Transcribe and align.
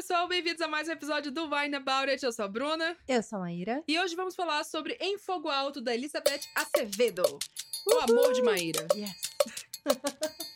pessoal, 0.00 0.26
bem-vindos 0.26 0.62
a 0.62 0.66
mais 0.66 0.88
um 0.88 0.92
episódio 0.92 1.30
do 1.30 1.42
Wine 1.54 1.76
About 1.76 2.10
It. 2.10 2.24
Eu 2.24 2.32
sou 2.32 2.46
a 2.46 2.48
Bruna. 2.48 2.96
Eu 3.06 3.22
sou 3.22 3.36
a 3.36 3.42
Maíra. 3.42 3.84
E 3.86 4.00
hoje 4.00 4.16
vamos 4.16 4.34
falar 4.34 4.64
sobre 4.64 4.96
Em 4.98 5.18
Fogo 5.18 5.50
Alto, 5.50 5.78
da 5.78 5.94
Elizabeth 5.94 6.40
Acevedo. 6.54 7.38
O 7.86 8.10
amor 8.10 8.32
de 8.32 8.40
Maíra. 8.40 8.86
Yes. 8.96 9.12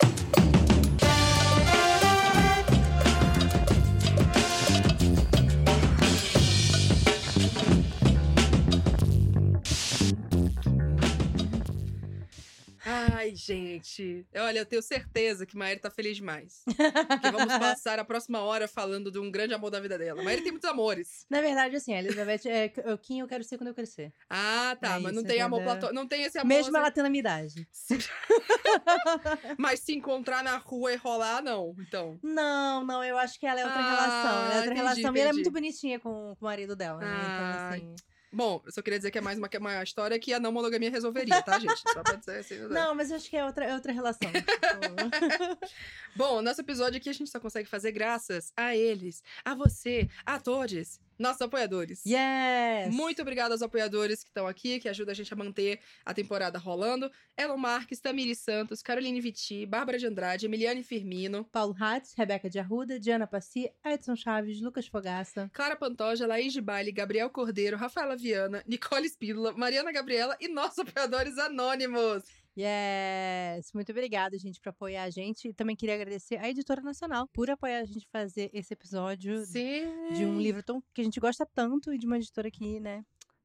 Ai, 13.25 13.35
gente. 13.35 14.27
Olha, 14.37 14.59
eu 14.59 14.67
tenho 14.67 14.83
certeza 14.83 15.47
que 15.47 15.57
Maíra 15.57 15.81
tá 15.81 15.91
feliz 15.91 16.17
demais. 16.17 16.63
Porque 16.67 17.31
vamos 17.31 17.57
passar 17.59 17.99
a 17.99 18.05
próxima 18.05 18.41
hora 18.41 18.69
falando 18.69 19.11
de 19.11 19.19
um 19.19 19.31
grande 19.31 19.55
amor 19.55 19.71
da 19.71 19.81
vida 19.81 19.97
dela. 19.97 20.23
Maíra 20.23 20.43
tem 20.43 20.53
muitos 20.53 20.69
amores. 20.69 21.25
Na 21.31 21.41
verdade, 21.41 21.75
assim, 21.77 21.95
a 21.95 22.01
Elizabeth 22.01 22.43
é 22.47 22.69
quem 23.03 23.21
eu 23.21 23.27
quero 23.27 23.43
ser 23.43 23.57
quando 23.57 23.69
eu 23.69 23.75
crescer. 23.75 24.13
Ah, 24.29 24.77
tá. 24.79 24.97
É 24.97 24.99
mas 24.99 25.15
não 25.15 25.23
isso, 25.23 25.31
tem 25.31 25.41
amor 25.41 25.63
platônico. 25.63 25.95
Não 25.95 26.07
tem 26.07 26.23
esse 26.25 26.39
amor. 26.39 26.49
Mesmo 26.49 26.69
assim- 26.69 26.77
ela 26.77 26.91
tendo 26.91 27.07
a 27.07 27.11
minha 27.11 27.21
idade. 27.21 27.67
Mas 29.59 29.81
se 29.81 29.95
encontrar 29.95 30.43
na 30.45 30.57
rua 30.59 30.93
e 30.93 30.97
rolar, 30.97 31.43
não. 31.43 31.75
Então. 31.79 32.19
Não, 32.23 32.85
não, 32.85 33.03
eu 33.03 33.17
acho 33.19 33.39
que 33.41 33.47
ela 33.47 33.61
é 33.61 33.65
outra 33.65 33.81
Ah, 33.81 33.91
relação. 33.91 34.31
Ela 34.31 34.43
é 34.43 34.57
outra 34.57 34.61
entendi, 34.65 34.77
relação. 34.81 35.03
E 35.03 35.07
ela 35.07 35.11
é 35.19 35.23
entendi. 35.33 35.35
muito 35.35 35.51
bonitinha 35.53 35.99
com, 36.01 36.35
com 36.39 36.45
o 36.45 36.45
marido 36.45 36.77
dela, 36.77 36.99
né? 37.01 37.07
Ah, 37.09 37.77
Então, 37.79 37.89
assim. 37.89 37.95
Bom, 38.35 38.61
eu 38.67 38.73
só 38.73 38.83
queria 38.83 38.99
dizer 38.99 39.11
que 39.11 39.19
é 39.19 39.21
mais 39.21 39.39
uma, 39.39 39.49
uma 39.61 39.83
história 39.83 40.19
que 40.19 40.33
a 40.33 40.41
não 40.41 40.51
monogamia 40.51 40.91
resolveria, 40.91 41.41
tá, 41.41 41.59
gente? 41.59 41.81
Só 41.93 42.03
pra 42.03 42.17
dizer 42.17 42.39
assim. 42.39 42.57
né? 42.59 42.69
Não, 42.69 42.95
mas 42.95 43.11
eu 43.11 43.17
acho 43.17 43.31
que 43.31 43.37
é 43.37 43.45
outra, 43.45 43.65
é 43.65 43.75
outra 43.75 43.93
relação. 43.93 44.31
Bom, 46.17 46.43
nosso 46.43 46.61
episódio 46.61 46.97
aqui 46.99 47.09
a 47.09 47.13
gente 47.13 47.31
só 47.31 47.39
consegue 47.39 47.69
fazer 47.69 47.93
graças 47.93 48.53
a 48.57 48.75
eles, 48.77 49.23
a 49.45 49.55
você, 49.55 50.09
a 50.27 50.41
todos, 50.41 51.01
nossos 51.19 51.43
apoiadores. 51.43 52.03
yes! 52.05 52.93
Muito 52.93 53.23
obrigada 53.23 53.55
aos 53.55 53.63
apoiadores 53.63 54.23
que 54.23 54.31
estão 54.31 54.47
aqui, 54.47 54.81
que 54.81 54.89
ajudam 54.89 55.13
a 55.13 55.15
gente 55.15 55.33
a 55.33 55.37
manter 55.37 55.81
a 56.05 56.13
temporada 56.13 56.59
rolando. 56.59 57.11
Elon 57.37 57.57
Marques, 57.57 58.01
Tamiri 58.01 58.35
Santos, 58.35 58.83
Caroline 58.83 59.21
Viti, 59.21 59.67
Bárbara 59.67 59.99
de 59.99 60.07
Andrade, 60.07 60.47
Emiliane 60.47 60.83
Firmino, 60.83 61.45
Paulo 61.45 61.75
Hatz, 61.79 62.15
Rebeca 62.17 62.49
de 62.49 62.59
Arruda, 62.59 62.99
Diana 62.99 63.27
Passi, 63.27 63.71
Edson 63.85 64.17
Chaves, 64.17 64.61
Lucas 64.61 64.87
Fogaça. 64.87 65.51
Clara 65.53 65.77
Pantoja, 65.77 66.27
Laís 66.27 66.53
de 66.53 66.61
Baile, 66.61 66.93
Gabriel 66.93 67.31
Cordeiro, 67.31 67.77
Rafaela 67.77 68.17
Viana, 68.17 68.63
Nicole 68.67 69.07
Espídola, 69.07 69.53
Mariana 69.53 69.93
Gabriela 69.93 70.37
e 70.41 70.49
nossos 70.49 70.79
apoiadores 70.81 71.39
anônimos. 71.39 72.44
Yes! 72.57 73.73
Muito 73.75 73.91
obrigada, 73.91 74.39
gente, 74.39 74.61
por 74.61 74.69
apoiar 74.69 75.05
a 75.05 75.11
gente. 75.11 75.49
E 75.49 75.53
também 75.53 75.75
queria 75.75 75.95
agradecer 75.97 76.37
à 76.37 76.49
Editora 76.49 76.81
Nacional 76.81 77.29
por 77.33 77.51
apoiar 77.51 77.81
a 77.81 77.85
gente 77.85 78.07
a 78.07 78.19
fazer 78.19 78.49
esse 78.53 78.73
episódio 78.73 79.45
Sim. 79.45 80.15
de 80.15 80.25
um 80.25 80.39
livro 80.39 80.63
tão, 80.63 80.83
que 80.95 81.01
a 81.01 81.05
gente 81.05 81.19
gosta 81.19 81.45
tanto 81.45 81.93
e 81.93 81.99
de 81.99 82.07
uma 82.07 82.17
editora 82.17 82.51
que, 82.51 82.79
né? 82.79 83.05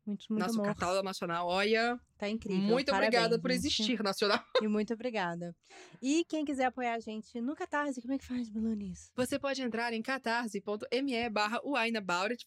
Muito, 0.09 0.25
muito 0.29 0.41
Nosso 0.43 0.59
amor. 0.59 0.73
catálogo 0.73 1.03
nacional, 1.03 1.47
olha, 1.47 1.99
Tá 2.17 2.27
incrível. 2.27 2.61
muito 2.61 2.87
Parabéns, 2.87 3.07
obrigada 3.07 3.39
por 3.39 3.51
gente. 3.51 3.59
existir, 3.59 4.03
nacional. 4.03 4.43
E 4.61 4.67
muito 4.67 4.93
obrigada. 4.93 5.55
E 6.01 6.25
quem 6.25 6.43
quiser 6.43 6.65
apoiar 6.65 6.95
a 6.95 6.99
gente 6.99 7.39
no 7.39 7.55
Catarse, 7.55 8.01
como 8.01 8.13
é 8.13 8.17
que 8.17 8.25
faz, 8.25 8.49
Belonis? 8.49 9.11
Você 9.15 9.37
pode 9.37 9.61
entrar 9.61 9.93
em 9.93 10.01
catarse.me 10.01 11.29
barra 11.29 11.61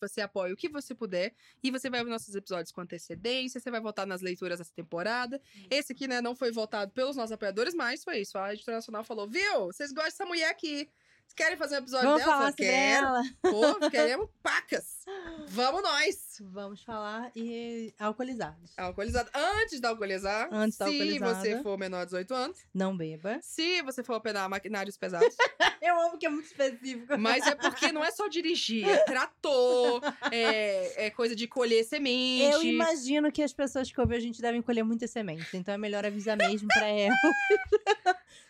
você 0.01 0.21
apoia 0.21 0.53
o 0.53 0.57
que 0.57 0.69
você 0.69 0.95
puder 0.95 1.35
e 1.63 1.71
você 1.71 1.89
vai 1.89 2.01
ouvir 2.01 2.11
nossos 2.11 2.35
episódios 2.35 2.73
com 2.73 2.81
antecedência, 2.81 3.61
você 3.61 3.71
vai 3.71 3.81
votar 3.81 4.07
nas 4.07 4.21
leituras 4.21 4.59
dessa 4.59 4.73
temporada. 4.75 5.41
Esse 5.71 5.93
aqui, 5.93 6.09
né, 6.09 6.21
não 6.21 6.35
foi 6.35 6.51
votado 6.51 6.91
pelos 6.93 7.17
nossos 7.17 7.33
apoiadores, 7.33 7.75
mas 7.75 8.03
foi 8.03 8.19
isso. 8.21 8.37
A 8.37 8.53
editora 8.53 8.79
nacional 8.79 9.05
falou, 9.05 9.29
viu, 9.29 9.67
vocês 9.67 9.93
gostam 9.93 10.11
dessa 10.11 10.27
mulher 10.27 10.51
aqui. 10.51 10.89
Querem 11.35 11.57
fazer 11.57 11.77
um 11.77 11.79
episódio 11.79 12.07
Vamos 12.09 12.21
dela? 12.25 12.37
Falar 12.39 12.53
Quero. 12.53 13.07
Pô, 13.41 13.81
queremos 13.91 14.29
pacas. 14.43 15.03
Vamos 15.49 15.83
nós. 15.83 16.37
Vamos 16.41 16.83
falar 16.83 17.31
e 17.35 17.93
alcoolizados. 17.99 18.73
Alcoolizado. 18.77 19.31
Antes 19.35 19.81
da 19.81 19.89
alcoolizar, 19.91 20.49
Antes 20.53 20.77
da 20.79 20.87
se 20.87 20.93
alcoolizada. 20.93 21.35
você 21.35 21.63
for 21.63 21.79
menor 21.79 22.01
de 22.01 22.07
18 22.07 22.35
anos, 22.35 22.59
Não 22.75 22.97
beba. 22.97 23.39
se 23.43 23.81
você 23.83 24.03
for 24.03 24.15
operar 24.17 24.49
maquinários 24.49 24.97
pesados, 24.97 25.35
Eu 25.83 26.01
amo 26.01 26.17
que 26.17 26.25
é 26.27 26.29
muito 26.29 26.47
específico. 26.47 27.19
Mas 27.19 27.45
é 27.45 27.57
porque 27.57 27.91
não 27.91 28.05
é 28.05 28.13
só 28.13 28.29
dirigir, 28.29 28.89
é 28.89 28.99
trator, 28.99 30.01
é, 30.31 31.07
é 31.07 31.11
coisa 31.11 31.35
de 31.35 31.49
colher 31.49 31.83
semente. 31.85 32.53
Eu 32.55 32.63
imagino 32.63 33.33
que 33.33 33.43
as 33.43 33.53
pessoas 33.53 33.91
que 33.91 34.01
ouvem 34.01 34.17
a 34.17 34.21
gente 34.21 34.41
devem 34.41 34.63
colher 34.63 34.85
muitas 34.85 35.11
sementes, 35.11 35.53
então 35.53 35.75
é 35.75 35.79
melhor 35.79 36.07
avisar 36.07 36.37
mesmo 36.37 36.69
pra 36.69 36.87
elas. 36.87 37.19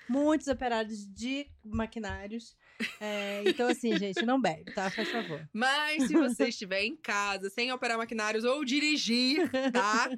Muitos 0.07 0.47
operários 0.49 1.07
de 1.07 1.47
maquinários. 1.65 2.55
É, 3.01 3.43
então, 3.47 3.69
assim, 3.69 3.97
gente, 3.99 4.25
não 4.25 4.41
bebe, 4.41 4.73
tá? 4.73 4.91
Faz 4.91 5.09
favor. 5.09 5.49
Mas 5.53 6.07
se 6.07 6.15
você 6.15 6.49
estiver 6.49 6.83
em 6.83 6.97
casa, 6.97 7.51
sem 7.51 7.73
operar 7.73 7.99
maquinários 7.99 8.45
ou 8.45 8.65
dirigir, 8.65 9.51
tá? 9.73 10.11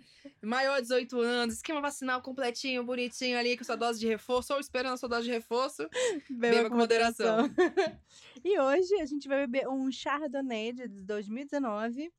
Maior 0.42 0.76
de 0.76 0.82
18 0.82 1.20
anos, 1.20 1.54
esquema 1.56 1.80
vacinal 1.80 2.20
completinho, 2.22 2.84
bonitinho 2.84 3.38
ali, 3.38 3.56
com 3.56 3.64
sua 3.64 3.76
dose 3.76 3.98
de 4.00 4.06
reforço, 4.06 4.52
ou 4.52 4.60
esperando 4.60 4.94
a 4.94 4.96
sua 4.96 5.08
dose 5.08 5.24
de 5.24 5.32
reforço. 5.32 5.88
Beba 6.30 6.68
com 6.68 6.76
moderação. 6.76 7.48
e 8.44 8.58
hoje 8.58 8.94
a 9.00 9.06
gente 9.06 9.28
vai 9.28 9.38
beber 9.46 9.68
um 9.68 9.90
Chardonnay 9.90 10.72
de 10.72 10.88
2019. 10.88 12.12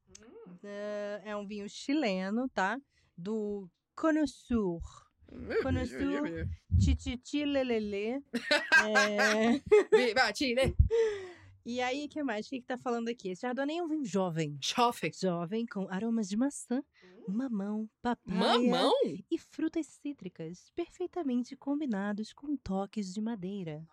É, 0.63 1.21
é 1.25 1.35
um 1.35 1.45
vinho 1.45 1.69
chileno, 1.69 2.49
tá? 2.49 2.79
Do 3.17 3.69
Connoisseur. 3.95 5.04
Connoisseur. 5.61 6.47
Tititi 6.79 7.45
Lelele. 7.45 8.23
É... 8.83 9.59
Viva 9.91 10.33
Chile! 10.33 10.75
E 11.65 11.81
aí, 11.81 12.05
o 12.05 12.09
que 12.09 12.21
mais? 12.21 12.45
O 12.45 12.49
que, 12.51 12.61
que 12.61 12.67
tá 12.67 12.77
falando 12.77 13.09
aqui? 13.09 13.29
Esse 13.29 13.41
Chardonnay 13.41 13.79
é 13.79 13.83
um 13.83 13.87
vinho 13.87 14.05
jovem. 14.05 14.55
Jovem. 14.61 15.11
Jovem, 15.19 15.65
com 15.65 15.87
aromas 15.89 16.29
de 16.29 16.37
maçã, 16.37 16.83
mamão, 17.27 17.89
papaia 18.03 18.39
Mamão? 18.69 18.93
e 19.31 19.37
frutas 19.39 19.87
cítricas, 19.87 20.71
perfeitamente 20.75 21.55
combinados 21.55 22.31
com 22.33 22.55
toques 22.55 23.11
de 23.11 23.19
madeira. 23.19 23.83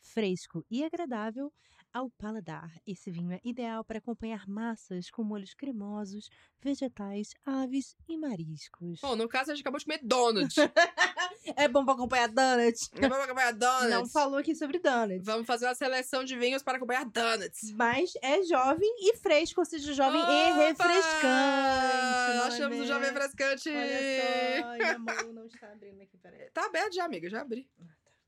Fresco 0.00 0.66
e 0.70 0.84
agradável 0.84 1.50
ao 1.94 2.10
paladar. 2.10 2.74
Esse 2.84 3.08
vinho 3.08 3.30
é 3.30 3.40
ideal 3.44 3.84
para 3.84 3.98
acompanhar 3.98 4.48
massas 4.48 5.08
com 5.10 5.22
molhos 5.22 5.54
cremosos, 5.54 6.28
vegetais, 6.60 7.32
aves 7.46 7.96
e 8.08 8.18
mariscos. 8.18 9.00
Bom, 9.00 9.14
no 9.14 9.28
caso, 9.28 9.52
a 9.52 9.54
gente 9.54 9.62
acabou 9.62 9.78
de 9.78 9.84
comer 9.86 10.00
donut. 10.02 10.54
É 11.56 11.68
bom 11.68 11.84
para 11.84 11.92
acompanhar 11.92 12.28
donuts. 12.28 12.90
Vamos 12.98 13.18
acompanhar 13.18 13.52
donuts. 13.52 13.90
Não 13.90 14.06
falou 14.06 14.38
aqui 14.38 14.54
sobre 14.54 14.78
donuts. 14.78 15.26
Vamos 15.26 15.46
fazer 15.46 15.66
uma 15.66 15.74
seleção 15.74 16.24
de 16.24 16.38
vinhos 16.38 16.62
para 16.62 16.78
acompanhar 16.78 17.04
donuts. 17.04 17.70
Mas 17.72 18.14
é 18.22 18.42
jovem 18.44 18.88
e 19.00 19.14
fresco, 19.18 19.60
ou 19.60 19.66
seja, 19.66 19.92
jovem 19.92 20.22
e 20.22 20.52
Opa! 20.52 20.54
refrescante. 20.54 22.36
Nós 22.36 22.38
não 22.38 22.46
é 22.46 22.50
chamamos 22.50 22.84
o 22.84 22.86
jovem 22.86 23.10
refrescante. 23.10 23.68
Olha 23.68 24.62
só, 24.62 24.76
e 24.76 24.82
a 24.84 24.98
mão 24.98 25.32
não 25.34 25.44
está 25.44 25.70
abrindo 25.70 26.00
aqui, 26.00 26.16
peraí. 26.16 26.50
Tá 26.50 26.64
aberto 26.64 26.94
já, 26.94 27.04
amiga. 27.04 27.28
Já 27.28 27.42
abri. 27.42 27.68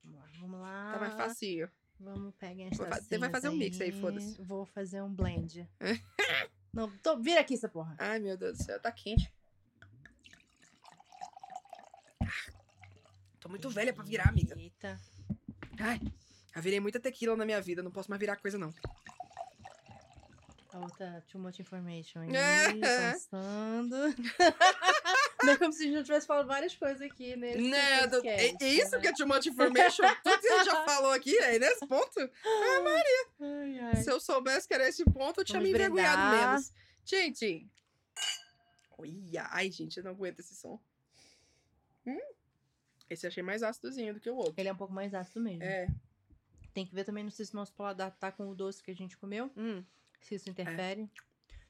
Vamos 0.04 0.18
lá, 0.20 0.26
vamos 0.38 0.60
lá. 0.60 0.92
Tá 0.92 1.00
mais 1.00 1.14
facinho. 1.14 1.70
Vamos 1.98 2.34
pegar 2.36 2.68
Vai 2.76 2.88
fa- 2.90 3.00
você 3.00 3.18
vai 3.18 3.30
fazer 3.30 3.48
um 3.48 3.56
mix 3.56 3.80
aí, 3.80 3.90
foda-se. 3.92 4.40
Vou 4.42 4.64
fazer 4.66 5.02
um 5.02 5.12
blend. 5.12 5.68
não, 6.72 6.90
tô, 6.98 7.16
vira 7.18 7.40
aqui 7.40 7.54
essa 7.54 7.68
porra. 7.68 7.96
Ai, 7.98 8.18
meu 8.18 8.36
Deus 8.36 8.58
do 8.58 8.64
céu. 8.64 8.80
Tá 8.80 8.92
quente. 8.92 9.32
Tô 13.40 13.48
muito 13.48 13.70
velha 13.70 13.92
pra 13.92 14.04
virar, 14.04 14.28
amiga. 14.28 14.58
Eita. 14.58 15.00
Ai, 15.78 16.00
já 16.54 16.60
virei 16.60 16.80
muita 16.80 16.98
tequila 17.00 17.36
na 17.36 17.44
minha 17.44 17.60
vida. 17.60 17.82
Não 17.82 17.90
posso 17.90 18.10
mais 18.10 18.18
virar 18.20 18.36
coisa, 18.36 18.58
não. 18.58 18.72
A 20.72 20.78
outra, 20.80 21.24
too 21.28 21.40
much 21.40 21.58
information 21.60 22.20
aí, 22.20 22.34
É. 22.36 22.72
passando. 23.12 23.96
É 25.52 25.56
como 25.56 25.72
se 25.72 25.84
a 25.84 25.86
gente 25.90 26.04
tivesse 26.04 26.26
falado 26.26 26.46
várias 26.46 26.74
coisas 26.76 27.00
aqui 27.02 27.36
nesse 27.36 27.58
Né, 27.58 28.06
do- 28.06 28.24
é, 28.26 28.54
é 28.60 28.68
isso 28.68 28.90
né? 28.92 29.00
que 29.00 29.06
é 29.08 29.12
too 29.12 29.26
much 29.26 29.46
information? 29.46 30.02
Tudo 30.22 30.40
que 30.40 30.48
a 30.48 30.56
gente 30.58 30.66
já 30.66 30.84
falou 30.86 31.12
aqui, 31.12 31.36
é 31.38 31.58
nesse 31.58 31.86
ponto. 31.86 32.18
Ai, 33.40 33.78
ai. 33.80 33.96
Se 34.02 34.10
eu 34.10 34.18
soubesse 34.20 34.66
que 34.68 34.74
era 34.74 34.88
esse 34.88 35.04
ponto, 35.04 35.40
eu 35.40 35.44
tinha 35.44 35.58
Vamos 35.58 35.70
me 35.72 35.76
envergonhado 35.78 36.30
brindar. 36.30 36.48
menos. 36.50 36.72
Gente. 37.04 37.66
Olha, 38.98 39.46
ai, 39.50 39.70
gente, 39.70 39.96
eu 39.98 40.04
não 40.04 40.12
aguento 40.12 40.40
esse 40.40 40.54
som. 40.54 40.80
Hum, 42.06 42.18
esse 43.10 43.26
eu 43.26 43.28
achei 43.28 43.42
mais 43.42 43.62
ácidozinho 43.62 44.14
do 44.14 44.20
que 44.20 44.30
o 44.30 44.36
outro. 44.36 44.54
Ele 44.56 44.68
é 44.68 44.72
um 44.72 44.76
pouco 44.76 44.92
mais 44.92 45.12
ácido 45.14 45.40
mesmo. 45.40 45.62
É. 45.62 45.86
Tem 46.72 46.86
que 46.86 46.94
ver 46.94 47.04
também, 47.04 47.24
não 47.24 47.30
sei 47.30 47.44
se 47.46 47.52
o 47.52 47.56
nosso 47.56 47.72
paladar 47.74 48.10
tá 48.12 48.30
com 48.32 48.48
o 48.48 48.54
doce 48.54 48.82
que 48.82 48.90
a 48.90 48.94
gente 48.94 49.16
comeu. 49.16 49.50
hum, 49.56 49.82
Se 50.20 50.34
isso 50.34 50.48
interfere. 50.48 51.08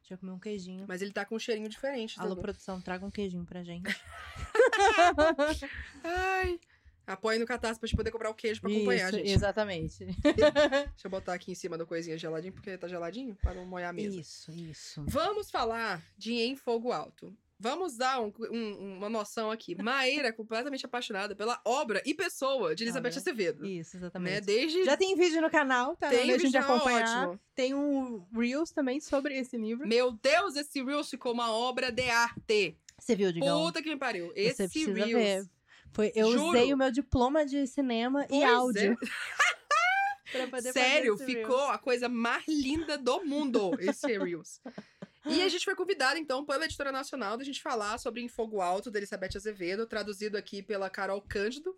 Deixa 0.07 0.15
eu 0.15 0.19
comer 0.19 0.33
um 0.33 0.39
queijinho. 0.39 0.85
mas 0.87 1.03
ele 1.03 1.11
tá 1.11 1.25
com 1.25 1.35
um 1.35 1.39
cheirinho 1.39 1.69
diferente. 1.69 2.15
Alô, 2.21 2.37
produção, 2.37 2.81
traga 2.81 3.05
um 3.05 3.11
queijinho 3.11 3.45
pra 3.45 3.65
gente. 3.65 3.93
Ai. 6.05 6.61
Apoie 7.05 7.39
no 7.39 7.47
Catarse 7.47 7.79
pra 7.81 7.89
gente 7.89 7.97
poder 7.97 8.13
comprar 8.13 8.31
o 8.31 8.35
queijo 8.35 8.61
pra 8.61 8.71
acompanhar, 8.71 9.09
Isso, 9.09 9.19
gente. 9.19 9.31
exatamente. 9.33 10.05
Deixa 10.23 10.93
eu 11.05 11.11
botar 11.11 11.35
aqui 11.35 11.51
em 11.51 11.55
cima 11.57 11.77
da 11.77 11.85
coisinha 11.85 12.17
geladinho, 12.17 12.53
porque 12.53 12.79
tá 12.79 12.87
geladinho, 12.87 13.35
pra 13.37 13.53
não 13.55 13.67
molhar 13.67 13.91
a 13.91 13.93
mesa. 13.93 14.21
Isso, 14.21 14.53
isso. 14.53 15.05
Vamos 15.09 15.51
falar 15.51 16.01
de 16.17 16.35
Em 16.35 16.55
Fogo 16.57 16.93
Alto. 16.93 17.37
Vamos 17.59 17.97
dar 17.97 18.21
um- 18.21 18.33
um- 18.51 18.97
uma 18.99 19.09
noção 19.09 19.51
aqui. 19.51 19.75
Maíra 19.81 20.29
é 20.29 20.33
completamente 20.33 20.85
apaixonada 20.85 21.35
pela 21.35 21.59
obra 21.65 22.03
e 22.05 22.13
pessoa 22.13 22.75
de 22.75 22.85
Elizabeth 22.85 23.11
Olha, 23.13 23.19
Acevedo. 23.19 23.65
Isso, 23.67 23.97
Né? 23.97 24.03
exatamente. 24.03 24.41
Desde. 24.43 24.85
Já 24.85 24.97
tem 24.97 25.17
vídeo 25.17 25.41
no 25.41 25.51
canal, 25.51 25.97
tá? 25.97 26.11
tem 26.11 26.27
de 26.27 26.33
vídeo, 26.37 26.53
tá 26.53 26.61
acompanhar. 26.61 27.29
ótimo. 27.29 27.41
Tem 27.55 27.75
um 27.75 28.27
Reels 28.35 28.71
também 28.73 29.01
sobre 29.01 29.39
esse 29.39 29.57
livro. 29.57 29.89
Meu 29.89 30.13
Deus, 30.13 30.55
esse 30.57 30.83
Reels 30.85 31.09
ficou 31.09 31.33
uma 31.33 31.51
obra 31.51 31.91
de 31.91 32.11
arte. 32.11 32.77
Você 32.99 33.17
viu, 33.17 33.33
Digão? 33.33 33.65
Puta 33.65 33.83
que 33.83 33.89
me 33.89 33.97
pariu. 33.99 34.29
Você 34.35 34.65
Esse 34.65 34.85
Reels. 34.93 35.13
ver. 35.13 35.49
Foi, 35.93 36.13
eu 36.15 36.31
Juro. 36.33 36.49
usei 36.49 36.75
o 36.75 36.77
meu 36.77 36.91
diploma 36.91 37.47
de 37.47 37.67
cinema 37.67 38.25
e 38.25 38.29
Pois 38.29 38.43
é. 38.43 38.45
áudio. 38.47 38.99
pra 40.33 40.41
poder 40.47 40.51
fazer 40.51 40.73
Sério, 40.73 41.15
esse 41.15 41.25
Reels. 41.25 41.41
ficou 41.41 41.69
a 41.69 41.79
coisa 41.79 42.07
mais 42.09 42.45
linda 42.47 42.99
do 42.99 43.25
mundo, 43.25 43.71
esse 43.81 44.07
Reels. 44.19 44.61
E 45.29 45.43
a 45.43 45.49
gente 45.49 45.65
foi 45.65 45.75
convidada, 45.75 46.19
então, 46.19 46.45
pela 46.45 46.65
editora 46.65 46.93
nacional, 46.93 47.37
da 47.37 47.45
gente 47.45 47.63
falar 47.63 47.99
sobre 47.99 48.21
Em 48.21 48.29
Fogo 48.29 48.61
Alto, 48.61 48.91
da 48.91 48.99
Elizabeth 48.99 49.37
Azevedo, 49.37 49.87
traduzido 49.87 50.37
aqui 50.37 50.63
pela 50.63 50.89
Carol 50.89 51.21
Cândido. 51.21 51.77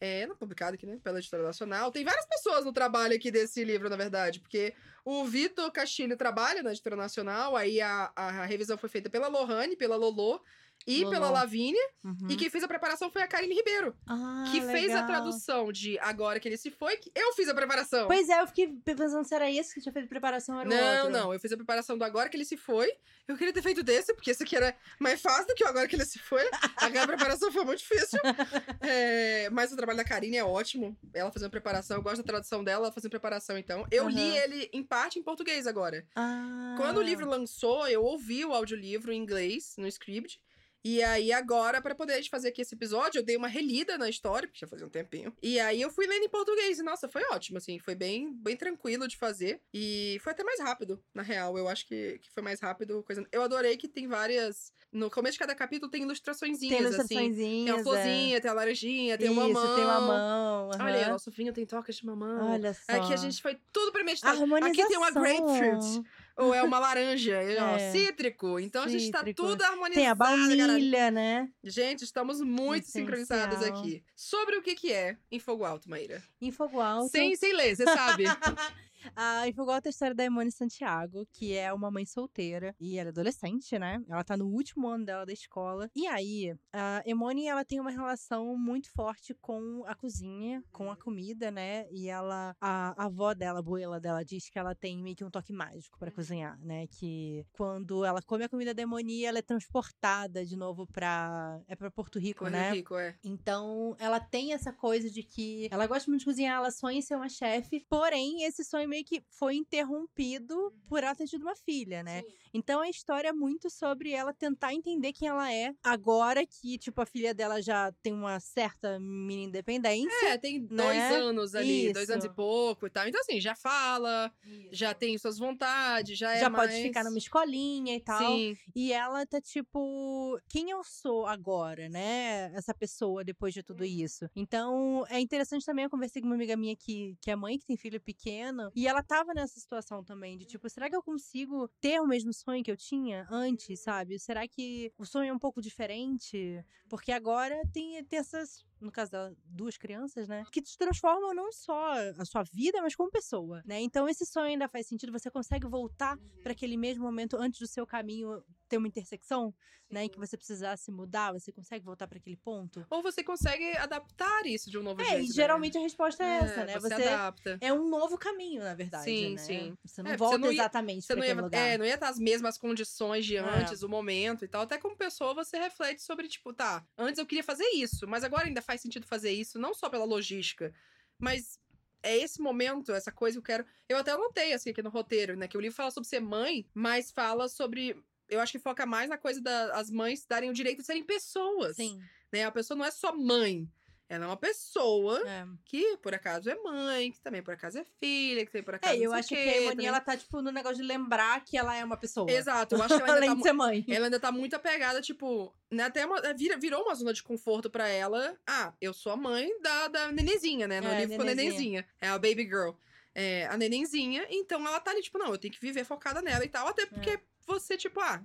É, 0.00 0.26
publicado 0.38 0.74
aqui, 0.74 0.84
né? 0.84 0.98
Pela 1.02 1.18
editora 1.18 1.42
nacional. 1.42 1.90
Tem 1.90 2.04
várias 2.04 2.26
pessoas 2.26 2.64
no 2.64 2.72
trabalho 2.72 3.14
aqui 3.14 3.30
desse 3.30 3.64
livro, 3.64 3.88
na 3.88 3.96
verdade, 3.96 4.40
porque 4.40 4.74
o 5.04 5.24
Vitor 5.24 5.70
Castilho 5.70 6.16
trabalha 6.16 6.62
na 6.62 6.72
editora 6.72 6.96
nacional, 6.96 7.56
aí 7.56 7.80
a, 7.80 8.12
a 8.14 8.44
revisão 8.44 8.76
foi 8.76 8.88
feita 8.88 9.08
pela 9.08 9.28
Lohane, 9.28 9.76
pela 9.76 9.96
Lolo 9.96 10.42
e 10.86 10.98
Lolo. 11.02 11.10
pela 11.10 11.30
Lavínia, 11.30 11.80
Uhum. 12.04 12.28
e 12.28 12.36
quem 12.36 12.50
fez 12.50 12.62
a 12.62 12.68
preparação 12.68 13.10
foi 13.10 13.22
a 13.22 13.26
Karine 13.26 13.54
Ribeiro, 13.54 13.96
Ah, 14.06 14.44
que 14.50 14.60
fez 14.60 14.90
a 14.90 15.00
legal. 15.00 15.06
tradução 15.06 15.72
de 15.72 15.98
Agora 15.98 16.38
que 16.38 16.46
ele 16.48 16.56
se 16.58 16.70
foi, 16.70 16.96
que 16.98 17.10
eu 17.14 17.32
fiz 17.34 17.48
a 17.48 17.54
preparação. 17.54 18.06
Pois 18.06 18.28
é, 18.28 18.40
eu 18.40 18.46
fiquei 18.46 18.68
pensando 18.84 19.24
se 19.24 19.34
era 19.34 19.50
esse 19.50 19.72
que 19.74 19.80
tinha 19.80 19.92
feito 19.92 20.08
preparação, 20.08 20.60
era 20.60 20.68
Não, 20.68 20.96
outro. 21.06 21.10
não, 21.12 21.32
eu 21.32 21.40
fiz 21.40 21.50
a 21.52 21.56
preparação 21.56 21.96
do 21.96 22.04
agora 22.04 22.28
que 22.28 22.36
ele 22.36 22.44
se 22.44 22.56
foi. 22.56 22.90
Eu 23.26 23.36
queria 23.36 23.52
ter 23.52 23.62
feito 23.62 23.82
desse, 23.82 24.12
porque 24.14 24.30
esse 24.30 24.42
aqui 24.42 24.54
era 24.56 24.76
mais 25.00 25.20
fácil 25.20 25.46
do 25.46 25.54
que 25.54 25.64
o 25.64 25.68
agora 25.68 25.88
que 25.88 25.96
ele 25.96 26.04
se 26.04 26.18
foi. 26.18 26.42
A 26.76 27.06
preparação 27.06 27.50
foi 27.50 27.64
muito 27.64 27.78
difícil. 27.78 28.18
É, 28.80 29.48
mas 29.50 29.72
o 29.72 29.76
trabalho 29.76 29.96
da 29.96 30.04
Karine 30.04 30.36
é 30.36 30.44
ótimo. 30.44 30.96
Ela 31.14 31.30
fazendo 31.30 31.50
preparação, 31.50 31.96
eu 31.96 32.02
gosto 32.02 32.18
da 32.18 32.22
tradução 32.24 32.62
dela, 32.62 32.84
ela 32.86 32.92
fazendo 32.92 33.10
preparação, 33.10 33.56
então. 33.56 33.86
Eu 33.90 34.08
li 34.08 34.20
Aham. 34.20 34.36
ele 34.44 34.70
em 34.72 34.82
parte 34.82 35.18
em 35.18 35.22
português 35.22 35.66
agora. 35.66 36.06
Ah. 36.14 36.74
Quando 36.76 36.98
o 36.98 37.02
livro 37.02 37.26
lançou, 37.28 37.86
eu 37.88 38.02
ouvi 38.02 38.44
o 38.44 38.52
audiolivro 38.52 39.12
em 39.12 39.16
inglês, 39.18 39.74
no 39.78 39.86
script. 39.88 40.40
E 40.84 41.02
aí, 41.02 41.32
agora, 41.32 41.80
pra 41.80 41.94
poder 41.94 42.22
fazer 42.28 42.48
aqui 42.48 42.60
esse 42.60 42.74
episódio, 42.74 43.18
eu 43.18 43.22
dei 43.24 43.36
uma 43.38 43.48
relida 43.48 43.96
na 43.96 44.06
história, 44.06 44.46
porque 44.46 44.60
já 44.60 44.66
fazia 44.66 44.86
um 44.86 44.90
tempinho. 44.90 45.34
E 45.42 45.58
aí, 45.58 45.80
eu 45.80 45.88
fui 45.90 46.06
lendo 46.06 46.24
em 46.24 46.28
português. 46.28 46.78
E, 46.78 46.82
nossa, 46.82 47.08
foi 47.08 47.22
ótimo, 47.30 47.56
assim. 47.56 47.78
Foi 47.78 47.94
bem, 47.94 48.34
bem 48.34 48.54
tranquilo 48.54 49.08
de 49.08 49.16
fazer. 49.16 49.62
E 49.72 50.18
foi 50.22 50.32
até 50.32 50.44
mais 50.44 50.60
rápido, 50.60 51.02
na 51.14 51.22
real. 51.22 51.56
Eu 51.56 51.68
acho 51.68 51.86
que, 51.88 52.18
que 52.18 52.30
foi 52.30 52.42
mais 52.42 52.60
rápido. 52.60 53.02
Coisa... 53.02 53.26
Eu 53.32 53.42
adorei 53.42 53.78
que 53.78 53.88
tem 53.88 54.06
várias... 54.06 54.74
No 54.92 55.10
começo 55.10 55.32
de 55.32 55.38
cada 55.40 55.54
capítulo 55.54 55.90
tem 55.90 56.02
ilustraçõezinhas, 56.02 56.78
Tem 56.78 56.86
assim. 56.86 56.96
ilustraçõezinhas. 56.96 57.64
Tem 57.64 57.72
uma 57.72 57.80
é. 57.80 57.82
florzinha, 57.82 58.40
tem 58.40 58.50
a 58.50 58.54
laranjinha, 58.54 59.18
tem 59.18 59.26
Isso, 59.26 59.34
mamão. 59.34 59.74
tem 59.74 59.84
uma 59.84 60.00
mão. 60.00 60.68
Olha 60.68 60.84
aí, 60.84 61.02
aham. 61.02 61.12
nosso 61.12 61.30
vinho 61.32 61.52
tem 61.52 61.66
tocas 61.66 61.96
de 61.96 62.06
mamão. 62.06 62.52
Olha 62.52 62.72
só. 62.74 62.92
Aqui 62.92 63.12
a 63.12 63.16
gente 63.16 63.42
foi 63.42 63.58
tudo 63.72 63.90
premeditado. 63.90 64.54
Aqui 64.56 64.86
tem 64.86 64.96
uma 64.96 65.10
grapefruit. 65.10 66.04
Ou 66.36 66.52
é 66.52 66.62
uma 66.64 66.78
laranja, 66.80 67.38
ó, 67.60 67.76
É. 67.76 67.92
cítrico. 67.92 68.58
Então 68.58 68.82
a 68.82 68.88
gente 68.88 69.10
tá 69.10 69.18
Cítrico. 69.18 69.42
tudo 69.42 69.62
harmonizado, 69.62 69.94
Tem 69.94 70.08
a 70.08 70.14
galera. 70.14 70.66
baunilha, 70.72 71.10
né? 71.10 71.48
Gente, 71.62 72.02
estamos 72.02 72.40
muito 72.40 72.84
Essencial. 72.84 73.02
sincronizadas 73.06 73.62
aqui. 73.62 74.02
Sobre 74.16 74.56
o 74.56 74.62
que 74.62 74.74
que 74.74 74.92
é 74.92 75.16
em 75.30 75.38
Fogo 75.38 75.64
Alto, 75.64 75.88
Maíra? 75.88 76.22
Em 76.40 76.50
fogo 76.50 76.80
alto. 76.80 77.10
Sem, 77.10 77.36
sem 77.36 77.52
ler, 77.54 77.76
você 77.76 77.84
sabe. 77.84 78.24
A 79.16 79.48
Infogold 79.48 79.82
é 79.84 79.88
a 79.88 79.90
história 79.90 80.14
da 80.14 80.24
Emone 80.24 80.50
Santiago, 80.50 81.26
que 81.32 81.54
é 81.54 81.72
uma 81.72 81.90
mãe 81.90 82.06
solteira 82.06 82.74
e 82.80 82.98
ela 82.98 83.08
é 83.08 83.12
adolescente, 83.12 83.78
né? 83.78 84.02
Ela 84.08 84.24
tá 84.24 84.36
no 84.36 84.46
último 84.46 84.88
ano 84.88 85.04
dela 85.04 85.26
da 85.26 85.32
escola. 85.32 85.90
E 85.94 86.06
aí, 86.06 86.54
a 86.72 87.02
Emone, 87.04 87.46
ela 87.46 87.64
tem 87.64 87.80
uma 87.80 87.90
relação 87.90 88.56
muito 88.56 88.90
forte 88.92 89.34
com 89.34 89.84
a 89.86 89.94
cozinha, 89.94 90.62
com 90.72 90.90
a 90.90 90.96
comida, 90.96 91.50
né? 91.50 91.86
E 91.90 92.08
ela, 92.08 92.56
a, 92.60 93.02
a 93.02 93.06
avó 93.06 93.34
dela, 93.34 93.58
a 93.58 93.60
abuela 93.60 94.00
dela, 94.00 94.24
diz 94.24 94.48
que 94.48 94.58
ela 94.58 94.74
tem 94.74 95.02
meio 95.02 95.16
que 95.16 95.24
um 95.24 95.30
toque 95.30 95.52
mágico 95.52 95.98
pra 95.98 96.10
cozinhar, 96.10 96.58
né? 96.60 96.86
Que 96.86 97.44
quando 97.52 98.04
ela 98.04 98.22
come 98.22 98.44
a 98.44 98.48
comida 98.48 98.74
da 98.74 98.82
Emone, 98.82 99.24
ela 99.24 99.38
é 99.38 99.42
transportada 99.42 100.44
de 100.44 100.56
novo 100.56 100.86
pra. 100.86 101.60
É 101.66 101.76
pra 101.76 101.90
Porto 101.90 102.18
Rico, 102.18 102.40
Porto 102.40 102.52
né? 102.52 102.72
Rico, 102.72 102.96
é. 102.96 103.16
Então, 103.22 103.96
ela 103.98 104.20
tem 104.20 104.52
essa 104.52 104.72
coisa 104.72 105.10
de 105.10 105.22
que 105.22 105.68
ela 105.70 105.86
gosta 105.86 106.10
muito 106.10 106.20
de 106.20 106.26
cozinhar, 106.26 106.56
ela 106.56 106.70
sonha 106.70 106.98
em 106.98 107.02
ser 107.02 107.16
uma 107.16 107.28
chefe, 107.28 107.84
porém, 107.88 108.44
esse 108.44 108.64
sonho 108.64 108.88
meio 108.94 109.04
que 109.04 109.20
foi 109.28 109.56
interrompido 109.56 110.72
por 110.88 111.02
ela 111.02 111.14
ter 111.16 111.26
tido 111.26 111.42
uma 111.42 111.56
filha, 111.56 112.02
né? 112.04 112.22
Então, 112.52 112.80
a 112.80 112.88
história 112.88 113.28
é 113.30 113.32
muito 113.32 113.68
sobre 113.68 114.12
ela 114.12 114.32
tentar 114.32 114.72
entender 114.72 115.12
quem 115.12 115.26
ela 115.26 115.52
é 115.52 115.74
agora 115.82 116.46
que, 116.46 116.78
tipo, 116.78 117.00
a 117.00 117.06
filha 117.06 117.34
dela 117.34 117.60
já 117.60 117.90
tem 118.00 118.12
uma 118.12 118.38
certa 118.38 119.00
mini 119.00 119.44
independência. 119.46 120.28
É, 120.28 120.38
tem 120.38 120.64
dois 120.64 120.96
Né? 120.96 121.16
anos 121.16 121.54
ali, 121.56 121.92
dois 121.92 122.04
Isso. 122.04 122.12
anos 122.12 122.24
e 122.24 122.28
pouco 122.28 122.86
e 122.86 122.90
tal. 122.90 123.08
Então, 123.08 123.20
assim, 123.20 123.40
já 123.40 123.56
fala, 123.56 124.32
já 124.70 124.94
tem 124.94 125.18
suas 125.18 125.38
vontades, 125.38 126.16
já 126.16 126.32
é 126.32 126.38
já 126.38 126.48
mais... 126.48 126.70
pode 126.70 126.82
ficar 126.82 127.02
numa 127.02 127.18
escolinha 127.18 127.96
e 127.96 128.00
tal. 128.00 128.36
Sim, 128.36 128.56
E 128.76 128.92
ela 128.92 129.26
tá 129.26 129.40
tipo, 129.40 130.38
quem 130.48 130.70
eu 130.70 130.84
sou 130.84 131.26
agora, 131.26 131.88
né? 131.88 132.52
Essa 132.54 132.72
pessoa 132.72 133.24
depois 133.24 133.52
de 133.52 133.62
tudo 133.64 133.84
isso. 133.84 134.30
Então, 134.36 135.04
é 135.08 135.18
interessante 135.18 135.66
também, 135.66 135.84
eu 135.84 135.90
conversei 135.90 136.22
com 136.22 136.28
uma 136.28 136.36
amiga 136.36 136.56
minha 136.56 136.76
que, 136.76 137.16
que 137.20 137.30
é 137.32 137.34
mãe, 137.34 137.58
que 137.58 137.66
tem 137.66 137.76
filho 137.76 138.00
pequeno, 138.00 138.70
e 138.76 138.83
ela 138.86 139.02
tava 139.02 139.34
nessa 139.34 139.60
situação 139.60 140.02
também, 140.04 140.36
de 140.36 140.44
tipo, 140.44 140.68
será 140.68 140.88
que 140.88 140.96
eu 140.96 141.02
consigo 141.02 141.68
ter 141.80 142.00
o 142.00 142.06
mesmo 142.06 142.32
sonho 142.32 142.62
que 142.62 142.70
eu 142.70 142.76
tinha 142.76 143.26
antes, 143.30 143.80
sabe? 143.80 144.18
Será 144.18 144.46
que 144.48 144.92
o 144.98 145.04
sonho 145.04 145.30
é 145.30 145.32
um 145.32 145.38
pouco 145.38 145.60
diferente? 145.60 146.64
Porque 146.88 147.12
agora 147.12 147.60
tem, 147.72 148.02
tem 148.04 148.18
essas, 148.18 148.64
no 148.84 148.92
caso 148.92 149.10
dela, 149.10 149.34
duas 149.44 149.76
crianças, 149.76 150.28
né? 150.28 150.44
Que 150.52 150.60
te 150.62 150.76
transformam 150.78 151.34
não 151.34 151.50
só 151.50 151.92
a 152.18 152.24
sua 152.24 152.42
vida, 152.44 152.80
mas 152.82 152.94
como 152.94 153.10
pessoa, 153.10 153.62
né? 153.64 153.80
Então, 153.80 154.08
esse 154.08 154.24
sonho 154.26 154.46
ainda 154.46 154.68
faz 154.68 154.86
sentido, 154.86 155.10
você 155.12 155.30
consegue 155.30 155.66
voltar 155.66 156.16
para 156.42 156.52
aquele 156.52 156.76
mesmo 156.76 157.04
momento 157.04 157.36
antes 157.36 157.58
do 157.60 157.66
seu 157.66 157.86
caminho 157.86 158.42
ter 158.68 158.76
uma 158.78 158.88
intersecção, 158.88 159.54
né, 159.90 160.04
em 160.04 160.08
que 160.08 160.18
você 160.18 160.36
precisasse 160.36 160.90
mudar, 160.90 161.32
você 161.32 161.52
consegue 161.52 161.84
voltar 161.84 162.08
para 162.08 162.18
aquele 162.18 162.36
ponto? 162.36 162.84
Ou 162.90 163.02
você 163.02 163.22
consegue 163.22 163.76
adaptar 163.76 164.46
isso 164.46 164.70
de 164.70 164.78
um 164.78 164.82
novo 164.82 165.00
É, 165.02 165.04
jeito. 165.04 165.24
e 165.24 165.28
né? 165.28 165.34
geralmente 165.34 165.78
a 165.78 165.80
resposta 165.80 166.24
é, 166.24 166.38
essa, 166.38 166.64
né? 166.64 166.80
Você, 166.80 166.88
Você 166.88 166.94
adapta. 167.08 167.58
é 167.60 167.72
um 167.72 167.88
novo 167.88 168.16
caminho, 168.18 168.62
na 168.64 168.74
verdade, 168.74 169.04
Sim, 169.04 169.32
né? 169.34 169.38
sim. 169.38 169.78
Você 169.84 170.02
não 170.02 170.10
É, 170.10 170.14
você 170.14 170.18
volta 170.18 170.38
não 170.38 170.46
ia- 170.52 170.54
exatamente 170.62 171.02
Você 171.02 171.12
para 171.12 171.16
não 171.20 171.26
ia, 171.26 171.32
aquele 171.32 171.44
lugar. 171.44 171.58
é, 171.68 171.78
não 171.78 171.84
ia 171.84 171.94
estar 171.94 172.08
as 172.08 172.18
mesmas 172.18 172.56
condições 172.58 173.24
de 173.26 173.36
É. 173.36 173.40
antes, 173.40 173.82
o 173.82 173.88
momento 173.88 174.44
e 174.44 174.48
tal. 174.48 174.62
Até 174.62 174.78
como 174.78 174.96
pessoa, 174.96 175.34
você 175.34 175.58
reflete 175.58 176.02
sobre, 176.02 176.26
tipo, 176.26 176.52
tá, 176.52 176.84
antes 176.98 177.18
eu 177.18 177.26
queria 177.26 177.44
fazer 177.44 177.66
isso, 177.74 178.08
mas 178.08 178.24
agora 178.24 178.46
ainda 178.46 178.62
faz 178.62 178.73
sentido 178.80 179.06
fazer 179.06 179.30
isso, 179.30 179.58
não 179.58 179.74
só 179.74 179.88
pela 179.88 180.04
logística, 180.04 180.72
mas 181.18 181.58
é 182.02 182.16
esse 182.16 182.40
momento, 182.40 182.92
essa 182.92 183.10
coisa 183.10 183.36
que 183.36 183.38
eu 183.38 183.42
quero. 183.42 183.66
Eu 183.88 183.96
até 183.96 184.12
anotei, 184.12 184.52
assim, 184.52 184.70
aqui 184.70 184.82
no 184.82 184.90
roteiro, 184.90 185.36
né? 185.36 185.48
Que 185.48 185.56
o 185.56 185.60
livro 185.60 185.74
fala 185.74 185.90
sobre 185.90 186.08
ser 186.08 186.20
mãe, 186.20 186.66
mas 186.74 187.10
fala 187.10 187.48
sobre. 187.48 187.96
Eu 188.28 188.40
acho 188.40 188.52
que 188.52 188.58
foca 188.58 188.84
mais 188.84 189.08
na 189.08 189.16
coisa 189.16 189.40
das 189.40 189.90
mães 189.90 190.26
darem 190.26 190.50
o 190.50 190.54
direito 190.54 190.78
de 190.80 190.86
serem 190.86 191.02
pessoas. 191.02 191.76
Sim. 191.76 192.00
Né? 192.30 192.44
A 192.44 192.52
pessoa 192.52 192.76
não 192.76 192.84
é 192.84 192.90
só 192.90 193.14
mãe. 193.14 193.68
Ela 194.08 194.24
é 194.24 194.28
uma 194.28 194.36
pessoa 194.36 195.18
É. 195.26 195.46
que, 195.64 195.96
por 195.98 196.14
acaso, 196.14 196.50
é 196.50 196.54
mãe, 196.56 197.10
que 197.10 197.20
também, 197.22 197.42
por 197.42 197.54
acaso, 197.54 197.78
é 197.78 197.84
filha, 197.98 198.44
que 198.44 198.52
também, 198.52 198.62
por 198.64 198.74
acaso. 198.74 198.92
É, 198.94 198.98
eu 198.98 199.12
acho 199.14 199.28
que 199.28 199.34
quê, 199.34 199.64
a 199.66 199.70
também- 199.70 199.86
ela 199.86 199.98
tá, 200.00 200.14
tipo, 200.16 200.42
no 200.42 200.52
negócio 200.52 200.76
de 200.76 200.82
lembrar 200.82 201.42
que 201.42 201.56
ela 201.56 201.74
é 201.74 201.82
uma 201.84 201.96
pessoa. 201.96 202.30
Exato, 202.30 202.74
eu 202.74 202.82
acho 202.82 202.96
que 202.96 203.02
ela 203.02 203.04
ainda 203.16 203.18
Além 203.18 203.30
tá 203.30 203.34
de 203.36 203.42
ser 203.42 203.52
mãe. 203.54 203.84
ela 203.88 204.04
ainda 204.06 204.20
tá 204.20 204.30
muito 204.30 204.54
apegada, 204.54 205.00
tipo, 205.00 205.54
né, 205.70 205.84
até 205.84 206.04
uma, 206.04 206.20
vira, 206.34 206.58
virou 206.58 206.82
uma 206.82 206.94
zona 206.94 207.12
de 207.14 207.22
conforto 207.22 207.70
pra 207.70 207.88
ela. 207.88 208.36
Ah, 208.46 208.74
eu 208.80 208.92
sou 208.92 209.10
a 209.12 209.16
mãe 209.16 209.48
da, 209.62 209.88
da 209.88 210.12
nenenzinha, 210.12 210.68
né? 210.68 210.80
No 210.82 210.88
É, 210.88 210.96
livro 211.00 211.12
ficou 211.12 211.24
nenenzinha. 211.24 211.52
nenenzinha. 211.54 211.88
É 212.00 212.08
a 212.08 212.18
baby 212.18 212.44
girl. 212.44 212.72
É, 213.14 213.46
a 213.46 213.56
nenenzinha, 213.56 214.26
então 214.28 214.66
ela 214.66 214.80
tá 214.80 214.90
ali, 214.90 215.00
tipo, 215.00 215.16
não, 215.18 215.28
eu 215.28 215.38
tenho 215.38 215.54
que 215.54 215.60
viver 215.60 215.84
focada 215.84 216.20
nela 216.20 216.44
e 216.44 216.48
tal. 216.48 216.66
Até 216.68 216.84
porque 216.84 217.10
É. 217.10 217.20
você, 217.46 217.76
tipo, 217.76 218.00
ah, 218.00 218.22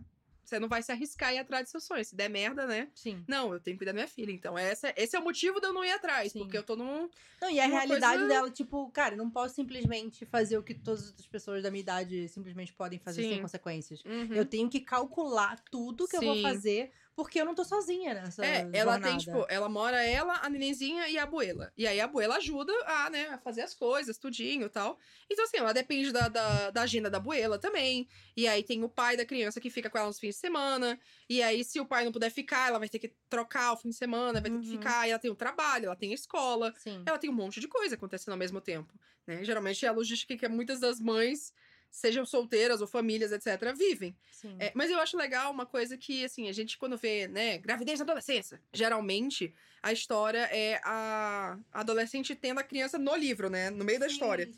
você 0.50 0.60
não 0.60 0.68
vai 0.68 0.82
se 0.84 0.92
arriscar 0.92 1.32
e 1.32 1.36
ir 1.36 1.40
atrás 1.40 1.64
dos 1.64 1.72
seus 1.72 1.84
sonhos. 1.86 2.08
Se 2.08 2.16
der 2.16 2.30
merda, 2.30 2.66
né? 2.66 2.90
Sim. 2.96 3.24
Não, 3.28 3.54
eu 3.54 3.60
tenho 3.60 3.76
que 3.76 3.80
cuidar 3.80 3.92
da 3.92 3.96
minha 3.96 4.08
filha. 4.08 4.32
Então, 4.32 4.58
essa, 4.58 4.94
esse 4.98 5.16
é 5.16 5.20
o 5.20 5.24
motivo 5.24 5.60
de 5.62 5.68
eu 5.68 5.74
não 5.74 5.86
ir 5.86 5.92
atrás. 5.92 6.32
Sim. 6.32 6.40
Porque 6.40 6.58
eu 6.58 6.64
tô 6.64 6.76
num. 6.76 7.10
Não, 7.42 7.50
e 7.50 7.60
a 7.60 7.68
realidade 7.68 8.18
coisa- 8.20 8.28
dela, 8.28 8.50
tipo, 8.52 8.90
cara, 8.92 9.14
eu 9.14 9.18
não 9.18 9.30
posso 9.30 9.56
simplesmente 9.56 10.26
fazer 10.26 10.58
o 10.58 10.64
que 10.64 10.74
todas 10.74 11.14
as 11.18 11.28
pessoas 11.28 11.64
da 11.64 11.70
minha 11.72 11.82
idade 11.82 12.28
simplesmente 12.28 12.74
podem 12.74 13.00
fazer 13.00 13.22
sem 13.24 13.36
Sim. 13.36 13.42
consequências. 13.42 14.04
Uhum. 14.04 14.34
Eu 14.34 14.46
tenho 14.46 14.70
que 14.70 14.80
calcular 14.80 15.60
tudo 15.72 16.08
que 16.08 16.18
eu 16.18 16.22
vou 16.22 16.36
Sim. 16.36 16.42
fazer, 16.42 16.92
porque 17.20 17.42
eu 17.42 17.44
não 17.46 17.54
tô 17.54 17.66
sozinha 17.66 18.14
nessa 18.14 18.46
É, 18.46 18.62
ela 18.72 18.94
jornada. 18.94 19.02
tem, 19.10 19.18
tipo, 19.18 19.46
ela 19.50 19.68
mora 19.68 20.02
ela, 20.02 20.36
a 20.42 20.50
nenenzinha 20.50 21.10
e 21.10 21.18
a 21.18 21.24
abuela. 21.24 21.70
E 21.78 21.86
aí 21.86 22.00
a 22.00 22.06
abuela 22.06 22.38
ajuda 22.38 22.72
a, 22.86 23.10
né, 23.10 23.28
a 23.28 23.38
fazer 23.38 23.62
as 23.62 23.74
coisas, 23.74 24.18
tudinho 24.18 24.68
e 24.68 24.70
tal. 24.70 24.98
Então, 25.30 25.44
assim, 25.44 25.58
ela 25.58 25.74
depende 25.74 26.14
da, 26.14 26.30
da, 26.30 26.70
da 26.72 26.82
agenda 26.84 27.10
da 27.10 27.18
abuela 27.18 27.60
também. 27.60 28.08
E 28.38 28.48
aí 28.48 28.64
tem 28.64 28.82
o 28.86 28.90
pai 28.90 29.18
da 29.18 29.26
criança 29.26 29.60
que 29.60 29.70
fica 29.70 29.90
com 29.90 29.98
ela 29.98 30.08
nos 30.08 30.18
fins 30.18 30.36
de 30.36 30.40
semana. 30.40 30.98
E 31.30 31.44
aí, 31.44 31.62
se 31.66 31.78
o 31.82 31.86
pai 31.86 32.06
não 32.06 32.12
puder 32.14 32.30
ficar, 32.32 32.70
ela 32.70 32.80
vai 32.80 32.88
ter 32.88 33.00
que 33.00 33.14
trocar 33.30 33.74
o 33.74 33.78
fim 33.78 33.90
de 33.90 33.96
semana, 33.98 34.40
vai 34.40 34.50
ter 34.50 34.52
que 34.52 34.66
Uhum. 34.68 34.72
ficar. 34.72 35.06
E 35.06 35.12
ela 35.12 35.20
tem 35.20 35.30
o 35.30 35.36
trabalho, 35.36 35.88
ela 35.88 35.96
tem 35.98 36.12
a 36.12 36.16
escola. 36.16 36.74
Sim. 36.78 37.04
Ela 37.06 37.18
tem 37.18 37.30
um 37.30 37.34
monte 37.34 37.60
de 37.60 37.68
coisa 37.68 37.96
acontecendo 37.96 38.32
ao 38.32 38.38
mesmo 38.40 38.62
tempo. 38.62 38.94
Né? 39.28 39.44
Geralmente 39.44 39.86
é 39.86 39.90
a 39.90 39.92
logística 39.92 40.38
que 40.38 40.48
muitas 40.48 40.80
das 40.80 41.02
mães 41.02 41.54
sejam 41.92 42.26
solteiras 42.26 42.82
ou 42.82 42.88
famílias, 42.88 43.32
etc., 43.32 43.76
vivem. 43.76 44.16
Sim. 44.32 44.56
É, 44.60 44.72
mas 44.76 44.90
eu 44.90 45.00
acho 45.00 45.18
legal 45.18 45.52
uma 45.52 45.66
coisa 45.66 45.98
que, 45.98 46.24
assim, 46.24 46.48
a 46.48 46.54
gente 46.54 46.78
quando 46.78 46.98
vê, 46.98 47.28
né, 47.28 47.58
gravidez 47.58 48.00
na 48.00 48.04
adolescência, 48.04 48.62
geralmente 48.74 49.54
a 49.82 49.92
história 49.92 50.50
é 50.52 50.80
a 50.84 51.58
adolescente 51.72 52.36
tendo 52.36 52.60
a 52.60 52.64
criança 52.64 52.98
no 52.98 53.16
livro, 53.16 53.50
né, 53.50 53.70
no 53.70 53.86
meio 53.86 54.00
da 54.00 54.08
história. 54.08 54.50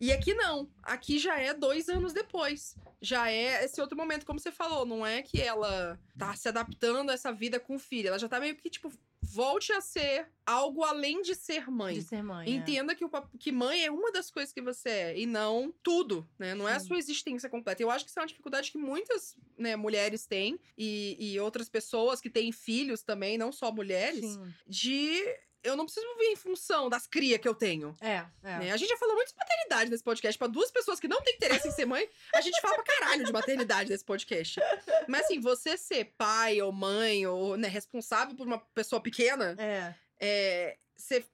E 0.00 0.12
aqui 0.12 0.34
não. 0.34 0.70
Aqui 0.82 1.18
já 1.18 1.38
é 1.38 1.54
dois 1.54 1.88
anos 1.88 2.12
depois. 2.12 2.76
Já 3.00 3.30
é 3.30 3.64
esse 3.64 3.80
outro 3.80 3.96
momento, 3.96 4.26
como 4.26 4.38
você 4.38 4.52
falou. 4.52 4.84
Não 4.84 5.06
é 5.06 5.22
que 5.22 5.40
ela 5.40 5.98
tá 6.18 6.34
se 6.34 6.48
adaptando 6.48 7.10
a 7.10 7.14
essa 7.14 7.32
vida 7.32 7.58
com 7.58 7.76
o 7.76 7.78
filho. 7.78 8.08
Ela 8.08 8.18
já 8.18 8.28
tá 8.28 8.38
meio 8.38 8.54
que, 8.54 8.68
tipo, 8.68 8.92
volte 9.26 9.72
a 9.72 9.80
ser 9.80 10.28
algo 10.44 10.84
além 10.84 11.22
de 11.22 11.34
ser 11.34 11.70
mãe. 11.70 11.94
De 11.94 12.02
ser 12.02 12.22
mãe. 12.22 12.46
é. 12.46 12.50
Entenda 12.50 12.94
que, 12.94 13.04
o, 13.04 13.10
que 13.38 13.50
mãe 13.50 13.84
é 13.84 13.90
uma 13.90 14.12
das 14.12 14.30
coisas 14.30 14.52
que 14.52 14.62
você 14.62 14.88
é, 14.88 15.18
e 15.18 15.26
não 15.26 15.74
tudo, 15.82 16.26
né? 16.38 16.54
Não 16.54 16.68
é 16.68 16.74
a 16.74 16.80
Sim. 16.80 16.86
sua 16.86 16.98
existência 16.98 17.48
completa. 17.48 17.82
Eu 17.82 17.90
acho 17.90 18.04
que 18.04 18.10
isso 18.10 18.18
é 18.18 18.22
uma 18.22 18.28
dificuldade 18.28 18.70
que 18.70 18.78
muitas 18.78 19.36
né, 19.58 19.74
mulheres 19.74 20.26
têm, 20.26 20.58
e, 20.78 21.16
e 21.18 21.40
outras 21.40 21.68
pessoas 21.68 22.20
que 22.20 22.30
têm 22.30 22.52
filhos 22.52 23.02
também, 23.02 23.36
não 23.36 23.50
só 23.50 23.72
mulheres, 23.72 24.24
Sim. 24.24 24.54
de. 24.66 25.22
Eu 25.66 25.76
não 25.76 25.84
preciso 25.84 26.06
viver 26.14 26.32
em 26.32 26.36
função 26.36 26.88
das 26.88 27.06
crias 27.06 27.40
que 27.40 27.48
eu 27.48 27.54
tenho. 27.54 27.94
É, 28.00 28.24
é. 28.42 28.58
né? 28.58 28.70
A 28.72 28.76
gente 28.76 28.88
já 28.88 28.96
falou 28.96 29.14
muito 29.14 29.28
de 29.30 29.36
maternidade 29.36 29.90
nesse 29.90 30.02
podcast. 30.04 30.38
Pra 30.38 30.46
duas 30.46 30.70
pessoas 30.70 30.98
que 31.00 31.08
não 31.08 31.20
têm 31.22 31.34
interesse 31.34 31.68
em 31.68 31.72
ser 31.72 31.86
mãe, 31.86 32.08
a 32.34 32.40
gente 32.40 32.60
fala 32.60 32.74
pra 32.74 32.84
caralho 32.84 33.24
de 33.24 33.32
maternidade 33.32 33.90
nesse 33.90 34.04
podcast. 34.04 34.60
Mas 35.08 35.24
assim, 35.24 35.40
você 35.40 35.76
ser 35.76 36.14
pai 36.16 36.60
ou 36.62 36.72
mãe, 36.72 37.26
ou 37.26 37.56
né, 37.56 37.68
responsável 37.68 38.34
por 38.36 38.46
uma 38.46 38.58
pessoa 38.58 39.00
pequena, 39.00 39.54
É. 39.58 39.94
é, 40.20 40.78
você, 40.96 41.24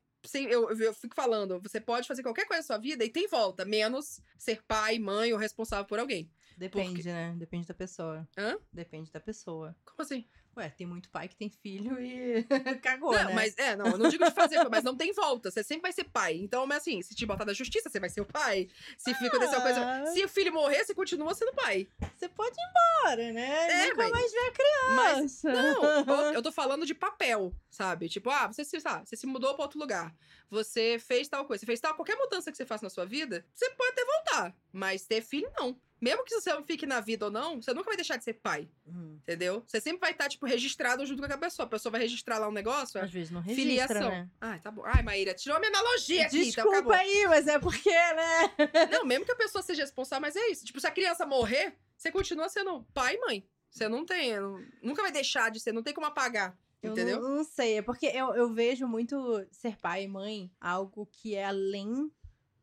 eu, 0.49 0.71
eu- 0.71 0.95
fico 0.95 1.15
falando, 1.15 1.61
você 1.61 1.81
pode 1.81 2.07
fazer 2.07 2.23
qualquer 2.23 2.47
coisa 2.47 2.63
na 2.63 2.67
sua 2.67 2.79
vida 2.79 3.05
e 3.05 3.09
tem 3.11 3.27
volta, 3.29 3.65
menos 3.65 4.21
ser 4.39 4.63
pai, 4.63 4.99
mãe 4.99 5.33
ou 5.33 5.39
responsável 5.39 5.85
por 5.85 5.99
alguém. 5.99 6.31
Depende, 6.57 7.03
né? 7.09 7.35
Depende 7.37 7.67
da 7.67 7.75
pessoa. 7.75 8.29
Hã? 8.37 8.57
Depende 8.73 9.11
da 9.11 9.19
pessoa. 9.19 9.75
Como 9.85 10.03
assim? 10.03 10.29
Ué, 10.55 10.69
tem 10.69 10.87
muito 10.87 11.09
pai 11.09 11.29
que 11.29 11.35
tem 11.37 11.49
filho 11.49 11.99
e 11.99 12.43
cagou, 12.83 13.13
não, 13.13 13.25
né? 13.25 13.33
mas 13.35 13.57
é, 13.57 13.75
não, 13.75 13.87
eu 13.87 13.97
não 13.99 14.11
digo 14.11 14.23
de 14.23 14.31
fazer, 14.33 14.63
mas 14.69 14.85
não 14.85 14.95
tem 14.95 15.11
volta. 15.15 15.51
Você 15.51 15.63
sempre 15.65 15.83
vai 15.83 15.93
ser 15.93 16.05
pai. 16.05 16.37
Então, 16.37 16.67
mas 16.67 16.79
assim, 16.79 17.01
se 17.01 17.15
te 17.15 17.25
botar 17.25 17.47
na 17.47 17.55
justiça, 17.55 17.89
você 17.89 17.99
vai 17.99 18.11
ser 18.11 18.21
o 18.21 18.27
pai. 18.27 18.69
Se 18.99 19.15
fica 19.15 19.29
acontecer 19.29 19.57
uma 19.57 19.63
coisa. 19.63 19.81
Ah. 19.81 20.07
Se 20.13 20.23
o 20.23 20.29
filho 20.29 20.53
morrer, 20.53 20.85
você 20.85 20.95
continua 20.95 21.35
sendo 21.35 21.55
pai. 21.55 21.89
Você 22.15 22.29
pode 22.29 22.55
ir 22.55 22.63
embora, 22.69 23.33
né? 23.33 23.71
É, 23.71 23.85
Nunca 23.89 23.97
mas- 23.97 24.11
mais 24.11 24.33
ver 24.33 24.39
a 24.39 24.53
criança. 24.53 24.95
Mas 24.95 25.43
não, 25.43 25.85
eu- 25.85 26.33
eu 26.35 26.43
tô 26.43 26.53
falando 26.53 26.85
de 26.85 26.95
papel, 26.95 27.55
sabe? 27.71 28.11
Tipo, 28.11 28.29
ah, 28.29 28.47
você 28.49 28.63
se, 28.63 28.79
sabe, 28.79 29.09
você 29.09 29.17
se 29.17 29.27
mudou 29.27 29.55
pra 29.55 29.65
outro 29.65 29.79
lugar. 29.79 30.15
Você 30.51 30.99
fez 30.99 31.29
tal 31.29 31.47
coisa. 31.47 31.61
Você 31.61 31.67
fez 31.67 31.81
tal. 31.81 31.95
Qualquer 31.95 32.17
mudança 32.17 32.51
que 32.51 32.59
você 32.59 32.67
faça 32.67 32.85
na 32.85 32.91
sua 32.91 33.07
vida, 33.07 33.43
você 33.55 33.71
pode 33.71 33.93
até 33.93 34.05
voltar. 34.05 34.55
Mas 34.71 35.07
ter 35.07 35.23
filho, 35.23 35.51
não. 35.59 35.75
Mesmo 36.03 36.25
que 36.25 36.35
você 36.35 36.51
fique 36.65 36.85
na 36.85 36.99
vida 36.99 37.27
ou 37.27 37.31
não, 37.31 37.63
você 37.63 37.73
nunca 37.73 37.87
vai 37.87 37.95
deixar 37.97 38.17
de 38.17 38.25
ser 38.25 38.33
pai. 38.35 38.69
Hum, 38.85 39.19
Entendeu? 39.23 39.63
Você 39.65 39.81
sempre 39.81 40.01
vai 40.01 40.11
estar, 40.11 40.29
tipo, 40.29 40.45
registrado 40.45 41.07
junto 41.07 41.21
com 41.21 41.27
aquela 41.27 41.41
pessoa. 41.41 41.65
A 41.65 41.71
pessoa 41.71 41.93
vai 41.93 42.01
registrar 42.01 42.39
lá 42.39 42.49
um 42.49 42.53
negócio. 42.53 43.01
Às 43.01 43.13
vezes 43.13 43.31
não 43.31 43.41
registra, 43.41 43.65
Filiação. 43.87 44.11
né? 44.11 44.29
Ai, 44.41 44.59
tá 44.59 44.73
bom. 44.73 44.83
Ai, 44.85 45.01
Maíra, 45.05 45.33
tirou 45.33 45.57
a 45.57 45.61
minha 45.61 45.71
analogia 45.71 46.27
aqui, 46.27 46.49
então. 46.49 46.65
Desculpa 46.69 46.97
aí, 46.97 47.27
mas 47.29 47.47
é 47.47 47.57
porque, 47.61 47.89
né? 47.89 48.51
Não, 48.91 49.05
mesmo 49.05 49.25
que 49.25 49.31
a 49.31 49.37
pessoa 49.37 49.63
seja 49.63 49.83
responsável, 49.83 50.23
mas 50.23 50.35
é 50.35 50.51
isso. 50.51 50.65
Tipo, 50.65 50.81
se 50.81 50.89
a 50.89 50.91
criança 50.91 51.25
morrer, 51.25 51.77
você 51.97 52.11
continua 52.11 52.49
sendo 52.49 52.83
pai 52.93 53.15
e 53.15 53.21
mãe. 53.21 53.49
Você 53.71 53.89
não 53.89 54.05
tem. 54.05 54.35
nunca 54.83 55.01
vai 55.03 55.13
deixar 55.13 55.51
de 55.51 55.59
ser, 55.59 55.73
não 55.73 55.83
tem 55.83 55.95
como 55.95 56.07
apagar. 56.07 56.59
Eu 56.83 56.93
Entendeu? 56.93 57.21
Não, 57.21 57.37
não 57.37 57.45
sei, 57.45 57.79
é 57.79 57.83
porque 57.83 58.07
eu, 58.07 58.35
eu 58.35 58.53
vejo 58.53 58.89
muito 58.89 59.47
ser 59.53 59.77
pai 59.79 60.03
e 60.03 60.09
mãe 60.09 60.51
algo 60.61 61.07
que 61.07 61.37
é 61.37 61.45
além 61.45 62.11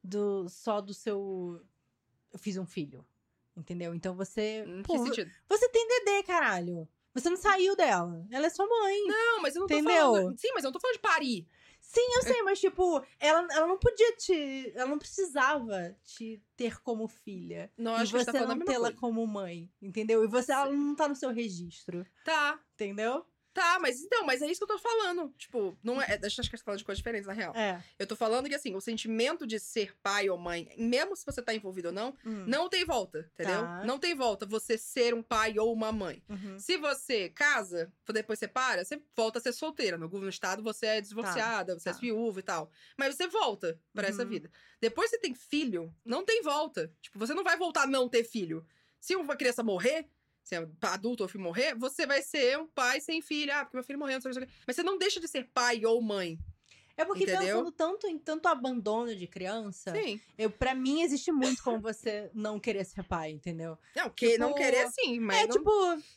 do 0.03 0.48
só 0.50 0.81
do 0.81 0.93
seu. 0.93 1.62
Eu 2.31 2.38
fiz 2.38 2.58
um 2.58 2.65
filho. 2.65 3.03
Entendeu? 3.60 3.94
Então 3.94 4.16
você. 4.16 4.63
Em 4.66 4.82
pô, 4.84 5.04
que 5.04 5.28
você 5.48 5.70
tem 5.70 5.88
Dedê, 5.88 6.24
caralho. 6.24 6.88
Você 7.13 7.30
não 7.30 7.38
saiu 7.38 7.75
dela. 7.75 8.25
Ela 8.32 8.46
é 8.46 8.50
sua 8.50 8.68
mãe. 8.68 9.08
Não, 9.08 9.42
mas 9.42 9.56
eu 9.56 9.62
não 9.62 9.68
tô 9.68 9.74
Entendeu? 9.74 9.96
falando. 9.96 10.39
Sim, 10.39 10.51
mas 10.54 10.63
eu 10.63 10.68
não 10.68 10.74
tô 10.74 10.80
falando 10.80 10.96
de 10.96 11.01
parir. 11.01 11.48
Sim, 11.82 12.08
eu 12.18 12.22
sei, 12.22 12.44
mas 12.44 12.60
tipo, 12.60 13.04
ela, 13.20 13.48
ela 13.51 13.68
não 13.68 13.78
podia 13.78 14.16
te. 14.16 14.72
Ela 14.75 14.89
não 14.89 15.00
precisava 15.00 15.96
te 16.04 16.42
ter 16.56 16.80
como 16.82 17.08
filha. 17.08 17.72
Não, 17.78 17.94
e 17.94 17.96
acho 17.96 18.12
que 18.12 18.18
a 18.18 18.20
gente 18.20 18.25
você 18.25 18.32
tá 18.32 18.39
falando 18.39 18.51
a 18.51 18.56
não 18.60 18.66
tê-la 18.66 18.92
como 18.94 19.25
mãe. 19.25 19.70
Entendeu? 19.82 20.24
E 20.24 20.28
você 20.28 20.51
ela 20.51 20.70
não 20.70 20.96
tá 20.96 21.08
no 21.08 21.16
seu 21.16 21.32
registro. 21.32 22.06
Tá, 22.24 22.60
Entendeu? 22.75 23.25
Tá, 23.60 23.78
mas 23.80 24.00
então, 24.01 24.25
mas 24.25 24.42
é 24.42 24.48
isso 24.50 24.60
que 24.66 24.72
eu 24.72 24.78
tô 24.78 24.80
falando. 24.82 25.34
Tipo, 25.38 25.78
não 25.84 26.01
é. 26.01 26.06
Acho 26.06 26.20
que 26.20 26.25
a 26.25 26.30
gente 26.30 26.51
tá 26.51 26.58
falando 26.63 26.78
de 26.80 26.86
coisas 26.86 27.00
diferentes, 27.00 27.28
na 27.28 27.34
real. 27.34 27.54
É. 27.56 27.84
Eu 27.98 28.08
tô 28.08 28.16
falando 28.16 28.48
que, 28.48 28.56
assim, 28.56 28.74
o 28.75 28.82
sentimento 28.82 29.46
de 29.46 29.60
ser 29.60 29.96
pai 30.01 30.30
ou 30.30 30.38
mãe, 30.38 30.68
mesmo 30.78 31.16
se 31.16 31.25
você 31.25 31.42
tá 31.42 31.54
envolvido 31.54 31.89
ou 31.89 31.94
não, 31.94 32.16
Hum. 32.25 32.46
não 32.48 32.70
tem 32.70 32.86
volta, 32.86 33.30
entendeu? 33.34 33.62
Tá. 33.62 33.84
Não 33.86 34.00
tem 34.00 34.16
volta 34.16 34.46
você 34.46 34.78
ser 34.78 35.13
um 35.13 35.22
pai 35.22 35.58
ou 35.60 35.74
uma 35.74 35.92
mãe. 35.92 36.24
Uhum. 36.30 36.58
Se 36.58 36.78
você 36.78 37.30
casa, 37.30 37.92
depois 38.13 38.39
separa, 38.39 38.84
você 38.86 39.01
volta 39.16 39.39
a 39.39 39.42
ser 39.42 39.51
solteira. 39.54 39.98
No 39.98 40.30
estado, 40.30 40.63
você 40.63 40.86
é 40.86 41.01
divorciada, 41.01 41.78
você 41.78 41.92
tá. 41.92 41.98
é 41.98 42.00
viúva 42.00 42.39
e 42.39 42.44
tal. 42.44 42.72
Mas 42.98 43.16
você 43.16 43.28
volta 43.28 43.80
pra 43.94 44.08
essa 44.08 44.24
Uhum. 44.24 44.30
vida. 44.30 44.51
Depois 44.82 45.10
você 45.10 45.18
tem 45.20 45.34
filho, 45.36 45.94
não 46.06 46.24
tem 46.24 46.42
volta. 46.42 46.92
Tipo, 47.01 47.20
você 47.20 47.34
não 47.34 47.44
vai 47.44 47.58
voltar 47.58 47.84
a 47.84 47.88
não 47.88 48.08
ter 48.08 48.24
filho. 48.24 48.66
Se 49.00 49.16
uma 49.16 49.36
criança 49.36 49.63
morrer, 49.63 50.08
se 50.50 50.56
é 50.56 50.68
adulto 50.82 51.24
ou 51.24 51.29
filho 51.29 51.44
morrer, 51.44 51.75
você 51.75 52.08
vai 52.08 52.22
ser 52.24 52.58
um 52.58 52.65
pai 52.68 53.00
sem 53.00 53.22
filho. 53.22 53.53
Ah, 53.53 53.63
porque 53.63 53.77
meu 53.77 53.84
filho 53.84 54.00
morreu, 54.00 54.15
não 54.15 54.22
sei 54.22 54.32
o 54.32 54.34
que, 54.34 54.39
não 54.39 54.48
que. 54.48 54.53
Mas 54.65 54.75
você 54.75 54.84
não 54.84 54.98
deixa 54.98 55.20
de 55.20 55.27
ser 55.27 55.48
pai 55.53 55.86
ou 55.86 56.01
mãe. 56.01 56.39
É 56.98 57.06
porque 57.06 57.24
Entendeu? 57.24 57.39
pensando 57.60 57.72
tanto 57.72 58.08
em 58.08 58.18
tanto 58.20 58.48
abandono 58.48 59.15
de 59.15 59.25
criança, 59.25 59.94
Sim. 59.94 60.20
eu, 60.38 60.50
pra 60.51 60.75
mim 60.75 61.01
existe 61.01 61.32
muito 61.32 61.63
como 61.63 61.79
você 61.79 62.29
não 62.34 62.60
querer 62.60 62.84
ser 62.84 63.03
pai, 63.03 63.32
entendeu? 63.32 63.77
Não, 63.96 64.10
que, 64.10 64.38
não 64.38 64.48
Tipo, 64.50 64.60
querer 64.60 64.89
sim, 64.91 65.18
mas, 65.18 65.38
é 65.38 65.48
não- 65.48 65.50
tipo, 65.56 65.72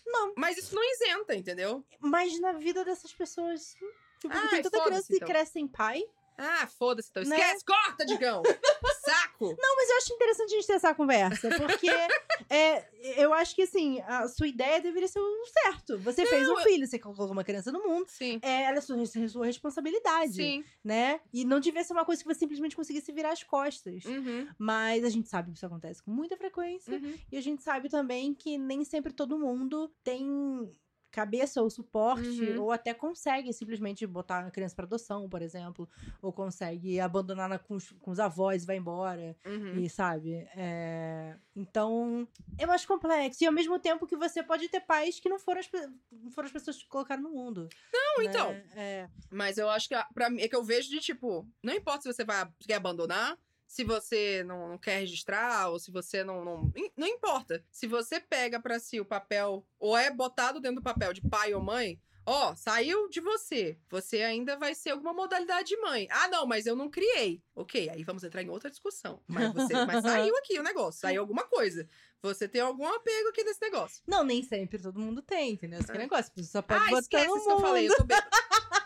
não, 0.05 0.33
mas 0.37 0.59
isso 0.59 0.75
não 0.75 0.83
isenta, 0.83 1.37
entendeu? 1.37 1.85
mas 2.01 2.37
na 2.41 2.51
vida 2.53 2.85
dessas 2.85 3.12
pessoas. 3.12 3.77
Tipo, 4.19 4.35
Ai, 4.35 4.49
tem 4.49 4.62
tanta 4.62 4.83
criança 4.85 5.07
que 5.07 5.15
então. 5.17 5.29
cresce 5.29 5.53
sem 5.53 5.69
pai. 5.69 6.03
Ah, 6.37 6.67
foda-se, 6.67 7.11
então. 7.11 7.23
Né? 7.25 7.37
Esquece, 7.37 7.65
corta, 7.65 8.05
Digão! 8.05 8.43
Saco! 9.49 9.63
Não, 9.63 9.77
mas 9.77 9.91
eu 9.91 9.97
acho 9.97 10.13
interessante 10.15 10.53
a 10.53 10.57
gente 10.57 10.67
ter 10.67 10.73
essa 10.75 10.95
conversa, 10.95 11.49
porque 11.57 11.89
é, 12.51 12.87
eu 13.23 13.33
acho 13.35 13.55
que 13.55 13.63
assim, 13.63 14.01
a 14.03 14.29
sua 14.29 14.47
ideia 14.47 14.81
deveria 14.81 15.09
ser 15.09 15.21
o 15.21 15.47
certo. 15.47 15.99
Você 16.01 16.25
fez 16.27 16.49
um 16.49 16.59
eu- 16.59 16.63
filho, 16.63 16.87
você 16.87 16.99
colocou 16.99 17.31
uma 17.31 17.45
criança 17.45 17.71
no 17.73 17.83
mundo. 17.83 18.07
Sim. 18.09 18.39
É, 18.43 18.65
ela 18.65 18.79
é 18.79 18.81
sua, 18.81 18.97
sua 19.29 19.47
responsabilidade, 19.47 20.35
Sim. 20.35 20.65
né? 20.85 21.21
E 21.33 21.45
não 21.45 21.61
devia 21.61 21.83
ser 21.85 21.93
uma 21.93 22.05
coisa 22.05 22.23
que 22.23 22.29
você 22.29 22.41
simplesmente 22.41 22.77
conseguisse 22.77 23.13
virar 23.13 23.33
as 23.33 23.43
costas. 23.43 24.05
Uhum. 24.05 24.49
Mas 24.59 25.05
a 25.05 25.09
gente 25.09 25.29
sabe 25.29 25.51
que 25.51 25.57
isso 25.57 25.67
acontece 25.67 26.03
com 26.03 26.11
muita 26.11 26.37
frequência. 26.37 26.95
Uhum. 26.95 27.15
E 27.31 27.37
a 27.37 27.41
gente 27.41 27.63
sabe 27.63 27.89
também 27.89 28.35
que 28.35 28.59
nem 28.59 28.85
sempre 28.85 29.13
todo 29.13 29.39
mundo 29.39 29.93
tem 30.03 30.27
cabeça 31.12 31.62
ou 31.62 31.71
suporte, 31.71 32.26
Uhum. 32.42 32.62
ou 32.62 32.73
até 32.73 32.92
consegue 32.95 33.52
simplesmente 33.52 34.04
botar 34.07 34.40
a 34.47 34.50
criança 34.50 34.75
para 34.75 34.87
adoção, 34.87 35.28
por 35.28 35.42
exemplo, 35.42 35.88
ou 36.21 36.33
consegue 36.33 36.99
abandonar 36.99 37.49
na- 37.49 37.59
com, 37.59 37.75
os, 37.76 37.90
com 38.00 38.11
os 38.11 38.19
avós 38.19 38.62
e 38.62 38.66
vai 38.66 38.76
embora, 38.78 39.37
Uhum. 39.47 39.78
e 39.78 39.88
sabe? 39.88 40.49
É, 40.57 41.37
Então, 41.54 42.26
é 42.59 42.64
mais 42.64 42.85
complexo. 42.87 43.45
E 43.45 43.47
ao 43.47 43.52
mesmo 43.52 43.78
tempo 43.78 44.07
que 44.07 44.16
você 44.16 44.42
pode 44.42 44.69
ter 44.71 44.81
pais 44.81 45.21
que 45.21 45.28
não 45.28 45.38
foram 45.38 45.61
as, 45.61 45.71
não 46.11 46.31
foram 46.31 46.47
as 46.47 46.52
pessoas 46.52 46.78
que 46.83 46.88
colocaram 46.88 47.23
no 47.23 47.31
mundo. 47.31 47.69
Não, 47.92 48.25
né? 48.25 48.31
então. 48.31 48.50
É, 48.75 49.09
Mas 49.31 49.59
eu 49.59 49.69
acho 49.69 49.87
que 49.88 49.95
a- 49.95 50.07
pra 50.14 50.31
mim 50.31 50.40
é 50.40 50.49
que 50.49 50.57
eu 50.57 50.64
vejo 50.64 50.88
de 50.88 50.99
tipo, 51.00 51.47
não 51.62 51.75
importa 51.75 52.02
se 52.02 52.12
você 52.12 52.25
vai 52.25 52.49
quer 52.66 52.75
abandonar, 52.76 53.37
se 53.73 53.85
você 53.85 54.45
não, 54.45 54.69
não 54.69 54.76
quer 54.76 54.99
registrar, 54.99 55.71
ou 55.71 55.79
se 55.79 55.91
você 55.91 56.23
não, 56.23 56.45
não. 56.45 56.71
Não 56.95 57.07
importa. 57.07 57.64
Se 57.71 57.87
você 57.87 58.21
pega 58.21 58.61
pra 58.61 58.79
si 58.79 59.00
o 59.00 59.05
papel, 59.05 59.67
ou 59.79 59.97
é 59.97 60.11
botado 60.11 60.61
dentro 60.61 60.76
do 60.76 60.83
papel 60.83 61.14
de 61.14 61.23
pai 61.26 61.55
ou 61.55 61.62
mãe, 61.62 61.99
ó, 62.26 62.55
saiu 62.55 63.09
de 63.09 63.19
você. 63.19 63.79
Você 63.88 64.23
ainda 64.23 64.59
vai 64.59 64.75
ser 64.75 64.91
alguma 64.91 65.14
modalidade 65.14 65.69
de 65.69 65.76
mãe. 65.79 66.07
Ah, 66.11 66.29
não, 66.29 66.47
mas 66.47 66.67
eu 66.67 66.76
não 66.76 66.91
criei. 66.91 67.43
Ok, 67.55 67.88
aí 67.88 68.05
vamos 68.05 68.23
entrar 68.23 68.43
em 68.43 68.50
outra 68.50 68.69
discussão. 68.69 69.23
Mas, 69.26 69.50
você, 69.55 69.73
mas 69.87 70.02
saiu 70.05 70.37
aqui 70.37 70.59
o 70.59 70.62
negócio, 70.62 71.00
saiu 71.00 71.23
alguma 71.23 71.45
coisa. 71.45 71.88
Você 72.21 72.47
tem 72.47 72.61
algum 72.61 72.87
apego 72.87 73.31
aqui 73.31 73.43
nesse 73.43 73.62
negócio. 73.62 74.02
Não, 74.07 74.23
nem 74.23 74.43
sempre 74.43 74.79
todo 74.83 75.00
mundo 75.00 75.23
tem, 75.23 75.52
entendeu? 75.52 75.81
Esse 75.81 75.91
É. 75.93 75.97
negócio. 75.97 76.31
Pessoa 76.35 76.52
só 76.52 76.62
pode 76.62 76.85
ah, 76.85 76.88
botar 76.91 77.00
esquece 77.00 77.26
no 77.26 77.37
isso 77.38 77.47
que 77.47 77.52
eu 77.52 77.61
falei, 77.61 77.83
mundo. 77.85 77.93
eu 77.93 77.97
tô 77.97 78.05
bêbada. 78.05 78.31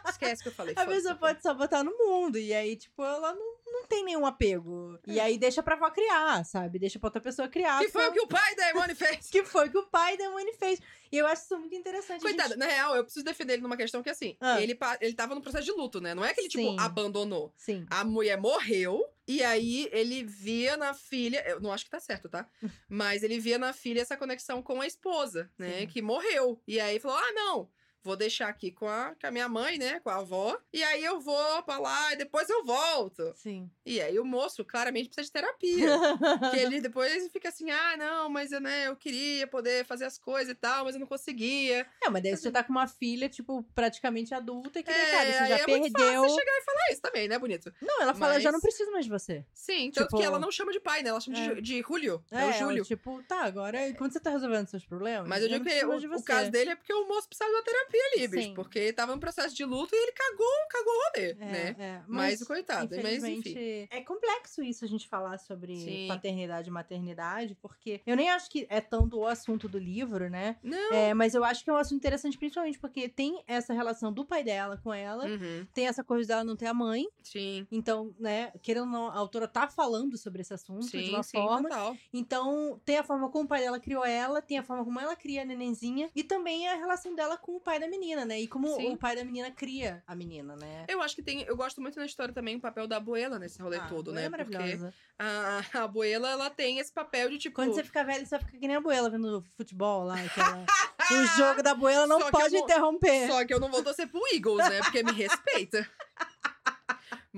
Esquece 0.09 0.43
que 0.45 0.49
eu 0.49 0.53
falei. 0.53 0.75
A 0.79 0.87
pessoa 0.87 1.17
pode 1.17 1.43
só 1.43 1.53
botar 1.55 1.83
no 1.83 1.91
mundo. 1.99 2.39
E 2.39 2.55
aí, 2.55 2.77
tipo, 2.77 3.03
ela 3.03 3.35
não, 3.35 3.56
não 3.81 3.87
tem 3.87 4.05
nenhum 4.05 4.27
apego. 4.27 4.99
E 5.07 5.19
aí 5.21 5.39
deixa 5.39 5.63
pra 5.63 5.75
avó 5.77 5.91
criar, 5.91 6.45
sabe? 6.45 6.79
Deixa 6.79 6.99
pra 6.99 7.09
outra 7.09 7.21
pessoa 7.21 7.49
criar. 7.49 7.83
É. 7.83 7.87
Que 7.87 7.93
foi 7.93 8.09
o 8.09 8.13
que 8.13 8.21
o 8.21 8.27
pai 8.27 8.55
da 8.57 8.71
Emone 8.71 8.95
fez. 8.95 9.29
que 9.31 9.45
foi 9.45 9.69
o 9.69 9.71
que 9.71 9.79
o 9.79 9.87
pai 9.87 10.17
da 10.17 10.31
Mani 10.31 10.53
fez. 10.55 10.81
E 11.13 11.17
eu 11.19 11.27
acho 11.27 11.43
isso 11.45 11.59
muito 11.59 11.75
interessante. 11.75 12.21
Coitado, 12.21 12.51
gente- 12.51 12.59
na 12.59 12.67
real, 12.67 12.97
eu 12.97 13.05
preciso 13.05 13.25
defender 13.25 13.55
ele 13.55 13.63
numa 13.63 13.77
questão 13.77 14.03
que, 14.03 14.11
assim, 14.11 14.37
Ah. 14.41 14.61
ele, 14.61 14.77
ele 15.01 15.15
tava 15.15 15.35
no 15.35 15.41
processo 15.41 15.65
de 15.65 15.71
luto, 15.73 16.01
né? 16.01 16.15
Não 16.15 16.25
é 16.25 16.35
que 16.35 16.41
ele, 16.41 16.49
tipo, 16.49 16.65
Sim. 16.65 16.77
abandonou. 16.81 17.53
Sim. 17.57 17.87
A 17.91 18.05
mulher 18.05 18.37
morreu, 18.41 19.05
e 19.27 19.43
aí 19.43 19.89
ele 19.93 20.25
via 20.25 20.77
na 20.77 20.93
filha. 20.95 21.43
Eu 21.49 21.61
não 21.61 21.73
acho 21.73 21.85
que 21.85 21.91
tá 21.91 22.01
certo, 22.01 22.29
tá? 22.29 22.49
Mas 22.89 23.23
ele 23.23 23.39
via 23.39 23.59
na 23.59 23.73
filha 23.73 24.01
essa 24.03 24.17
conexão 24.17 24.63
com 24.63 24.81
a 24.81 24.87
esposa, 24.87 25.49
né? 25.59 25.81
Sim. 25.81 25.87
Que 25.87 26.03
morreu. 26.03 26.61
E 26.67 26.81
aí 26.81 26.99
falou: 26.99 27.17
ah, 27.19 27.33
não. 27.33 27.69
Vou 28.07 28.17
deixar 28.17 28.49
aqui 28.49 28.71
com 28.71 28.89
a, 28.89 29.15
com 29.21 29.27
a 29.27 29.31
minha 29.31 29.49
mãe, 29.49 29.77
né? 29.79 30.01
Com 30.01 30.09
a 30.11 30.17
avó. 30.17 30.57
E 30.73 30.83
aí 30.83 31.05
eu 31.05 31.21
vou 31.21 31.63
pra 31.65 31.79
lá 31.79 32.13
e 32.13 32.17
depois 32.17 32.49
eu 32.49 32.65
volto. 32.65 33.33
Sim. 33.35 33.69
E 33.85 34.01
aí 34.01 34.19
o 34.19 34.25
moço 34.25 34.65
claramente 34.65 35.09
precisa 35.09 35.27
de 35.27 35.33
terapia. 35.33 35.87
que 36.53 36.57
ele 36.59 36.81
depois 36.81 37.29
fica 37.33 37.49
assim, 37.49 37.71
ah, 37.71 37.97
não, 37.97 38.29
mas 38.31 38.53
eu, 38.53 38.61
né, 38.61 38.87
eu 38.87 38.97
queria 38.97 39.47
poder 39.47 39.85
fazer 39.85 40.05
as 40.05 40.19
coisas 40.19 40.53
e 40.53 40.55
tal, 40.55 40.85
mas 40.85 40.95
eu 40.95 41.01
não 41.01 41.07
conseguia. 41.07 41.87
É, 42.03 42.09
mas 42.09 42.23
daí 42.23 42.37
você 42.37 42.51
tá 42.51 42.63
com 42.63 42.71
uma 42.73 42.87
filha, 42.87 43.29
tipo, 43.29 43.63
praticamente 43.75 44.33
adulta, 44.35 44.83
que, 44.83 44.91
É, 44.91 45.11
cara, 45.11 45.27
você 45.33 45.39
já 45.49 45.59
é 45.59 45.67
muito 45.67 45.93
perdeu. 45.93 46.23
fácil 46.23 46.39
chegar 46.39 46.53
e 46.59 46.63
falar 46.65 46.93
isso 46.93 47.01
também, 47.03 47.29
né, 47.29 47.39
bonito? 47.39 47.73
Não, 47.83 48.03
ela 48.03 48.15
fala, 48.15 48.39
já 48.41 48.51
Mas- 48.51 48.53
não 48.55 48.61
preciso 48.61 48.91
mais 48.93 49.05
de 49.05 49.11
você. 49.11 49.45
Sim, 49.53 49.91
tanto 49.91 50.07
Tipo- 50.07 50.19
que 50.19 50.25
ela 50.25 50.39
não 50.39 50.51
chama 50.53 50.73
de 50.73 50.79
pai, 50.81 51.03
né? 51.03 51.11
Ela 51.11 51.21
chama 51.21 51.39
É. 51.39 51.55
de, 51.57 51.63
de 51.63 51.83
Julio. 51.83 52.25
É, 52.31 52.43
É, 52.43 52.47
o 52.47 52.53
Júlio. 52.53 52.85
tipo, 52.85 53.23
tá, 53.25 53.43
agora, 53.45 53.79
quando 53.95 54.13
você 54.13 54.21
tá 54.21 54.31
resolvendo 54.31 54.69
seus 54.69 54.85
problemas, 54.85 55.29
Mas 55.29 55.43
eu 55.43 55.49
já 55.49 55.59
digo 55.59 55.69
que 55.69 55.85
o, 55.85 56.17
o 56.19 56.23
caso 56.23 56.51
dele 56.51 56.71
é 56.71 56.77
porque 56.77 56.93
o 56.93 57.07
moço 57.09 57.29
precisava 57.29 57.51
de 57.51 57.57
uma 57.57 57.65
terapia 57.65 57.96
bicho. 58.29 58.43
Sim. 58.43 58.55
Porque 58.55 58.93
tava 58.93 59.15
em 59.15 59.19
processo 59.19 59.55
de 59.55 59.65
luto 59.65 59.95
e 59.95 59.99
ele 59.99 60.13
cagou, 60.13 60.47
cagou 60.71 60.93
o 60.93 61.03
rolê, 61.05 61.31
É, 61.31 61.35
né? 61.35 61.77
é, 61.79 62.03
Mas 62.09 62.41
o 62.41 62.47
coitado, 62.47 62.95
mas 63.03 63.23
enfim. 63.25 63.87
É 63.91 64.01
complexo 64.03 64.63
isso 64.63 64.85
a 64.85 64.89
gente 64.89 65.09
falar 65.09 65.39
sobre 65.39 65.77
Sim. 65.77 66.09
paternidade 66.09 66.69
e 66.69 66.73
maternidade, 66.73 67.55
porque 67.61 68.01
eu 68.07 68.17
nem 68.17 68.31
acho 68.31 68.51
que 68.51 68.67
é 68.71 68.81
tanto 68.81 69.19
o 69.19 69.27
assunto 69.27 69.69
do 69.69 69.79
livro, 69.79 70.29
né? 70.31 70.57
Não. 70.63 70.93
É, 70.93 71.15
mas 71.15 71.35
eu 71.35 71.45
acho 71.45 71.63
que 71.65 71.71
é 71.71 71.73
um 71.73 71.77
assunto 71.77 71.99
interessante, 71.99 72.39
principalmente 72.39 72.79
porque 72.79 73.09
tem 73.09 73.43
essa 73.47 73.73
relação 73.73 74.13
do 74.13 74.25
pai 74.25 74.43
dela 74.45 74.77
com 74.83 74.93
ela, 74.93 75.27
Uhum, 75.27 75.67
tem 75.75 75.87
essa 75.87 76.03
coisa 76.05 76.29
dela 76.29 76.45
não 76.45 76.57
ter 76.57 76.67
a 76.67 76.75
mãe. 76.75 77.05
Sim. 77.23 77.67
Então, 77.71 78.15
né, 78.19 78.53
querendo 78.63 78.85
ou 78.87 78.91
não, 78.93 79.09
a 79.09 79.15
autora 79.17 79.49
tá 79.49 79.69
falando 79.69 80.17
sobre 80.17 80.43
esse 80.43 80.53
assunto 80.55 80.85
de 80.85 80.91
Sim, 80.91 81.11
uma 81.11 81.23
sim, 81.23 81.37
forma. 81.39 81.69
total. 81.69 81.97
Então, 82.13 82.81
tem 82.85 82.99
a 82.99 83.05
forma 83.05 83.31
como 83.31 83.45
o 83.45 83.49
pai 83.49 83.61
dela 83.61 83.79
criou 83.81 84.05
ela, 84.05 84.41
tem 84.43 84.59
a 84.59 84.63
forma 84.63 84.85
como 84.85 85.01
ela 85.01 85.17
cria 85.17 85.43
a 85.43 85.45
nenenzinha, 85.45 86.11
e 86.15 86.23
também 86.23 86.69
a 86.69 86.75
relação 86.77 87.15
dela 87.15 87.37
com 87.37 87.57
o 87.57 87.61
pai 87.61 87.76
da 87.81 87.89
menina, 87.89 88.25
né? 88.25 88.41
E 88.41 88.47
como 88.47 88.75
Sim. 88.75 88.93
o 88.93 88.97
pai 88.97 89.17
da 89.17 89.25
menina 89.25 89.51
cria 89.51 90.03
a 90.07 90.15
menina, 90.15 90.57
né? 90.57 90.85
Eu 90.89 91.01
acho 91.03 91.15
que 91.15 91.23
tem. 91.23 91.43
Eu 91.43 91.57
gosto 91.57 91.81
muito 91.81 91.99
na 91.99 92.07
história 92.07 92.33
também 92.33 92.57
o 92.57 92.61
papel 92.61 92.87
da 92.87 92.97
abuela 92.97 93.39
nesse 93.39 93.61
rolê 93.61 93.77
Ah, 93.77 93.87
todo, 93.89 94.13
né? 94.13 94.25
É 94.25 94.31
Porque 94.31 94.53
maravilhosa. 94.53 94.95
a, 95.19 95.63
a 95.75 95.83
abuela, 95.83 96.31
ela 96.31 96.51
tem 96.51 96.79
esse 96.79 96.93
papel 96.93 97.31
de 97.31 97.39
tipo. 97.39 97.57
Quando 97.57 97.75
você 97.75 97.85
ficar 97.85 98.05
velho, 98.05 98.27
você 98.27 98.37
vai 98.37 98.45
ficar 98.45 98.59
que 98.59 98.67
nem 98.67 98.77
a 98.77 98.79
abuela 98.79 99.11
vendo 99.11 99.45
futebol 99.57 100.05
lá. 100.05 100.17
Aquela... 100.21 100.65
o 101.11 101.27
jogo 101.37 101.63
da 101.63 101.73
abuela 101.73 102.07
não 102.07 102.21
Só 102.21 102.31
pode 102.31 102.55
eu 102.55 102.63
interromper. 102.63 103.29
Só 103.29 103.45
que 103.45 103.55
eu 103.55 103.61
não 103.61 103.71
vou 103.71 103.83
torcer 103.83 104.09
pro 104.09 104.21
Eagles, 104.33 104.69
né? 104.69 104.81
Porque 104.83 105.03
me 105.03 105.13
respeita. 105.13 105.89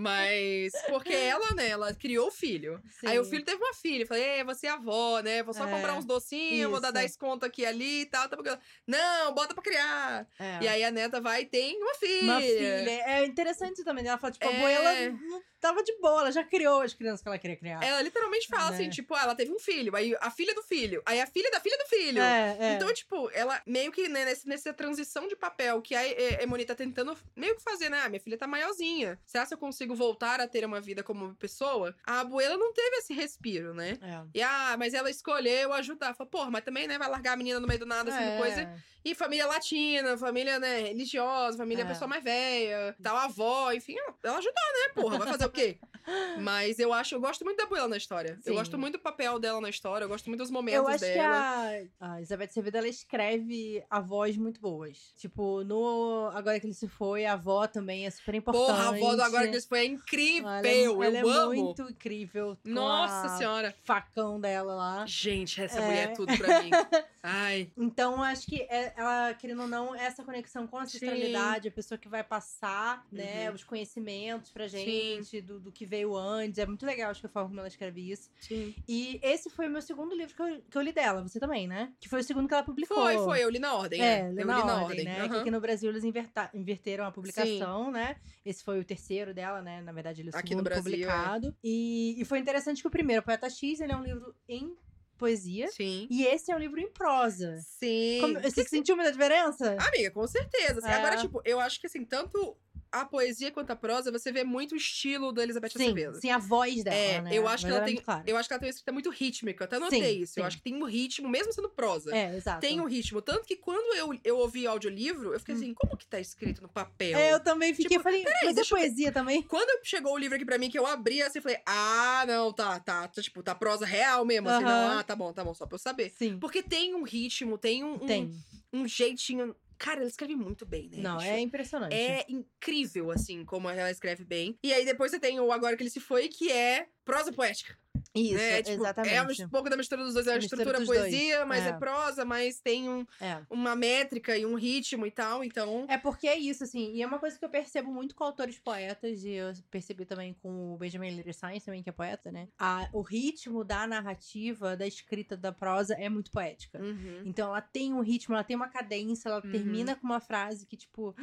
Mas, 0.00 0.70
porque 0.88 1.12
ela, 1.12 1.52
né, 1.54 1.68
ela 1.70 1.92
criou 1.92 2.28
o 2.28 2.30
filho. 2.30 2.80
Aí 3.04 3.18
o 3.18 3.24
Sim. 3.24 3.30
filho 3.30 3.44
teve 3.44 3.60
uma 3.62 3.74
filha. 3.74 4.04
Eu 4.04 4.06
Falei, 4.06 4.22
é, 4.22 4.44
você 4.44 4.68
é 4.68 4.70
avó, 4.70 5.18
né? 5.20 5.42
Vou 5.42 5.52
só 5.52 5.66
É, 5.66 5.70
comprar 5.70 5.94
uns 5.94 6.04
docinhos, 6.04 6.70
vou 6.70 6.80
dar 6.80 6.88
isso. 6.90 6.94
10 6.94 7.16
conto 7.16 7.44
aqui 7.44 7.62
e 7.62 7.66
ali 7.66 8.00
e 8.02 8.06
tal. 8.06 8.28
tá 8.28 8.36
porque 8.36 8.56
Não, 8.86 9.34
bota 9.34 9.54
pra 9.54 9.62
criar. 9.62 10.24
É. 10.38 10.58
E 10.62 10.68
aí 10.68 10.84
a 10.84 10.90
neta 10.92 11.20
vai 11.20 11.42
e 11.42 11.46
tem 11.46 11.76
uma 11.82 11.94
filha. 11.94 12.22
Uma 12.32 12.40
filha. 12.40 12.90
É 13.06 13.26
interessante 13.26 13.82
também. 13.82 14.06
Ela 14.06 14.18
fala, 14.18 14.32
tipo, 14.32 14.46
a 14.48 14.52
É. 14.52 14.56
abuela 14.56 15.10
não 15.28 15.42
tava 15.60 15.82
de 15.82 15.92
boa, 15.98 16.20
ela 16.22 16.32
já 16.32 16.44
criou 16.44 16.80
as 16.82 16.94
crianças 16.94 17.20
que 17.22 17.28
ela 17.28 17.38
queria 17.38 17.56
criar. 17.56 17.82
Ela 17.82 18.00
literalmente 18.02 18.46
fala 18.48 18.70
Né? 18.70 18.76
assim, 18.76 18.90
tipo, 18.90 19.14
ah, 19.14 19.22
ela 19.22 19.34
teve 19.34 19.50
um 19.52 19.58
filho, 19.58 19.94
aí 19.96 20.16
a 20.20 20.30
filha 20.30 20.54
do 20.54 20.62
filho, 20.62 21.02
aí 21.04 21.20
a 21.20 21.26
filha 21.26 21.50
da 21.50 21.60
filha 21.60 21.76
do 21.78 21.86
filho. 21.88 22.20
É, 22.22 22.56
é. 22.60 22.72
Então, 22.74 22.92
tipo, 22.92 23.30
ela 23.32 23.60
meio 23.66 23.90
que 23.92 24.08
né, 24.08 24.24
nesse, 24.24 24.48
nessa 24.48 24.72
transição 24.72 25.26
de 25.28 25.36
papel 25.36 25.80
que 25.82 25.94
a 25.94 26.42
Emoni 26.42 26.64
tá 26.64 26.74
tentando 26.74 27.16
meio 27.36 27.56
que 27.56 27.62
fazer, 27.62 27.88
né? 27.88 28.00
Ah, 28.04 28.08
minha 28.08 28.20
filha 28.20 28.38
tá 28.38 28.46
maiorzinha. 28.46 29.18
Será 29.26 29.46
que 29.46 29.54
eu 29.54 29.58
consigo 29.58 29.94
voltar 29.94 30.40
a 30.40 30.46
ter 30.48 30.64
uma 30.64 30.80
vida 30.80 31.02
como 31.02 31.34
pessoa? 31.34 31.94
A 32.04 32.20
abuela 32.20 32.56
não 32.56 32.72
teve 32.72 32.96
esse 32.96 33.12
respiro, 33.12 33.74
né? 33.74 33.98
É. 34.02 34.38
E, 34.38 34.42
ah, 34.42 34.76
mas 34.78 34.94
ela 34.94 35.10
escolheu 35.10 35.72
ajudar. 35.72 36.14
Fala, 36.14 36.28
porra, 36.30 36.50
mas 36.50 36.64
também, 36.64 36.86
né, 36.86 36.98
vai 36.98 37.08
largar 37.08 37.32
a 37.32 37.36
menina 37.36 37.58
no 37.60 37.66
meio 37.66 37.80
do 37.80 37.86
nada, 37.86 38.10
assim, 38.14 38.22
É. 38.34 38.38
coisa. 38.38 38.82
E 39.10 39.14
família 39.14 39.46
latina, 39.46 40.16
família, 40.18 40.58
né, 40.58 40.80
religiosa, 40.88 41.56
família 41.58 41.82
É. 41.84 41.86
pessoa 41.86 42.06
mais 42.08 42.22
velha, 42.22 42.94
tal, 43.02 43.16
avó, 43.16 43.72
enfim, 43.72 43.96
ela- 44.24 44.38
ajudar, 44.38 44.60
né, 44.72 44.92
porra, 44.94 45.18
vai 45.18 45.28
fazer 45.28 45.46
o 45.46 45.50
quê? 45.50 45.78
Mas 46.40 46.78
eu 46.78 46.92
acho, 46.92 47.14
eu 47.14 47.20
gosto 47.20 47.44
muito 47.44 47.58
da 47.58 47.64
abuela 47.64 47.86
na 47.88 47.96
história. 47.96 48.34
Sim. 48.36 48.50
Eu 48.50 48.54
gosto 48.54 48.78
muito 48.78 48.94
do 48.94 48.98
papel 49.02 49.38
dela 49.38 49.60
na 49.60 49.68
história, 49.68 50.04
eu 50.04 50.08
gosto 50.08 50.26
muito 50.26 50.40
dos 50.40 50.50
momentos 50.50 50.80
Eu 50.80 50.88
acho 50.88 51.04
que 51.04 51.12
dela. 51.12 51.86
a, 52.00 52.12
a 52.14 52.16
Elizabeth 52.18 52.46
Acevedo, 52.46 52.78
ela 52.78 52.88
escreve 52.88 53.84
a 53.90 54.00
voz 54.00 54.36
muito 54.36 54.58
boas. 54.60 55.12
Tipo, 55.16 55.62
no 55.64 56.30
Agora 56.34 56.58
que 56.60 56.66
ele 56.66 56.74
se 56.74 56.88
foi, 56.88 57.24
a 57.26 57.34
avó 57.34 57.66
também 57.66 58.06
é 58.06 58.10
super 58.10 58.34
importante. 58.34 58.66
Porra, 58.66 58.84
a 58.84 58.88
avó 58.88 59.14
do 59.16 59.22
Agora 59.22 59.48
que 59.48 59.56
isso 59.56 59.68
foi 59.68 59.84
incrível, 59.86 60.48
Ela 60.48 60.66
é, 60.66 60.86
eu 60.86 61.02
ela 61.02 61.18
é 61.18 61.20
amo. 61.20 61.54
muito 61.54 61.82
incrível. 61.82 62.56
Nossa 62.64 63.36
senhora. 63.36 63.74
facão 63.84 64.40
dela 64.40 64.74
lá. 64.74 65.04
Gente, 65.06 65.60
essa 65.62 65.78
É. 65.78 65.84
mulher 65.86 66.08
é 66.10 66.12
tudo 66.14 66.36
pra 66.38 66.62
mim. 66.62 66.70
Ai, 67.22 67.70
Então, 67.76 68.22
acho 68.22 68.46
que 68.46 68.62
é- 68.62 68.94
ela, 68.98 69.32
querendo 69.34 69.62
ou 69.62 69.68
não, 69.68 69.94
essa 69.94 70.24
conexão 70.24 70.66
com 70.66 70.76
a 70.76 70.82
ancestralidade, 70.82 71.68
a 71.68 71.70
pessoa 71.70 71.96
que 71.96 72.08
vai 72.08 72.24
passar, 72.24 73.06
né, 73.12 73.48
Uhum. 73.48 73.54
os 73.54 73.62
conhecimentos 73.62 74.50
pra 74.50 74.66
gente, 74.66 75.40
do, 75.40 75.60
do 75.60 75.70
que 75.70 75.86
veio 75.86 76.16
antes. 76.16 76.58
É 76.58 76.66
muito 76.66 76.84
legal, 76.84 77.10
acho 77.10 77.20
que 77.20 77.26
a 77.26 77.30
forma 77.30 77.48
como 77.48 77.60
ela 77.60 77.68
escreve 77.68 78.10
isso. 78.10 78.28
sim. 78.40 78.74
E 78.88 79.20
esse 79.22 79.48
foi 79.50 79.68
o 79.68 79.70
meu 79.70 79.80
segundo 79.80 80.14
livro 80.16 80.34
que 80.34 80.42
eu, 80.42 80.62
que 80.68 80.76
eu 80.76 80.82
li 80.82 80.92
dela, 80.92 81.22
você 81.22 81.38
também, 81.38 81.68
né? 81.68 81.92
Que 82.00 82.08
foi 82.08 82.20
o 82.20 82.24
segundo 82.24 82.48
que 82.48 82.54
ela 82.54 82.64
publicou. 82.64 82.96
Foi, 82.96 83.14
foi, 83.18 83.44
eu 83.44 83.50
li 83.50 83.58
na 83.60 83.74
ordem, 83.74 84.00
É, 84.02 84.24
né? 84.24 84.30
Eu 84.30 84.36
li 84.38 84.44
na 84.44 84.56
ordem, 84.56 84.82
ordem. 84.84 85.04
né? 85.04 85.14
Que 85.14 85.20
aham. 85.32 85.40
aqui 85.42 85.50
no 85.50 85.60
Brasil 85.60 85.90
eles 85.90 86.02
inverta- 86.02 86.50
inverteram 86.52 87.04
a 87.04 87.12
publicação, 87.12 87.92
né? 87.92 88.16
Esse 88.44 88.64
foi 88.64 88.80
o 88.80 88.84
terceiro 88.84 89.32
dela, 89.32 89.62
né? 89.62 89.80
Na 89.82 89.92
verdade, 89.92 90.22
ele 90.22 90.30
é 90.30 90.32
o 90.34 90.38
Aqui 90.38 90.54
no 90.56 90.62
Brasil, 90.62 90.92
é. 90.92 90.96
publicado. 90.96 91.54
E, 91.62 92.20
e 92.20 92.24
foi 92.24 92.38
interessante 92.40 92.82
que 92.82 92.88
o 92.88 92.90
primeiro, 92.90 93.22
Poeta 93.22 93.48
X, 93.48 93.80
ele 93.80 93.92
é 93.92 93.96
um 93.96 94.02
livro 94.02 94.34
em 94.48 94.74
poesia. 95.18 95.68
Sim. 95.68 96.06
E 96.10 96.24
esse 96.24 96.50
é 96.50 96.56
um 96.56 96.58
livro 96.58 96.80
em 96.80 96.90
prosa. 96.90 97.58
Sim. 97.78 98.18
Como- 98.20 98.40
você 98.40 98.64
sentiu 98.64 98.96
muita 98.96 99.10
diferença? 99.12 99.76
Amiga, 99.78 100.10
com 100.10 100.26
certeza. 100.26 100.78
assim. 100.78 100.88
É. 100.88 100.94
Agora, 100.94 101.16
tipo, 101.16 101.42
eu 101.44 101.60
acho 101.60 101.80
que 101.80 101.86
assim, 101.86 102.04
tanto 102.04 102.56
a 102.90 103.04
poesia 103.04 103.50
quanto 103.50 103.70
a 103.70 103.76
prosa, 103.76 104.10
você 104.10 104.32
vê 104.32 104.44
muito 104.44 104.72
o 104.72 104.76
estilo 104.76 105.32
da 105.32 105.42
Elizabeth 105.42 105.70
sim, 105.70 105.82
Acevedo. 105.82 106.20
sim, 106.20 106.30
a 106.30 106.38
voz 106.38 106.82
dela, 106.82 106.96
É, 106.96 107.20
né? 107.22 107.30
eu 107.32 107.46
acho 107.46 107.66
que 107.66 107.70
ela 107.72 107.82
é 107.82 107.84
tem- 107.84 107.96
clara. 107.96 108.24
Eu 108.26 108.36
acho 108.36 108.48
que 108.48 108.52
ela 108.54 108.60
tem 108.60 108.66
uma 108.68 108.70
escrita 108.70 108.92
muito 108.92 109.10
rítmica. 109.10 109.64
Eu 109.64 109.66
até 109.66 109.78
notei 109.78 110.00
Sim, 110.16 110.22
isso. 110.22 110.32
sim. 110.34 110.40
Eu 110.40 110.46
acho 110.46 110.56
que 110.56 110.62
tem 110.62 110.74
um 110.74 110.84
ritmo, 110.84 111.28
mesmo 111.28 111.52
sendo 111.52 111.68
prosa. 111.68 112.14
É, 112.16 112.34
exato. 112.36 112.60
Tem 112.60 112.80
um 112.80 112.86
ritmo. 112.86 113.20
Tanto 113.20 113.44
que 113.46 113.56
quando 113.56 113.94
eu, 113.96 114.18
eu 114.24 114.38
ouvi 114.38 114.66
audiolivro, 114.66 115.32
eu 115.32 115.38
fiquei 115.40 115.54
Hum. 115.54 115.58
assim, 115.58 115.74
como 115.74 115.96
que 115.96 116.06
tá 116.06 116.18
escrito 116.18 116.62
no 116.62 116.68
papel? 116.68 117.18
É, 117.18 117.32
eu 117.34 117.40
também 117.40 117.74
fiquei, 117.74 117.96
Tipo, 117.96 118.00
eu 118.00 118.02
falei, 118.02 118.24
mas 118.44 118.56
é 118.56 118.60
eu 118.60 118.66
poesia 118.66 119.12
também? 119.12 119.42
Quando 119.42 119.84
chegou 119.84 120.14
o 120.14 120.18
livro 120.18 120.36
aqui 120.36 120.44
pra 120.44 120.58
mim, 120.58 120.70
que 120.70 120.78
eu 120.78 120.86
abri 120.86 121.20
assim, 121.22 121.38
eu 121.38 121.42
falei, 121.42 121.58
ah, 121.66 122.24
não, 122.26 122.52
tá, 122.52 122.80
tá, 122.80 123.06
tá, 123.08 123.22
tipo, 123.22 123.42
tá 123.42 123.54
prosa 123.54 123.84
real 123.84 124.24
mesmo, 124.24 124.48
assim, 124.48 124.64
Aham. 124.64 124.88
não, 124.92 124.98
ah, 124.98 125.02
tá 125.02 125.14
bom, 125.14 125.32
tá 125.32 125.44
bom, 125.44 125.54
só 125.54 125.66
pra 125.66 125.74
eu 125.74 125.78
saber. 125.78 126.10
Sim, 126.10 126.38
Porque 126.38 126.62
tem 126.62 126.94
um 126.94 127.02
ritmo, 127.02 127.58
tem 127.58 127.84
um, 127.84 127.94
um, 127.94 127.98
tem. 128.06 128.34
um 128.72 128.86
jeitinho. 128.88 129.54
Cara, 129.78 130.00
ela 130.00 130.08
escreve 130.08 130.34
muito 130.34 130.66
bem, 130.66 130.88
né? 130.90 130.98
Não, 130.98 131.18
bicho? 131.18 131.30
é 131.30 131.40
impressionante. 131.40 131.94
É 131.94 132.26
incrível, 132.28 133.10
assim, 133.10 133.44
como 133.44 133.68
ela 133.70 133.90
escreve 133.90 134.24
bem. 134.24 134.58
E 134.62 134.72
aí 134.72 134.84
depois 134.84 135.10
você 135.10 135.20
tem 135.20 135.38
o 135.38 135.52
Agora 135.52 135.76
que 135.76 135.82
ele 135.82 135.90
se 135.90 136.00
foi, 136.00 136.28
que 136.28 136.50
é 136.50 136.88
prosa 137.04 137.32
poética. 137.32 137.78
Isso, 138.14 138.34
né? 138.34 138.62
Tipo, 138.62 138.80
exatamente. 138.82 139.42
É 139.42 139.46
um 139.46 139.48
pouco 139.48 139.68
da 139.70 139.76
mistura 139.76 140.02
dos 140.04 140.14
dois. 140.14 140.26
É 140.26 140.32
A 140.32 140.34
a 140.34 140.38
estrutura 140.38 140.84
poesia, 140.84 141.36
dois, 141.36 141.48
mas 141.48 141.64
é. 141.66 141.68
é. 141.70 141.72
prosa, 141.74 142.24
mas 142.24 142.60
tem 142.60 142.88
um, 142.88 143.06
É. 143.20 143.40
uma 143.50 143.74
métrica 143.76 144.36
e 144.36 144.44
um 144.46 144.54
ritmo 144.54 145.06
e 145.06 145.10
tal. 145.10 145.42
Então. 145.44 145.86
É 145.88 145.96
porque 145.98 146.26
é 146.28 146.38
isso, 146.38 146.64
assim, 146.64 146.92
e 146.94 147.02
é 147.02 147.06
uma 147.06 147.18
coisa 147.18 147.38
que 147.38 147.44
eu 147.44 147.48
percebo 147.48 147.92
muito 147.92 148.14
com 148.14 148.24
autores 148.24 148.58
poetas, 148.58 149.24
e 149.24 149.30
eu 149.32 149.52
percebi 149.70 150.04
também 150.04 150.34
com 150.42 150.74
o 150.74 150.76
Benjamin 150.76 151.10
Lira 151.10 151.32
Sainz, 151.32 151.64
também, 151.64 151.82
que 151.82 151.88
é 151.88 151.92
poeta, 151.92 152.30
né? 152.32 152.48
A, 152.58 152.88
o 152.92 153.00
ritmo 153.02 153.64
da 153.64 153.86
narrativa, 153.86 154.76
da 154.76 154.86
escrita 154.86 155.36
da 155.36 155.52
prosa 155.52 155.94
é 155.94 156.08
muito 156.08 156.30
poética. 156.30 156.78
Uhum. 156.80 157.22
Então 157.24 157.48
ela 157.48 157.60
tem 157.60 157.92
um 157.92 158.00
ritmo, 158.00 158.34
ela 158.34 158.44
tem 158.44 158.56
uma 158.56 158.68
cadência, 158.68 159.28
ela 159.28 159.42
Uhum. 159.44 159.50
termina 159.52 159.94
com 159.94 160.06
uma 160.06 160.20
frase 160.20 160.66
que, 160.66 160.76
tipo. 160.76 161.14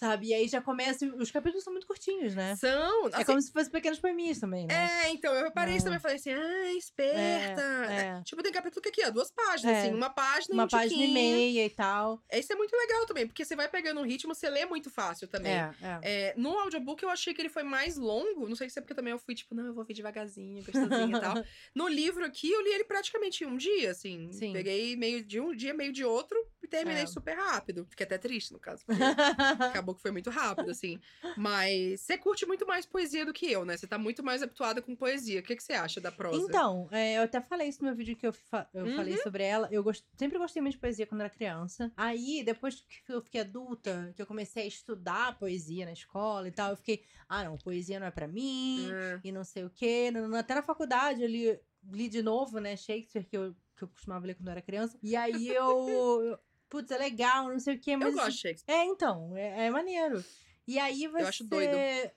Sabe? 0.00 0.28
E 0.28 0.34
aí 0.34 0.48
já 0.48 0.62
começa. 0.62 1.04
Os 1.16 1.30
capítulos 1.30 1.62
são 1.62 1.74
muito 1.74 1.86
curtinhos, 1.86 2.34
né? 2.34 2.56
São. 2.56 3.08
é 3.08 3.16
assim, 3.16 3.24
como 3.26 3.42
se 3.42 3.52
fossem 3.52 3.70
pequenos 3.70 3.98
poeminhas 4.00 4.38
também, 4.38 4.66
né? 4.66 5.04
É, 5.04 5.10
então, 5.10 5.34
eu 5.34 5.44
reparei 5.44 5.74
isso 5.76 5.82
Ah. 5.84 5.90
também. 5.90 6.00
Falei 6.00 6.16
assim, 6.16 6.32
ah, 6.32 6.72
esperta. 6.72 7.62
é. 7.92 8.22
Tipo, 8.24 8.42
tem 8.42 8.50
capítulo 8.50 8.80
que 8.80 8.88
aqui, 8.88 9.04
ó, 9.04 9.10
duas 9.10 9.30
páginas, 9.30 9.76
É. 9.76 9.80
assim, 9.82 9.94
uma 9.94 10.08
página 10.08 10.54
Uma 10.54 10.62
e 10.62 10.66
um 10.66 10.68
página 10.68 10.86
e 10.94 11.06
tiquinho. 11.06 11.12
meia 11.12 11.66
e 11.66 11.70
tal. 11.70 12.22
Isso 12.32 12.50
é 12.50 12.56
muito 12.56 12.74
legal 12.74 13.04
também, 13.04 13.26
porque 13.26 13.44
você 13.44 13.54
vai 13.54 13.68
pegando 13.68 14.00
um 14.00 14.04
ritmo, 14.04 14.34
você 14.34 14.48
lê 14.48 14.64
muito 14.64 14.88
fácil 14.88 15.28
também. 15.28 15.52
É, 15.52 15.70
é. 15.82 15.98
É, 16.02 16.34
no 16.34 16.58
audiobook 16.58 17.02
eu 17.02 17.10
achei 17.10 17.34
que 17.34 17.42
ele 17.42 17.50
foi 17.50 17.62
mais 17.62 17.98
longo. 17.98 18.48
Não 18.48 18.56
sei 18.56 18.70
se 18.70 18.78
é 18.78 18.82
porque 18.82 18.94
também 18.94 19.10
eu 19.10 19.18
fui, 19.18 19.34
tipo, 19.34 19.54
não, 19.54 19.66
eu 19.66 19.74
vou 19.74 19.82
ouvir 19.82 19.92
devagarzinho, 19.92 20.64
gostosinho 20.64 21.16
e 21.16 21.20
tal. 21.20 21.34
No 21.74 21.86
livro 21.88 22.24
aqui, 22.24 22.50
eu 22.50 22.62
li 22.62 22.70
ele 22.70 22.84
praticamente 22.84 23.44
um 23.44 23.56
dia, 23.56 23.90
assim. 23.90 24.32
Sim. 24.32 24.52
Peguei 24.54 24.96
meio 24.96 25.22
de 25.22 25.38
um 25.40 25.54
dia, 25.54 25.74
meio 25.74 25.92
de 25.92 26.04
outro 26.04 26.36
e 26.62 26.66
terminei 26.66 27.02
É. 27.02 27.06
super 27.06 27.36
rápido. 27.36 27.86
Fiquei 27.90 28.06
até 28.06 28.16
triste, 28.16 28.52
no 28.52 28.58
caso. 28.58 28.82
porque 28.86 29.02
acabou 29.02 29.89
que 29.94 30.02
foi 30.02 30.10
muito 30.10 30.30
rápido, 30.30 30.70
assim. 30.70 30.98
Mas 31.36 32.00
você 32.02 32.18
curte 32.18 32.44
muito 32.46 32.66
mais 32.66 32.84
poesia 32.86 33.24
do 33.24 33.32
que 33.32 33.50
eu, 33.50 33.64
né? 33.64 33.76
Você 33.76 33.86
tá 33.86 33.98
muito 33.98 34.22
mais 34.22 34.42
habituada 34.42 34.82
com 34.82 34.94
poesia. 34.96 35.40
O 35.40 35.42
que, 35.42 35.56
que 35.56 35.62
você 35.62 35.72
acha 35.72 36.00
da 36.00 36.10
prosa? 36.12 36.44
Então, 36.48 36.88
é, 36.90 37.18
eu 37.18 37.22
até 37.22 37.40
falei 37.40 37.68
isso 37.68 37.80
no 37.82 37.86
meu 37.88 37.96
vídeo 37.96 38.16
que 38.16 38.26
eu, 38.26 38.32
fa- 38.32 38.68
eu 38.74 38.86
Uhum. 38.86 38.96
falei 38.96 39.16
sobre 39.18 39.42
ela. 39.42 39.68
Eu 39.70 39.82
gost- 39.82 40.04
sempre 40.18 40.38
gostei 40.38 40.60
muito 40.60 40.74
de 40.74 40.80
poesia 40.80 41.06
quando 41.06 41.20
era 41.22 41.30
criança. 41.30 41.92
Aí, 41.96 42.42
depois 42.44 42.84
que 43.06 43.12
eu 43.12 43.22
fiquei 43.22 43.40
adulta, 43.40 44.12
que 44.14 44.22
eu 44.22 44.26
comecei 44.26 44.64
a 44.64 44.66
estudar 44.66 45.38
poesia 45.38 45.84
na 45.84 45.92
escola 45.92 46.48
e 46.48 46.52
tal, 46.52 46.70
eu 46.70 46.76
fiquei, 46.76 47.02
ah, 47.28 47.44
não, 47.44 47.56
poesia 47.56 47.98
não 48.00 48.06
é 48.06 48.10
pra 48.10 48.28
mim, 48.28 48.90
Ah, 48.92 49.20
e 49.24 49.32
não 49.32 49.44
sei 49.44 49.64
o 49.64 49.70
quê. 49.70 50.12
Até 50.38 50.54
na 50.54 50.62
faculdade 50.62 51.22
eu 51.22 51.28
li, 51.28 51.58
li 51.92 52.08
de 52.08 52.22
novo, 52.22 52.58
né, 52.58 52.76
Shakespeare, 52.76 53.24
que 53.24 53.36
eu, 53.36 53.54
que 53.76 53.84
eu 53.84 53.88
costumava 53.88 54.26
ler 54.26 54.34
quando 54.34 54.48
eu 54.48 54.52
era 54.52 54.62
criança. 54.62 54.98
E 55.02 55.16
aí 55.16 55.48
eu. 55.48 56.38
Eu- 56.70 56.80
putz, 56.80 56.90
é 56.90 56.98
legal, 56.98 57.48
não 57.48 57.58
sei 57.58 57.74
o 57.74 57.80
quê, 57.80 57.96
mas. 57.96 58.08
Eu 58.08 58.14
gosto 58.14 58.30
de 58.32 58.38
Shakespeare. 58.38 58.74
É, 58.74 58.84
então, 58.84 59.36
é, 59.36 59.66
é 59.66 59.70
maneiro. 59.70 60.24
E 60.66 60.78
aí 60.78 61.06
você. 61.08 61.24
acho 61.24 61.44
doido. 61.44 61.72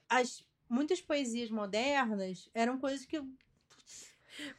As, 0.08 0.44
muitas 0.68 1.00
poesias 1.00 1.50
modernas 1.50 2.48
eram 2.54 2.78
coisas 2.78 3.04
que. 3.04 3.20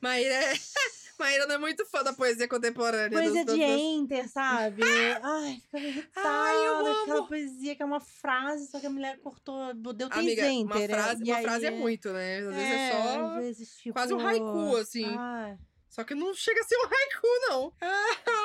Maíra, 0.01 0.33
é... 0.33 0.53
Maíra 1.19 1.45
não 1.47 1.55
é 1.55 1.57
muito 1.57 1.85
fã 1.85 2.03
da 2.03 2.11
poesia 2.13 2.47
contemporânea. 2.47 3.09
Poesia 3.17 3.45
dos- 3.45 3.55
de 3.55 3.61
enter, 3.61 4.27
sabe? 4.29 4.81
Ai, 5.23 5.59
ficava 5.61 5.83
irritada. 5.85 6.27
Ai, 6.29 6.67
eu 6.67 6.77
Aquela 7.01 7.19
amo. 7.19 7.27
poesia 7.27 7.75
que 7.75 7.81
é 7.81 7.85
uma 7.85 7.99
frase, 8.01 8.67
só 8.67 8.79
que 8.81 8.85
a 8.85 8.89
mulher 8.89 9.17
cortou, 9.19 9.73
deu 9.73 10.09
três 10.09 10.25
Amiga, 10.25 10.45
enter. 10.47 10.65
uma 10.65 10.87
frase, 10.87 11.23
e 11.23 11.31
uma 11.31 11.41
frase 11.41 11.65
é 11.65 11.71
muito, 11.71 12.11
né? 12.11 12.39
Às 12.39 12.45
vezes 12.55 12.69
é, 12.71 12.91
às 12.91 13.03
só. 13.15 13.35
vezes, 13.39 13.77
tipo, 13.77 13.93
quase 13.93 14.13
um 14.13 14.27
haiku, 14.27 14.75
assim. 14.77 15.05
ai, 15.17 15.57
Só 15.95 16.03
que 16.03 16.13
não 16.13 16.33
chega 16.33 16.59
a 16.59 16.63
ser 16.65 16.75
um 16.75 16.87
haiku, 16.91 17.27
não. 17.47 17.73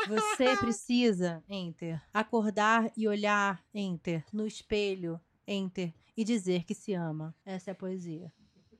Você 0.06 0.54
precisa, 0.62 1.42
enter, 1.48 2.00
acordar 2.14 2.92
e 2.96 3.08
olhar, 3.08 3.60
enter, 3.74 4.24
no 4.32 4.46
espelho, 4.46 5.20
enter, 5.44 5.92
e 6.16 6.22
dizer 6.22 6.62
que 6.62 6.76
se 6.76 6.94
ama. 6.94 7.34
Essa 7.44 7.70
é 7.70 7.72
a 7.72 7.74
poesia. 7.74 8.32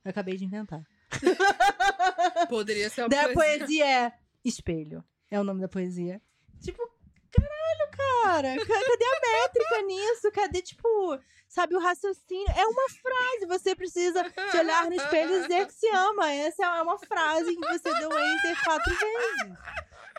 Eu 0.05 0.11
acabei 0.11 0.37
de 0.37 0.45
inventar. 0.45 0.87
Poderia 2.49 2.89
ser 2.89 3.03
uma 3.03 3.09
Daí 3.09 3.33
a 3.33 3.33
poesia. 3.33 3.59
poesia 3.59 4.07
é 4.07 4.13
espelho. 4.45 5.05
É 5.29 5.41
o 5.41 5.43
nome 5.43 5.61
da 5.61 5.69
poesia. 5.69 6.23
Tipo, 6.61 6.89
caralho, 7.33 7.90
cara. 7.91 8.57
ca- 8.57 8.85
Cadê 8.85 9.05
a 9.05 9.21
métrica 9.43 9.83
nisso? 9.83 10.33
Cadê, 10.33 10.63
tipo, 10.63 11.19
sabe, 11.49 11.75
o 11.75 11.79
raciocínio? 11.81 12.47
É 12.57 12.65
uma 12.67 12.89
frase. 12.89 13.47
Você 13.47 13.75
precisa 13.75 14.25
se 14.51 14.57
olhar 14.59 14.87
no 14.87 14.95
espelho 14.95 15.37
e 15.37 15.41
dizer 15.43 15.67
que 15.67 15.75
se 15.75 15.89
ama. 15.89 16.31
Essa 16.33 16.65
é 16.65 16.83
uma 16.83 16.99
frase 16.99 17.55
que 17.55 17.67
você 17.69 17.93
deu 17.99 18.11
enter 18.11 18.65
quatro 18.65 18.95
vezes. 18.95 19.59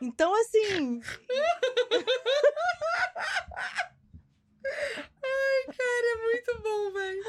Então, 0.02 0.34
assim, 0.34 1.00
Cara, 5.78 6.08
é 6.08 6.16
muito 6.24 6.60
bom, 6.62 6.92
velho. 6.92 7.24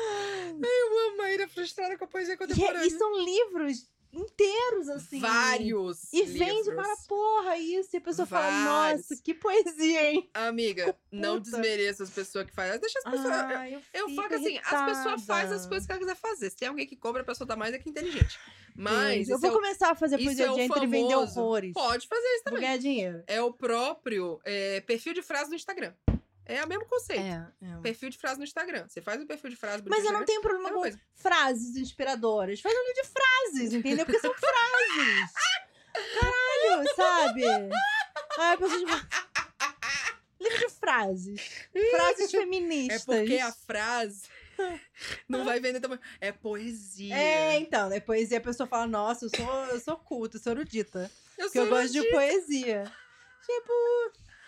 Eu 0.65 0.99
amo 1.09 1.17
Maíra 1.19 1.49
frustrada 1.49 1.97
com 1.99 2.05
a 2.05 2.09
poesia 2.09 2.35
e, 2.35 2.37
contemporânea. 2.37 2.87
e 2.87 2.91
são 2.91 3.25
livros 3.25 3.89
inteiros, 4.13 4.89
assim. 4.89 5.21
Vários. 5.21 6.13
E 6.13 6.23
vende 6.25 6.53
livros. 6.69 6.75
para 6.75 6.97
porra 7.09 7.57
isso. 7.57 7.91
E 7.95 7.97
a 7.97 8.01
pessoa 8.01 8.27
fala, 8.27 8.51
Vários. 8.51 9.09
nossa, 9.09 9.23
que 9.23 9.35
poesia, 9.35 10.13
hein? 10.13 10.31
Amiga, 10.35 10.95
não 11.11 11.39
desmereça 11.41 12.03
as 12.03 12.11
pessoas 12.11 12.47
que 12.47 12.53
fazem. 12.53 12.79
Deixa 12.81 12.99
as 12.99 13.05
pessoas. 13.11 13.33
Ah, 13.33 13.71
eu, 13.71 13.81
Eu 13.95 14.09
falo 14.11 14.29
que 14.29 14.35
assim, 14.35 14.59
as 14.59 14.85
pessoas 14.97 15.25
fazem 15.25 15.57
as 15.57 15.67
coisas 15.67 15.87
que 15.87 15.93
ela 15.93 16.01
quiser 16.01 16.17
fazer. 16.17 16.51
Se 16.51 16.57
tem 16.57 16.69
alguém 16.69 16.87
que 16.87 16.97
cobra, 16.97 17.23
a 17.23 17.25
pessoa 17.25 17.47
tá 17.47 17.57
mais 17.57 17.75
é 17.75 17.79
que 17.79 17.89
inteligente. 17.89 18.39
Mas. 18.75 19.29
eu 19.29 19.39
vou 19.39 19.51
é 19.51 19.53
o- 19.53 19.57
começar 19.57 19.91
a 19.91 19.95
fazer 19.95 20.17
poesia 20.19 20.47
é 20.47 20.53
de 20.55 20.61
entre 20.61 20.85
e 20.85 20.87
vender 20.87 21.13
famoso. 21.15 21.41
horrores. 21.41 21.73
Pode 21.73 22.07
fazer 22.09 22.27
isso 22.27 22.43
Vou 22.45 22.53
também. 22.53 22.61
ganhar 22.63 22.77
dinheiro. 22.79 23.23
É 23.27 23.41
o 23.43 23.53
próprio 23.53 24.41
é, 24.45 24.81
perfil 24.81 25.13
de 25.15 25.23
frase 25.23 25.51
no 25.51 25.57
Instagram. 25.57 25.93
É 26.45 26.65
o 26.65 26.69
mesmo 26.69 26.85
conceito. 26.87 27.23
É, 27.23 27.47
Perfil 27.83 28.11
de 28.11 28.19
frase 28.19 28.39
no 28.39 28.45
Instagram. 28.45 28.87
Você 28.89 29.01
faz 29.01 29.21
um 29.21 29.27
perfil 29.27 29.51
de 29.51 29.57
frase 29.57 29.83
Mas 29.87 30.05
eu 30.05 30.13
não 30.13 30.25
tenho 30.25 30.41
problema 30.43 30.69
é 30.69 30.73
com 30.73 30.81
coisa. 30.81 31.01
frases 31.15 31.77
inspiradoras. 31.77 32.61
Faz 32.61 32.75
um 32.75 32.79
livro 32.89 33.03
de 33.03 33.09
frases, 33.09 33.73
entendeu? 33.75 34.05
Porque 34.05 34.21
são 34.21 34.35
frases. 34.35 35.33
Caralho, 36.21 36.95
sabe? 36.97 37.45
Ai, 38.39 38.55
a 38.55 38.59
pessoa 38.59 38.79
tipo... 38.79 39.23
Livro 40.41 40.59
de 40.59 40.69
frases. 40.71 41.41
Frases 41.91 42.35
É 42.35 42.39
feministas. 42.39 43.05
porque 43.05 43.39
a 43.39 43.53
frase 43.53 44.23
não 45.29 45.45
vai 45.45 45.61
vender 45.61 45.81
também. 45.81 45.99
É 46.21 46.33
poesia. 46.33 47.15
É, 47.17 47.59
então, 47.59 47.89
né? 47.89 48.01
Poesia, 48.01 48.39
a 48.39 48.41
pessoa 48.41 48.67
fala, 48.67 48.87
nossa, 48.87 49.27
eu 49.27 49.31
sou, 49.31 49.65
eu 49.67 49.81
sou 49.81 49.97
culta, 49.97 50.37
eu 50.37 50.41
sou 50.43 50.53
erudita. 50.53 51.11
eu 51.39 51.45
Porque 51.47 51.59
eu 51.59 51.67
sou 51.67 51.71
gosto 51.75 51.93
de 51.93 52.11
poesia. 52.11 52.93
Tipo, 53.47 53.73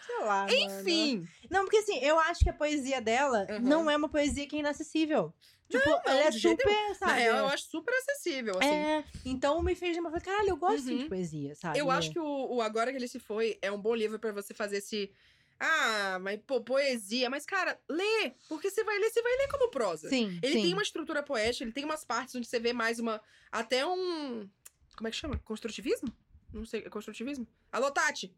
sei 0.07 0.19
lá, 0.21 0.47
mano. 0.47 0.53
Enfim. 0.53 1.29
Não, 1.51 1.65
porque 1.65 1.79
assim, 1.79 1.99
eu 1.99 2.19
acho 2.19 2.41
que 2.41 2.51
a 2.51 2.55
poesia 2.55 3.01
dela 3.01 3.47
Uhum. 3.51 3.61
não 3.61 3.91
é 3.91 3.97
uma 3.97 4.09
poesia 4.09 4.47
que 4.47 4.57
é 4.57 4.59
inacessível. 4.61 5.33
Tipo, 5.69 5.89
não, 5.89 6.01
ela 6.05 6.21
é 6.25 6.31
super, 6.31 6.95
sabe? 6.95 7.13
Na 7.13 7.19
real, 7.19 7.39
eu 7.39 7.47
acho 7.47 7.65
super 7.71 7.93
acessível, 7.95 8.59
assim. 8.59 8.69
É, 8.69 9.05
então 9.25 9.63
me 9.63 9.75
fez 9.75 9.97
falei, 9.97 10.21
caralho, 10.21 10.51
eu 10.51 10.57
gosto 10.57 10.89
Uhum. 10.91 10.99
de 10.99 11.05
poesia, 11.09 11.55
sabe? 11.55 11.79
Eu 11.79 11.91
acho 11.91 12.11
que 12.11 12.19
o, 12.19 12.55
o 12.57 12.61
Agora 12.61 12.91
que 12.91 12.99
ele 12.99 13.09
se 13.09 13.19
foi 13.19 13.59
é 13.63 13.73
um 13.73 13.81
bom 13.81 13.95
livro 13.95 14.19
pra 14.19 14.31
você 14.33 14.53
fazer 14.53 14.77
esse. 14.77 15.11
Ah, 15.59 16.19
mas 16.21 16.39
pô, 16.47 16.61
poesia. 16.61 17.31
Mas, 17.31 17.47
cara, 17.47 17.81
lê. 17.89 18.33
Porque 18.49 18.71
você 18.71 18.85
vai 18.85 18.99
ler, 18.99 19.11
você 19.11 19.23
vai 19.23 19.33
ler 19.37 19.49
como 19.49 19.71
prosa. 19.71 20.09
Sim, 20.09 20.39
Ele 20.43 20.53
sim. 20.55 20.63
tem 20.63 20.73
uma 20.75 20.83
estrutura 20.83 21.23
poética, 21.23 21.65
ele 21.65 21.73
tem 21.73 21.85
umas 21.85 22.05
partes 22.05 22.35
onde 22.35 22.47
você 22.47 22.59
vê 22.61 22.73
mais 22.73 22.99
uma. 22.99 23.21
Até 23.51 23.87
um. 23.87 24.49
Como 24.97 25.09
é 25.09 25.11
que 25.11 25.17
chama? 25.17 25.39
Construtivismo? 25.39 26.09
Não 26.53 26.67
sei, 26.67 26.81
é 26.85 26.91
construtivismo? 26.91 27.47
Alô, 27.73 27.91
Tati! 27.91 28.33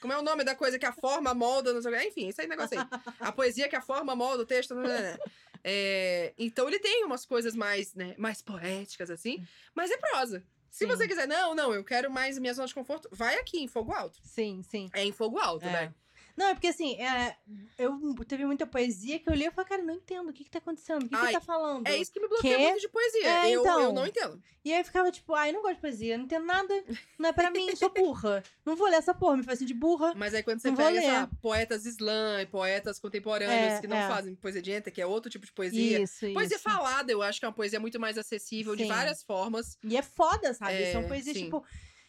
Como 0.00 0.12
é 0.12 0.18
o 0.18 0.22
nome 0.22 0.44
da 0.44 0.54
coisa 0.54 0.78
que 0.78 0.84
a 0.84 0.92
forma 0.92 1.32
molda, 1.32 1.72
não 1.72 1.80
sei 1.80 1.92
o 1.92 1.98
que. 1.98 2.08
Enfim, 2.08 2.28
esse 2.28 2.40
aí 2.40 2.46
negócio 2.46 2.78
aí. 2.78 2.86
A 3.20 3.32
poesia 3.32 3.68
que 3.68 3.76
a 3.76 3.80
forma 3.80 4.14
molda 4.14 4.42
o 4.42 4.46
texto. 4.46 4.74
né, 4.74 4.86
né, 4.86 5.00
né. 5.00 5.18
É, 5.62 6.34
então 6.38 6.68
ele 6.68 6.78
tem 6.78 7.04
umas 7.04 7.24
coisas 7.24 7.54
mais, 7.56 7.94
né, 7.94 8.14
mais 8.18 8.42
poéticas, 8.42 9.10
assim, 9.10 9.42
mas 9.74 9.90
é 9.90 9.96
prosa. 9.96 10.44
Se 10.70 10.80
Sim. 10.80 10.86
você 10.86 11.08
quiser, 11.08 11.26
não, 11.26 11.54
não, 11.54 11.72
eu 11.72 11.82
quero 11.84 12.10
mais 12.10 12.36
minha 12.38 12.52
zona 12.52 12.68
de 12.68 12.74
conforto, 12.74 13.08
vai 13.12 13.36
aqui 13.36 13.62
em 13.62 13.68
Fogo 13.68 13.92
Alto. 13.92 14.18
Sim, 14.24 14.62
sim. 14.62 14.90
É 14.92 15.04
em 15.04 15.12
Fogo 15.12 15.38
Alto, 15.38 15.64
É. 15.64 15.72
né? 15.72 15.94
Não, 16.36 16.48
é 16.48 16.54
porque 16.54 16.66
assim, 16.68 17.00
é, 17.00 17.36
eu 17.78 17.98
teve 18.26 18.44
muita 18.44 18.66
poesia 18.66 19.18
que 19.18 19.28
eu 19.28 19.34
li 19.34 19.44
e 19.46 19.50
falei, 19.50 19.68
cara, 19.68 19.82
não 19.82 19.94
entendo, 19.94 20.28
o 20.30 20.32
que 20.32 20.44
que 20.44 20.50
tá 20.50 20.58
acontecendo? 20.58 21.04
O 21.04 21.08
que, 21.08 21.16
que 21.16 21.32
tá 21.32 21.40
falando? 21.40 21.86
É 21.86 21.96
isso 21.96 22.12
que 22.12 22.20
me 22.20 22.28
bloqueia 22.28 22.56
Quê? 22.56 22.62
muito 22.64 22.80
de 22.80 22.88
poesia. 22.88 23.26
É, 23.28 23.50
eu, 23.50 23.60
então. 23.60 23.80
eu 23.80 23.92
não 23.92 24.06
entendo. 24.06 24.42
E 24.64 24.72
aí 24.72 24.80
eu 24.80 24.84
ficava 24.84 25.10
tipo, 25.12 25.34
ai, 25.34 25.52
não 25.52 25.62
gosto 25.62 25.74
de 25.76 25.80
poesia, 25.80 26.16
não 26.16 26.24
entendo 26.24 26.46
nada, 26.46 26.84
não 27.18 27.28
é 27.28 27.32
pra 27.32 27.50
mim, 27.50 27.74
sou 27.76 27.90
burra. 27.90 28.42
Não 28.64 28.74
vou 28.74 28.88
ler 28.88 28.96
essa 28.96 29.14
porra, 29.14 29.36
me 29.36 29.42
faz 29.42 29.58
sentir 29.58 29.74
burra. 29.74 30.14
Mas 30.16 30.34
aí 30.34 30.42
quando 30.42 30.60
você 30.60 30.72
pega, 30.72 31.00
lá, 31.06 31.30
poetas 31.40 31.84
slam 31.86 32.40
e 32.40 32.46
poetas 32.46 32.98
contemporâneos 32.98 33.74
É, 33.74 33.80
que 33.80 33.86
não 33.86 33.96
é. 33.96 34.08
fazem 34.08 34.34
poesia 34.34 34.62
de 34.62 34.72
enter, 34.72 34.92
que 34.92 35.02
é 35.02 35.06
outro 35.06 35.30
tipo 35.30 35.44
de 35.46 35.52
poesia. 35.52 36.00
Isso, 36.00 36.32
Poesia 36.32 36.56
isso. 36.56 36.64
falada, 36.64 37.12
eu 37.12 37.22
acho 37.22 37.38
que 37.38 37.44
é 37.44 37.48
uma 37.48 37.54
poesia 37.54 37.78
muito 37.78 38.00
mais 38.00 38.16
acessível 38.18 38.74
de 38.74 38.84
Sim. 38.84 38.88
várias 38.88 39.22
formas. 39.22 39.78
E 39.84 39.96
é 39.96 40.02
foda, 40.02 40.54
sabe? 40.54 40.82
É, 40.82 40.92
São 40.92 41.06
poesias, 41.06 41.36
sim. 41.36 41.44
tipo. 41.44 41.64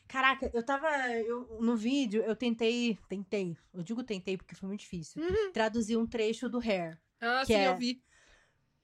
Caraca, 0.07 0.49
eu 0.53 0.63
tava. 0.63 0.87
Eu, 1.11 1.57
no 1.59 1.75
vídeo, 1.75 2.21
eu 2.23 2.35
tentei. 2.35 2.97
Tentei. 3.09 3.57
Eu 3.73 3.81
digo 3.83 4.03
tentei 4.03 4.37
porque 4.37 4.55
foi 4.55 4.67
muito 4.67 4.81
difícil. 4.81 5.21
Uhum. 5.21 5.51
Traduzir 5.51 5.97
um 5.97 6.05
trecho 6.05 6.47
do 6.47 6.59
Hair. 6.59 6.97
Ah, 7.19 7.43
sim, 7.45 7.53
é- 7.53 7.67
eu 7.67 7.77
vi. 7.77 8.01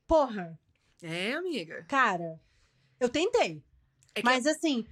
Porra, 0.08 0.60
É, 1.02 1.34
amiga. 1.34 1.86
cara, 1.88 2.40
eu 3.00 3.08
tentei. 3.08 3.64
É 4.14 4.22
Mas 4.24 4.46
assim, 4.46 4.86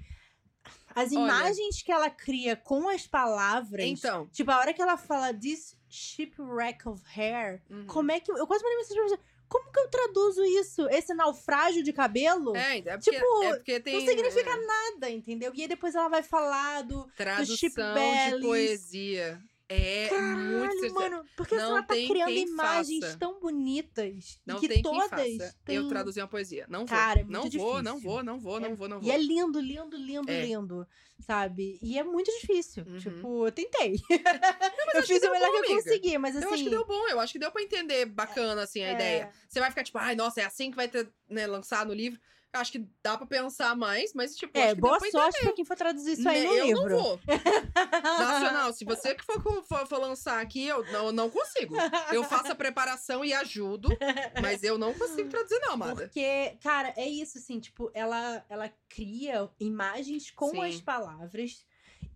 as 0.95 1.11
Olha. 1.11 1.19
imagens 1.19 1.81
que 1.81 1.91
ela 1.91 2.09
cria 2.09 2.55
com 2.55 2.87
as 2.87 3.05
palavras. 3.05 3.83
Então. 3.85 4.27
Tipo, 4.27 4.51
a 4.51 4.59
hora 4.59 4.73
que 4.73 4.81
ela 4.81 4.97
fala 4.97 5.33
this 5.33 5.77
shipwreck 5.89 6.87
of 6.87 7.03
hair, 7.13 7.61
uhum. 7.69 7.85
como 7.87 8.11
é 8.11 8.19
que. 8.19 8.31
Eu 8.31 8.47
quase 8.47 8.63
mandei 8.63 8.77
mensagem 8.77 9.03
pra 9.07 9.09
você. 9.17 9.23
Como 9.49 9.71
que 9.71 9.79
eu 9.79 9.87
traduzo 9.89 10.43
isso? 10.45 10.87
Esse 10.89 11.13
naufrágio 11.13 11.83
de 11.83 11.91
cabelo? 11.91 12.55
É, 12.55 12.77
é 12.77 12.81
porque, 12.81 13.11
Tipo, 13.11 13.43
é 13.43 13.55
porque 13.55 13.79
tem. 13.79 13.93
não 13.95 14.05
significa 14.05 14.51
é, 14.51 14.65
nada, 14.65 15.09
entendeu? 15.09 15.51
E 15.55 15.63
aí 15.63 15.67
depois 15.67 15.95
ela 15.95 16.07
vai 16.07 16.21
falar 16.21 16.83
do. 16.83 17.09
Tradução 17.17 17.57
chip 17.57 17.75
de 17.75 18.41
poesia. 18.41 19.41
É 19.71 20.09
muito 20.09 20.15
Caralho, 20.15 20.79
certo. 20.79 20.93
mano, 20.95 21.25
porque 21.37 21.55
Não 21.55 21.63
ela 21.63 21.83
tá 21.83 21.93
criando 21.93 22.31
imagens 22.31 23.05
faça. 23.05 23.17
tão 23.19 23.39
bonitas. 23.39 24.39
Não 24.43 24.57
e 24.57 24.59
que 24.61 24.67
tem 24.67 24.81
todas 24.81 25.09
quem 25.11 25.37
faça. 25.37 25.55
têm... 25.63 25.75
Eu 25.75 25.87
traduzi 25.87 26.19
uma 26.19 26.27
poesia. 26.27 26.65
Não 26.67 26.79
vou. 26.87 26.97
Cara, 26.97 27.19
é 27.19 27.23
muito 27.23 27.33
não 27.33 27.49
vou, 27.51 27.83
não 27.83 27.99
vou, 27.99 28.23
não 28.23 28.39
vou, 28.39 28.59
não 28.59 28.59
vou, 28.59 28.59
não 28.59 28.75
vou, 28.75 28.89
não 28.89 28.97
E 28.97 29.01
vou. 29.05 29.11
é 29.13 29.17
lindo, 29.17 29.59
lindo, 29.59 29.95
lindo, 29.95 30.31
É. 30.31 30.43
lindo, 30.43 30.87
sabe? 31.19 31.77
E 31.83 31.99
é 31.99 32.03
muito 32.03 32.31
difícil. 32.41 32.83
Uhum. 32.87 32.97
Tipo, 32.97 33.45
eu 33.45 33.51
tentei. 33.51 33.93
eu 34.09 34.99
acho 34.99 35.07
que 35.07 35.13
fiz 35.19 35.23
o 35.23 35.31
melhor 35.31 35.51
bom, 35.51 35.61
que 35.61 35.71
eu 35.71 35.75
consegui, 35.75 36.17
mas 36.17 36.35
assim... 36.35 36.45
Eu 36.47 36.53
acho 36.55 36.63
que 36.63 36.69
deu 36.71 36.85
bom, 36.87 37.07
eu 37.07 37.19
acho 37.19 37.33
que 37.33 37.39
deu 37.39 37.51
pra 37.51 37.61
entender 37.61 38.05
bacana, 38.07 38.63
assim, 38.63 38.81
a 38.83 38.87
É. 38.87 38.93
ideia. 38.93 39.31
Você 39.47 39.59
vai 39.59 39.69
ficar 39.69 39.83
tipo, 39.83 39.99
ai, 39.99 40.15
nossa, 40.15 40.41
é 40.41 40.45
assim 40.45 40.71
que 40.71 40.77
vai 40.77 40.87
ter, 40.87 41.07
né, 41.29 41.45
lançar 41.45 41.85
no 41.85 41.93
livro. 41.93 42.19
Eu 42.51 42.61
acho 42.61 42.71
que 42.71 42.87
dá 43.03 43.15
pra 43.15 43.27
pensar 43.27 43.75
mais, 43.75 44.11
mas, 44.15 44.35
tipo, 44.35 44.57
eu 44.57 44.61
É, 44.61 44.65
acho 44.67 44.75
que 44.75 44.81
deu 44.81 44.89
boa 44.89 45.11
sorte 45.11 45.39
pra 45.39 45.53
quem 45.53 45.63
for 45.63 45.75
traduzir 45.77 46.13
isso 46.13 46.27
aí 46.27 46.41
Né, 46.41 46.47
no 46.47 46.53
eu 46.55 46.65
livro. 46.65 46.89
não 46.89 46.99
vou. 47.03 47.19
Nacional, 48.03 48.73
se 48.73 48.83
você 48.85 49.13
que 49.13 49.23
for, 49.23 49.39
for- 49.67 49.87
for 49.87 49.99
lançar 49.99 50.41
aqui, 50.41 50.65
eu 50.65 50.83
não, 50.91 51.05
eu 51.07 51.11
não 51.11 51.29
consigo. 51.29 51.75
Eu 52.11 52.23
faço 52.23 52.51
a 52.51 52.55
preparação 52.55 53.23
e 53.23 53.33
ajudo, 53.33 53.89
mas 54.41 54.63
eu 54.63 54.77
não 54.79 54.93
consigo 54.95 55.29
traduzir, 55.29 55.59
não, 55.61 55.73
amada. 55.73 55.95
Porque, 56.05 56.57
cara, 56.63 56.91
é 56.97 57.07
isso, 57.07 57.37
assim, 57.37 57.59
tipo, 57.59 57.91
ela, 57.93 58.43
ela 58.49 58.71
cria 58.89 59.47
imagens 59.59 60.31
com 60.31 60.49
Sim. 60.49 60.63
as 60.63 60.81
palavras. 60.81 61.65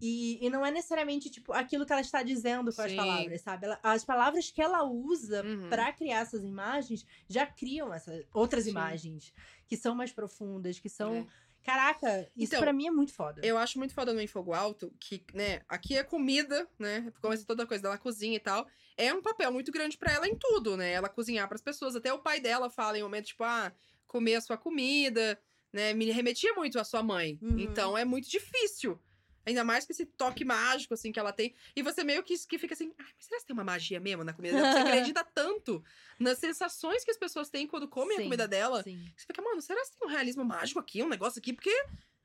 E, 0.06 0.46
e 0.46 0.50
não 0.50 0.66
é 0.66 0.70
necessariamente, 0.70 1.30
tipo, 1.30 1.54
aquilo 1.54 1.86
que 1.86 1.94
ela 1.94 2.02
está 2.02 2.22
dizendo 2.22 2.74
com 2.76 2.82
as 2.82 2.92
Sim. 2.92 2.98
palavras, 2.98 3.42
sabe? 3.42 3.66
Ela- 3.68 3.80
as 3.82 4.04
palavras 4.04 4.52
que 4.52 4.62
ela 4.62 4.84
usa 4.84 5.42
Uhum. 5.46 5.70
pra 5.70 5.94
criar 5.94 6.20
essas 6.20 6.44
imagens 6.44 7.06
já 7.30 7.46
criam 7.46 7.94
essas 7.94 8.26
outras 8.34 8.66
Sim. 8.66 8.72
imagens 8.72 9.34
que 9.66 9.78
são 9.78 9.96
mais 9.96 10.12
profundas, 10.12 10.78
que 10.78 10.89
são. 10.89 11.16
É. 11.16 11.26
Caraca, 11.63 12.30
isso 12.36 12.54
Então, 12.54 12.60
pra 12.60 12.74
mim 12.74 12.88
é 12.88 12.92
muito 12.92 13.13
foda. 13.13 13.39
Eu 13.46 13.58
acho 13.58 13.80
muito 13.80 13.94
foda 13.94 14.12
no 14.13 14.20
Em 14.20 14.28
Fogo 14.28 14.52
Alto 14.54 14.94
que, 15.00 15.24
né, 15.34 15.62
aqui 15.70 15.96
é 15.96 16.04
comida, 16.04 16.68
né? 16.78 17.10
Começa 17.22 17.46
toda 17.46 17.66
coisa 17.66 17.82
dela 17.84 17.98
cozinha 17.98 18.36
e 18.36 18.39
tal. 18.42 18.68
É 18.98 19.13
um 19.13 19.22
papel 19.22 19.50
muito 19.54 19.72
grande 19.72 19.98
pra 19.98 20.12
ela 20.12 20.28
em 20.28 20.36
tudo, 20.36 20.76
né? 20.76 20.92
Ela 20.92 21.08
cozinhar 21.08 21.48
pras 21.48 21.62
pessoas. 21.62 21.96
Até 21.96 22.12
o 22.13 22.20
pai 22.20 22.42
dela 22.42 22.70
fala 22.70 23.00
em 23.00 23.04
momentos, 23.04 23.30
tipo, 23.30 23.46
ah, 23.46 23.72
comer 24.06 24.36
a 24.36 24.42
sua 24.42 24.58
comida, 24.58 25.39
né? 25.72 25.94
Me 25.94 26.12
remetia 26.12 26.54
muito 26.56 26.78
à 26.78 26.84
sua 26.84 27.02
mãe. 27.02 27.39
Uhum. 27.42 27.58
Então 27.58 27.98
é 27.98 28.04
muito 28.04 28.30
difícil 28.30 29.00
Ainda 29.45 29.63
mais 29.63 29.86
com 29.86 29.91
esse 29.91 30.06
toque 30.06 30.45
mágico, 30.45 30.93
assim, 30.93 31.12
que 31.12 31.19
ela 31.19 31.34
tem. 31.34 31.53
E 31.75 31.82
você 31.82 32.03
meio 32.03 32.23
que, 32.23 32.38
que 32.47 32.58
fica 32.58 32.73
assim, 32.73 32.93
ai, 32.97 33.12
mas 33.15 33.25
será 33.25 33.39
que 33.39 33.45
tem 33.45 33.53
uma 33.53 33.63
magia 33.63 33.99
mesmo 33.99 34.23
na 34.23 34.34
comida 34.34 34.56
dela? 34.56 34.71
Você 34.71 34.79
acredita 34.88 35.23
tanto 35.23 35.84
nas 36.19 36.38
sensações 36.38 37.03
que 37.03 37.12
as 37.12 37.17
pessoas 37.17 37.49
têm 37.49 37.67
quando 37.67 37.88
comem 37.88 38.15
Sim, 38.15 38.21
a 38.21 38.25
comida 38.25 38.47
dela. 38.47 38.84
Sim. 38.84 39.03
Você 39.15 39.25
fica, 39.25 39.41
mano, 39.41 39.62
será 39.62 39.82
que 39.84 39.97
tem 39.97 40.08
um 40.08 40.12
realismo 40.12 40.45
mágico 40.45 40.79
aqui, 40.79 41.03
um 41.03 41.10
negócio 41.10 41.39
aqui? 41.39 41.53
Porque 41.53 41.73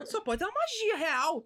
só 0.05 0.21
pode 0.21 0.39
ter 0.39 0.45
uma 0.47 0.55
magia 0.55 0.97
real. 0.97 1.45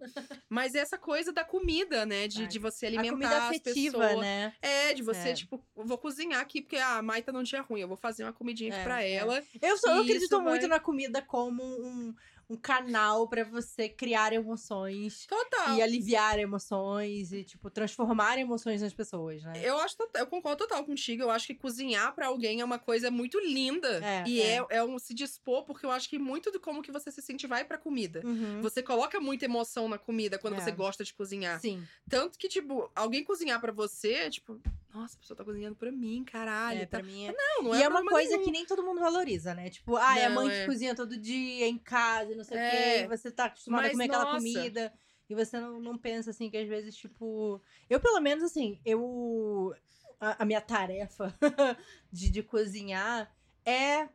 Mas 0.49 0.75
é 0.75 0.79
essa 0.79 0.97
coisa 0.97 1.31
da 1.31 1.43
comida, 1.43 2.05
né? 2.05 2.27
De, 2.27 2.41
Ai, 2.43 2.47
de 2.47 2.59
você 2.59 2.85
A 2.85 2.89
alimentar 2.89 3.11
comida 3.11 3.37
as 3.37 3.43
afetiva, 3.49 3.99
pessoas. 3.99 4.19
né? 4.21 4.53
É, 4.61 4.93
de 4.93 5.01
você, 5.03 5.29
É. 5.29 5.33
tipo, 5.33 5.63
eu 5.75 5.85
vou 5.85 5.97
cozinhar 5.97 6.39
aqui 6.41 6.61
porque 6.61 6.77
a 6.77 7.01
tá 7.25 7.31
num 7.31 7.43
dia 7.43 7.61
ruim. 7.61 7.81
Eu 7.81 7.87
vou 7.87 7.97
fazer 7.97 8.23
uma 8.23 8.33
comidinha 8.33 8.71
aqui 8.71 8.79
É, 8.79 8.83
pra 8.83 9.03
é. 9.03 9.11
ela. 9.13 9.43
Eu, 9.61 9.77
sou, 9.77 9.91
eu 9.91 10.01
acredito 10.01 10.41
muito 10.41 10.61
vai- 10.61 10.69
na 10.69 10.79
comida 10.79 11.21
como 11.21 11.63
um, 11.63 12.13
um 12.49 12.57
canal 12.57 13.27
pra 13.27 13.43
você 13.43 13.87
criar 13.89 14.33
emoções 14.33 15.25
Total. 15.25 15.75
e 15.77 15.81
aliviar 15.81 16.37
emoções 16.39 17.31
e, 17.31 17.43
tipo, 17.43 17.69
transformar 17.69 18.37
emoções 18.37 18.81
nas 18.81 18.93
pessoas, 18.93 19.41
né? 19.43 19.53
Eu 19.63 19.77
acho 19.79 19.95
total- 19.97 20.21
eu 20.21 20.27
concordo 20.27 20.57
total 20.67 20.83
contigo. 20.83 21.23
Eu 21.23 21.31
acho 21.31 21.47
que 21.47 21.55
cozinhar 21.55 22.13
pra 22.13 22.27
alguém 22.27 22.59
é 22.61 22.65
uma 22.65 22.77
coisa 22.79 23.09
muito 23.09 23.39
linda. 23.39 23.99
É, 24.03 24.23
e 24.27 24.41
é. 24.41 24.57
é. 24.57 24.65
É, 24.69 24.83
um 24.83 24.99
se 24.99 25.13
dispor, 25.13 25.63
porque 25.63 25.85
eu 25.85 25.91
acho 25.91 26.09
que 26.09 26.19
muito 26.19 26.51
de 26.51 26.59
como 26.59 26.81
que 26.81 26.91
você 26.91 27.09
se 27.11 27.21
sente 27.21 27.47
vai 27.47 27.63
pra 27.63 27.77
comida. 27.77 28.21
Uhum. 28.23 28.42
Você 28.61 28.81
coloca 28.83 29.19
muita 29.19 29.45
emoção 29.45 29.87
na 29.87 29.97
comida 29.97 30.37
quando 30.37 30.55
É. 30.55 30.59
você 30.61 30.71
gosta 30.71 31.03
de 31.03 31.13
cozinhar. 31.13 31.59
Sim. 31.59 31.85
Tanto 32.09 32.37
que, 32.37 32.47
tipo, 32.47 32.89
alguém 32.95 33.23
cozinhar 33.23 33.59
pra 33.59 33.71
você, 33.71 34.13
é 34.13 34.29
tipo, 34.29 34.59
nossa, 34.93 35.15
a 35.15 35.19
pessoa 35.19 35.37
tá 35.37 35.43
cozinhando 35.43 35.75
pra 35.75 35.91
mim, 35.91 36.23
caralho. 36.23 36.81
É, 36.81 36.85
tá... 36.85 36.97
pra 36.99 37.05
mim 37.07 37.25
é. 37.27 37.31
Não, 37.35 37.63
não 37.63 37.75
e 37.75 37.81
é, 37.81 37.85
é 37.85 37.87
uma 37.89 38.05
coisa 38.05 38.31
nenhum. 38.31 38.43
que 38.43 38.51
nem 38.51 38.65
todo 38.65 38.83
mundo 38.83 38.99
valoriza, 38.99 39.53
né? 39.53 39.69
Tipo, 39.69 39.95
ah, 39.97 40.17
é 40.19 40.25
a 40.25 40.29
Não, 40.29 40.35
mãe 40.43 40.53
é. 40.55 40.59
que 40.61 40.65
cozinha 40.67 40.95
todo 40.95 41.17
dia 41.17 41.67
em 41.67 41.77
casa, 41.77 42.31
e 42.31 42.35
não 42.35 42.43
sei 42.43 42.57
o 42.57 42.59
É. 42.59 42.69
quê, 42.69 43.03
e 43.03 43.07
você 43.07 43.31
tá 43.31 43.45
acostumada 43.45 43.87
a 43.87 43.91
comer 43.91 44.05
aquela 44.05 44.25
nossa. 44.25 44.37
comida. 44.37 44.93
E 45.29 45.35
você 45.35 45.59
não, 45.59 45.79
não 45.79 45.97
pensa 45.97 46.29
assim 46.31 46.49
que 46.49 46.57
às 46.57 46.67
vezes, 46.67 46.95
tipo. 46.95 47.61
Eu, 47.89 47.99
pelo 47.99 48.19
menos, 48.19 48.43
assim, 48.43 48.79
eu. 48.85 49.73
A, 50.19 50.43
a 50.43 50.45
minha 50.45 50.61
tarefa 50.61 51.33
de, 52.11 52.29
de 52.29 52.43
cozinhar 52.43 53.33
é 53.65 54.07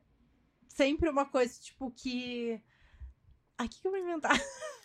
sempre 0.68 1.08
uma 1.08 1.24
coisa, 1.24 1.58
tipo, 1.60 1.90
que. 1.90 2.60
Aqui 3.58 3.80
que 3.80 3.86
eu 3.86 3.90
vou 3.90 4.00
inventar. 4.00 4.32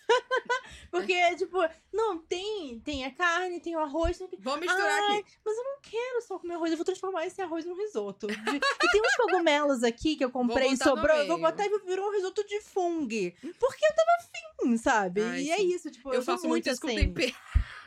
Porque, 0.92 1.36
tipo, 1.38 1.58
não, 1.92 2.20
tem, 2.20 2.80
tem 2.82 3.06
a 3.06 3.12
carne, 3.12 3.60
tem 3.60 3.76
o 3.76 3.80
arroz, 3.80 4.18
tem 4.18 4.28
Vamos 4.40 4.62
misturar 4.62 5.02
Ai, 5.10 5.20
aqui. 5.20 5.32
Mas 5.44 5.58
eu 5.58 5.64
não 5.64 5.82
quero 5.82 6.22
só 6.22 6.38
comer 6.38 6.54
arroz, 6.56 6.72
eu 6.72 6.78
vou 6.78 6.86
transformar 6.86 7.26
esse 7.26 7.42
arroz 7.42 7.66
num 7.66 7.76
risoto. 7.76 8.28
De- 8.28 8.34
E 8.36 8.92
tem 8.92 9.02
uns 9.02 9.16
cogumelos 9.16 9.84
aqui 9.84 10.16
que 10.16 10.24
eu 10.24 10.30
comprei 10.30 10.70
e 10.70 10.78
sobrou, 10.78 11.16
eu 11.16 11.28
vou 11.28 11.40
botar 11.40 11.66
e 11.66 11.80
virou 11.86 12.10
um 12.10 12.12
risoto 12.12 12.46
de 12.46 12.62
fungo. 12.62 13.10
Porque 13.60 13.86
eu 13.86 13.96
tava 13.96 14.12
afim, 14.20 14.78
sabe? 14.78 15.22
Ai, 15.22 15.42
e 15.42 15.52
é 15.52 15.58
sim. 15.58 15.74
isso, 15.74 15.90
tipo, 15.90 16.10
eu, 16.10 16.16
Eu, 16.16 16.22
faço 16.22 16.48
muito 16.48 16.70
isso 16.70 16.82
com 16.82 16.88
assim. 16.88 16.96
tempero. 16.98 17.36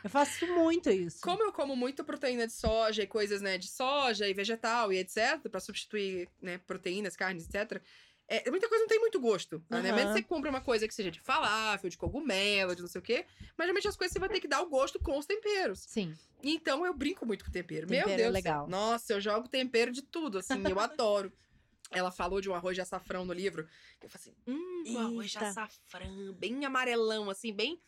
Eu 0.03 0.09
faço 0.09 0.47
muito 0.47 0.89
isso. 0.89 1.19
Como 1.21 1.43
eu 1.43 1.51
como 1.51 1.75
muito 1.75 2.03
proteína 2.03 2.45
de 2.45 2.53
soja 2.53 3.03
e 3.03 3.07
coisas, 3.07 3.41
né, 3.41 3.57
de 3.57 3.67
soja 3.67 4.27
e 4.27 4.33
vegetal 4.33 4.93
e 4.93 4.97
etc, 4.99 5.39
pra 5.49 5.59
substituir, 5.59 6.29
né, 6.41 6.59
proteínas, 6.59 7.15
carnes, 7.15 7.45
etc. 7.47 7.81
É, 8.29 8.49
muita 8.51 8.67
coisa 8.67 8.83
não 8.83 8.89
tem 8.89 8.99
muito 8.99 9.19
gosto. 9.19 9.63
Né? 9.69 9.79
Aham. 9.79 9.95
Mesmo 9.95 10.07
que 10.11 10.13
você 10.19 10.23
compra 10.23 10.49
uma 10.49 10.59
coisa 10.61 10.85
que 10.87 10.93
seja 10.93 11.09
de 11.09 11.19
falafel, 11.21 11.89
de 11.89 11.97
cogumelo, 11.97 12.75
de 12.75 12.81
não 12.81 12.89
sei 12.89 12.99
o 12.99 13.03
quê. 13.03 13.25
Mas 13.57 13.65
geralmente 13.67 13.87
as 13.87 13.95
coisas 13.95 14.11
você 14.11 14.19
vai 14.19 14.27
ter 14.29 14.41
que 14.41 14.47
dar 14.47 14.61
o 14.61 14.67
gosto 14.69 14.99
com 14.99 15.17
os 15.17 15.25
temperos. 15.25 15.79
Sim. 15.87 16.13
Então 16.43 16.85
eu 16.85 16.93
brinco 16.93 17.25
muito 17.25 17.45
com 17.45 17.51
tempero. 17.51 17.87
Meu 17.89 17.99
Tempero 17.99 18.11
é 18.11 18.17
Deus. 18.17 18.29
do 18.29 18.33
legal. 18.33 18.67
Nossa, 18.67 19.13
eu 19.13 19.21
jogo 19.21 19.47
tempero 19.47 19.91
de 19.91 20.01
tudo, 20.01 20.39
assim, 20.39 20.61
eu 20.69 20.79
adoro. 20.79 21.31
Ela 21.89 22.11
falou 22.11 22.41
de 22.41 22.49
um 22.49 22.53
arroz 22.53 22.75
de 22.75 22.81
açafrão 22.81 23.23
no 23.23 23.31
livro. 23.31 23.65
Eu 24.01 24.09
falei 24.09 24.27
assim: 24.27 24.35
hum, 24.45 24.83
um 24.87 24.99
arroz 24.99 25.31
de 25.31 25.37
açafrão, 25.37 26.33
bem 26.33 26.65
amarelão, 26.65 27.29
assim, 27.29 27.53
bem. 27.53 27.81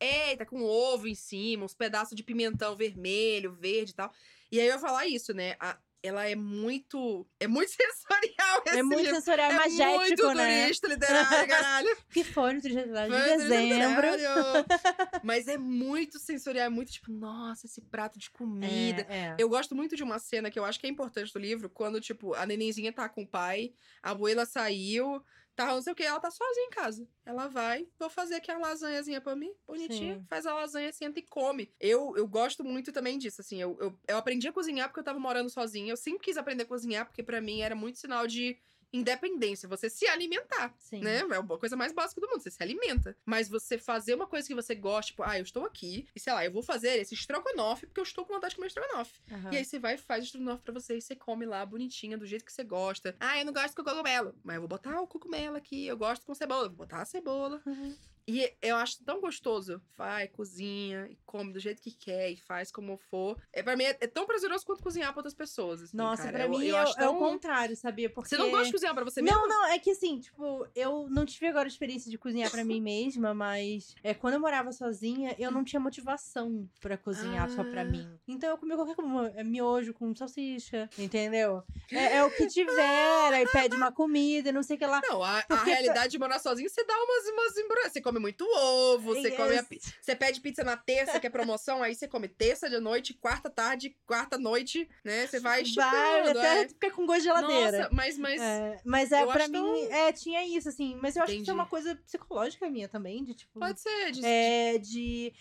Eita, 0.00 0.44
com 0.46 0.62
ovo 0.64 1.06
em 1.06 1.14
cima, 1.14 1.64
uns 1.64 1.74
pedaços 1.74 2.16
de 2.16 2.24
pimentão 2.24 2.74
vermelho, 2.74 3.52
verde 3.52 3.92
e 3.92 3.94
tal. 3.94 4.12
E 4.50 4.58
aí 4.58 4.66
eu 4.66 4.72
ia 4.72 4.78
falar 4.78 5.06
isso, 5.06 5.32
né? 5.34 5.54
A- 5.60 5.78
ela 6.02 6.28
é 6.28 6.34
muito. 6.34 7.26
É 7.38 7.46
muito 7.46 7.70
sensorial 7.76 8.62
esse 8.66 8.78
É 8.78 8.82
muito 8.82 8.98
livro. 9.00 9.14
sensorial, 9.14 9.50
é 9.50 9.54
É 9.54 9.56
magético, 9.56 9.98
muito 9.98 10.34
né? 10.34 10.62
turista 10.64 10.88
literário, 10.88 11.48
caralho. 11.48 11.96
Que 12.10 12.24
foi 12.24 12.52
no 12.54 12.60
30 12.60 12.82
de 12.82 12.92
Foi 13.10 13.36
dezembro. 13.38 14.06
Mas 15.22 15.48
é 15.48 15.56
muito 15.56 16.18
sensorial, 16.18 16.66
é 16.66 16.68
muito 16.68 16.92
tipo, 16.92 17.10
nossa, 17.12 17.66
esse 17.66 17.80
prato 17.80 18.18
de 18.18 18.30
comida. 18.30 19.06
É, 19.08 19.16
é. 19.28 19.36
Eu 19.38 19.48
gosto 19.48 19.74
muito 19.74 19.96
de 19.96 20.02
uma 20.02 20.18
cena 20.18 20.50
que 20.50 20.58
eu 20.58 20.64
acho 20.64 20.78
que 20.80 20.86
é 20.86 20.90
importante 20.90 21.32
do 21.32 21.38
livro, 21.38 21.68
quando, 21.70 22.00
tipo, 22.00 22.34
a 22.34 22.44
nenenzinha 22.46 22.92
tá 22.92 23.08
com 23.08 23.22
o 23.22 23.26
pai, 23.26 23.72
a 24.02 24.10
abuela 24.10 24.44
saiu, 24.44 25.22
tá 25.54 25.66
não 25.66 25.82
sei 25.82 25.92
o 25.92 25.96
que, 25.96 26.02
ela 26.02 26.20
tá 26.20 26.30
sozinha 26.30 26.66
em 26.66 26.70
casa. 26.70 27.08
Ela 27.24 27.46
vai, 27.48 27.88
vou 27.98 28.10
fazer 28.10 28.36
aqui 28.36 28.50
a 28.50 28.58
lasanhazinha 28.58 29.20
pra 29.20 29.36
mim, 29.36 29.52
bonitinha, 29.66 30.16
Sim. 30.16 30.26
faz 30.28 30.46
a 30.46 30.54
lasanha, 30.54 30.92
senta 30.92 31.18
e 31.18 31.22
come. 31.22 31.72
Eu, 31.80 32.16
eu 32.16 32.26
gosto 32.26 32.64
muito 32.64 32.92
também 32.92 33.18
disso, 33.18 33.40
assim, 33.40 33.60
eu, 33.60 33.76
eu, 33.80 33.98
eu 34.08 34.16
aprendi 34.16 34.48
a 34.48 34.52
cozinhar 34.52 34.88
porque 34.88 35.00
eu 35.00 35.04
tava 35.04 35.18
morando 35.18 35.50
sozinha, 35.50 35.92
eu 35.92 35.96
sempre 35.96 36.24
quis 36.24 36.36
aprender 36.36 36.64
a 36.64 36.66
cozinhar, 36.66 37.06
porque 37.06 37.22
pra 37.22 37.40
mim 37.40 37.60
era 37.60 37.74
muito 37.74 37.98
sinal 37.98 38.26
de 38.26 38.58
independência, 38.92 39.68
você 39.68 39.88
se 39.88 40.06
alimentar 40.06 40.74
Sim. 40.78 41.00
né? 41.00 41.20
É 41.20 41.36
a 41.36 41.58
coisa 41.58 41.76
mais 41.76 41.92
básica 41.92 42.20
do 42.20 42.28
mundo, 42.28 42.42
você 42.42 42.50
se 42.50 42.62
alimenta. 42.62 43.16
Mas 43.24 43.48
você 43.48 43.78
fazer 43.78 44.14
uma 44.14 44.26
coisa 44.26 44.46
que 44.46 44.54
você 44.54 44.74
gosta, 44.74 45.10
tipo, 45.10 45.22
ah, 45.22 45.38
eu 45.38 45.42
estou 45.42 45.64
aqui, 45.64 46.06
e 46.14 46.20
sei 46.20 46.32
lá, 46.32 46.44
eu 46.44 46.52
vou 46.52 46.62
fazer 46.62 47.00
esse 47.00 47.14
estrogonofe 47.14 47.86
porque 47.86 48.00
eu 48.00 48.04
estou 48.04 48.24
com 48.24 48.34
vontade 48.34 48.50
de 48.50 48.56
comer 48.56 48.68
estrogonofe. 48.68 49.20
Aham. 49.30 49.52
E 49.52 49.56
aí 49.56 49.64
você 49.64 49.78
vai 49.78 49.94
e 49.94 49.98
faz 49.98 50.24
o 50.24 50.26
estrogonofe 50.26 50.62
pra 50.62 50.74
você 50.74 50.98
e 50.98 51.00
você 51.00 51.16
come 51.16 51.46
lá 51.46 51.64
bonitinha, 51.64 52.18
do 52.18 52.26
jeito 52.26 52.44
que 52.44 52.52
você 52.52 52.64
gosta. 52.64 53.16
Ah, 53.18 53.38
eu 53.38 53.46
não 53.46 53.52
gosto 53.52 53.74
com 53.74 53.84
cogumelo, 53.84 54.34
mas 54.42 54.56
eu 54.56 54.60
vou 54.60 54.68
botar 54.68 55.00
o 55.00 55.06
cogumelo 55.06 55.56
aqui, 55.56 55.86
eu 55.86 55.96
gosto 55.96 56.26
com 56.26 56.34
cebola, 56.34 56.68
vou 56.68 56.78
botar 56.78 57.02
a 57.02 57.04
cebola. 57.04 57.62
Uhum. 57.66 57.96
E 58.26 58.52
eu 58.62 58.76
acho 58.76 59.02
tão 59.04 59.20
gostoso. 59.20 59.80
Vai, 59.96 60.28
cozinha, 60.28 61.06
e 61.10 61.16
come 61.26 61.52
do 61.52 61.58
jeito 61.58 61.82
que 61.82 61.90
quer, 61.90 62.30
e 62.30 62.36
faz 62.36 62.70
como 62.70 62.96
for. 62.96 63.36
É, 63.52 63.62
pra 63.62 63.76
mim 63.76 63.84
é, 63.84 63.96
é 64.00 64.06
tão 64.06 64.26
prazeroso 64.26 64.64
quanto 64.64 64.82
cozinhar 64.82 65.12
pra 65.12 65.20
outras 65.20 65.34
pessoas. 65.34 65.82
assim, 65.82 65.96
Nossa, 65.96 66.22
cara. 66.24 66.34
pra 66.34 66.44
Eu- 66.44 66.50
mim 66.50 66.64
eu 66.64 66.76
é, 66.76 66.80
acho 66.80 66.98
é 67.00 67.04
o 67.08 67.10
tão- 67.12 67.18
contrário, 67.18 67.76
sabia? 67.76 68.08
Porque... 68.08 68.28
Você 68.30 68.36
não 68.36 68.50
gosta 68.50 68.66
de 68.66 68.72
cozinhar 68.72 68.94
pra 68.94 69.04
você 69.04 69.20
mesmo? 69.20 69.36
Não, 69.40 69.48
não, 69.48 69.66
é 69.66 69.78
que 69.78 69.90
assim, 69.90 70.20
tipo, 70.20 70.66
eu 70.74 71.08
não 71.10 71.24
tive 71.26 71.46
agora 71.48 71.66
a 71.66 71.68
experiência 71.68 72.10
de 72.10 72.16
cozinhar 72.18 72.50
pra 72.50 72.64
mim 72.64 72.80
mesma, 72.80 73.34
mas 73.34 73.94
é, 74.04 74.14
quando 74.14 74.34
eu 74.34 74.40
morava 74.40 74.70
sozinha, 74.72 75.34
eu 75.38 75.50
não 75.50 75.64
tinha 75.64 75.80
motivação 75.80 76.68
pra 76.80 76.96
cozinhar 76.96 77.48
só 77.50 77.64
pra 77.64 77.82
Ah. 77.82 77.84
mim. 77.84 78.08
Então 78.28 78.50
eu 78.50 78.58
comia 78.58 78.76
qualquer 78.76 78.94
coisa, 78.94 79.32
é, 79.36 79.42
miojo 79.42 79.92
com 79.94 80.14
salsicha, 80.14 80.88
entendeu? 80.98 81.62
É, 81.90 82.16
é 82.18 82.24
o 82.24 82.30
que 82.30 82.46
tiver, 82.46 83.32
aí 83.34 83.46
pede 83.50 83.76
uma 83.76 83.90
comida 83.92 84.48
e 84.48 84.52
não 84.52 84.62
sei 84.62 84.76
o 84.76 84.78
que 84.78 84.86
lá. 84.86 85.00
Não, 85.02 85.22
a, 85.22 85.44
a 85.48 85.64
realidade 85.64 86.12
de 86.12 86.18
morar 86.18 86.38
sozinho, 86.38 86.68
você 86.68 86.84
dá 86.84 86.94
umas, 86.94 87.26
umas 87.28 87.56
embro... 87.56 87.90
Você 88.12 88.18
come 88.18 88.18
muito 88.20 88.44
ovo, 88.44 89.14
você 89.14 89.28
E 89.28 89.36
come 89.36 89.56
a 89.56 89.62
pi- 89.62 89.80
Você 90.00 90.14
pede 90.14 90.40
pizza 90.40 90.62
na 90.62 90.76
terça, 90.76 91.18
que 91.18 91.26
é 91.26 91.30
promoção, 91.30 91.82
aí 91.82 91.94
você 91.94 92.06
come 92.06 92.28
terça 92.28 92.68
de 92.68 92.78
noite, 92.78 93.14
quarta 93.14 93.48
tarde, 93.48 93.96
quarta 94.06 94.36
noite, 94.38 94.88
né? 95.04 95.26
Você 95.26 95.40
vai 95.40 95.62
esticando. 95.62 95.90
Vai, 95.90 96.28
até 96.30 96.62
é. 96.62 96.68
fica 96.68 96.90
com 96.90 97.06
gosto 97.06 97.20
de 97.20 97.24
geladeira. 97.24 97.78
Nossa, 97.78 97.88
mas, 97.92 98.18
mas 98.18 98.40
É, 98.40 98.80
mas 98.84 99.12
é, 99.12 99.24
pra 99.26 99.48
mim, 99.48 99.52
tão- 99.62 99.92
é, 99.92 100.12
tinha 100.12 100.44
isso, 100.46 100.68
assim. 100.68 100.96
Mas 101.00 101.16
eu 101.16 101.22
acho 101.22 101.32
que 101.32 101.40
isso 101.42 101.50
é 101.50 101.54
uma 101.54 101.66
coisa 101.66 101.94
psicológica 101.96 102.68
minha 102.68 102.88
também, 102.88 103.24
de 103.24 103.34
tipo. 103.34 103.58
pode 103.58 103.80
ser. 103.80 104.10
De, 104.12 104.24
É, 104.24 104.78
de 104.78 105.32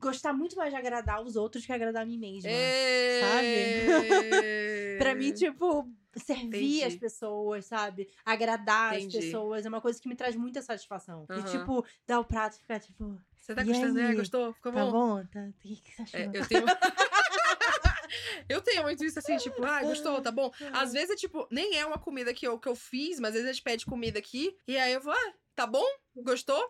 gostar 0.00 0.32
muito 0.32 0.56
mais 0.56 0.70
de 0.70 0.76
agradar 0.76 1.22
os 1.22 1.34
outros 1.36 1.66
que 1.66 1.72
agradar 1.72 2.02
a 2.02 2.06
mim 2.06 2.18
mesma. 2.18 2.48
é... 2.50 3.20
sabe? 3.20 4.98
Pra 4.98 5.14
mim, 5.14 5.32
tipo, 5.32 5.88
servir 6.18 6.46
Entendi. 6.46 6.84
as 6.84 6.96
pessoas, 6.96 7.66
sabe? 7.66 8.08
Agradar 8.24 8.94
Entendi. 8.94 9.18
as 9.18 9.24
pessoas 9.24 9.66
é 9.66 9.68
uma 9.68 9.80
coisa 9.80 10.00
que 10.00 10.08
me 10.08 10.14
traz 10.14 10.36
muita 10.36 10.62
satisfação. 10.62 11.26
Aham. 11.28 11.40
E, 11.40 11.50
tipo, 11.50 11.84
dar 12.06 12.20
o 12.20 12.24
prato 12.24 12.56
e 12.56 12.58
ficar, 12.60 12.80
tipo, 12.80 13.20
Você 13.40 13.54
tá 13.54 13.62
gostando? 13.62 13.98
É, 13.98 14.08
aí? 14.08 14.14
gostou? 14.14 14.52
Ficou 14.52 14.72
tá 14.72 14.84
bom? 14.84 14.90
bom? 14.90 15.24
Tá... 15.26 15.40
O 15.40 15.52
que 15.60 15.76
que 15.76 15.94
você 15.94 16.02
achou? 16.02 16.20
É, 16.20 16.30
eu 16.32 16.46
tenho. 16.46 16.64
eu 18.48 18.60
tenho 18.60 18.82
muito 18.82 19.04
isso 19.04 19.18
assim, 19.18 19.36
tipo, 19.36 19.64
ah, 19.64 19.82
gostou, 19.82 20.20
tá 20.20 20.30
bom. 20.30 20.50
Às 20.72 20.92
vezes 20.92 21.10
é 21.10 21.16
tipo, 21.16 21.46
nem 21.50 21.76
é 21.76 21.84
uma 21.84 21.98
comida 21.98 22.32
que 22.32 22.46
eu, 22.46 22.58
que 22.58 22.68
eu 22.68 22.74
fiz, 22.74 23.20
mas 23.20 23.30
às 23.30 23.34
vezes 23.34 23.48
a 23.48 23.52
gente 23.52 23.62
pede 23.62 23.86
comida 23.86 24.18
aqui, 24.18 24.56
e 24.66 24.76
aí 24.76 24.92
eu 24.92 25.00
vou, 25.00 25.12
ah, 25.12 25.32
tá 25.54 25.66
bom? 25.66 25.84
Gostou? 26.16 26.62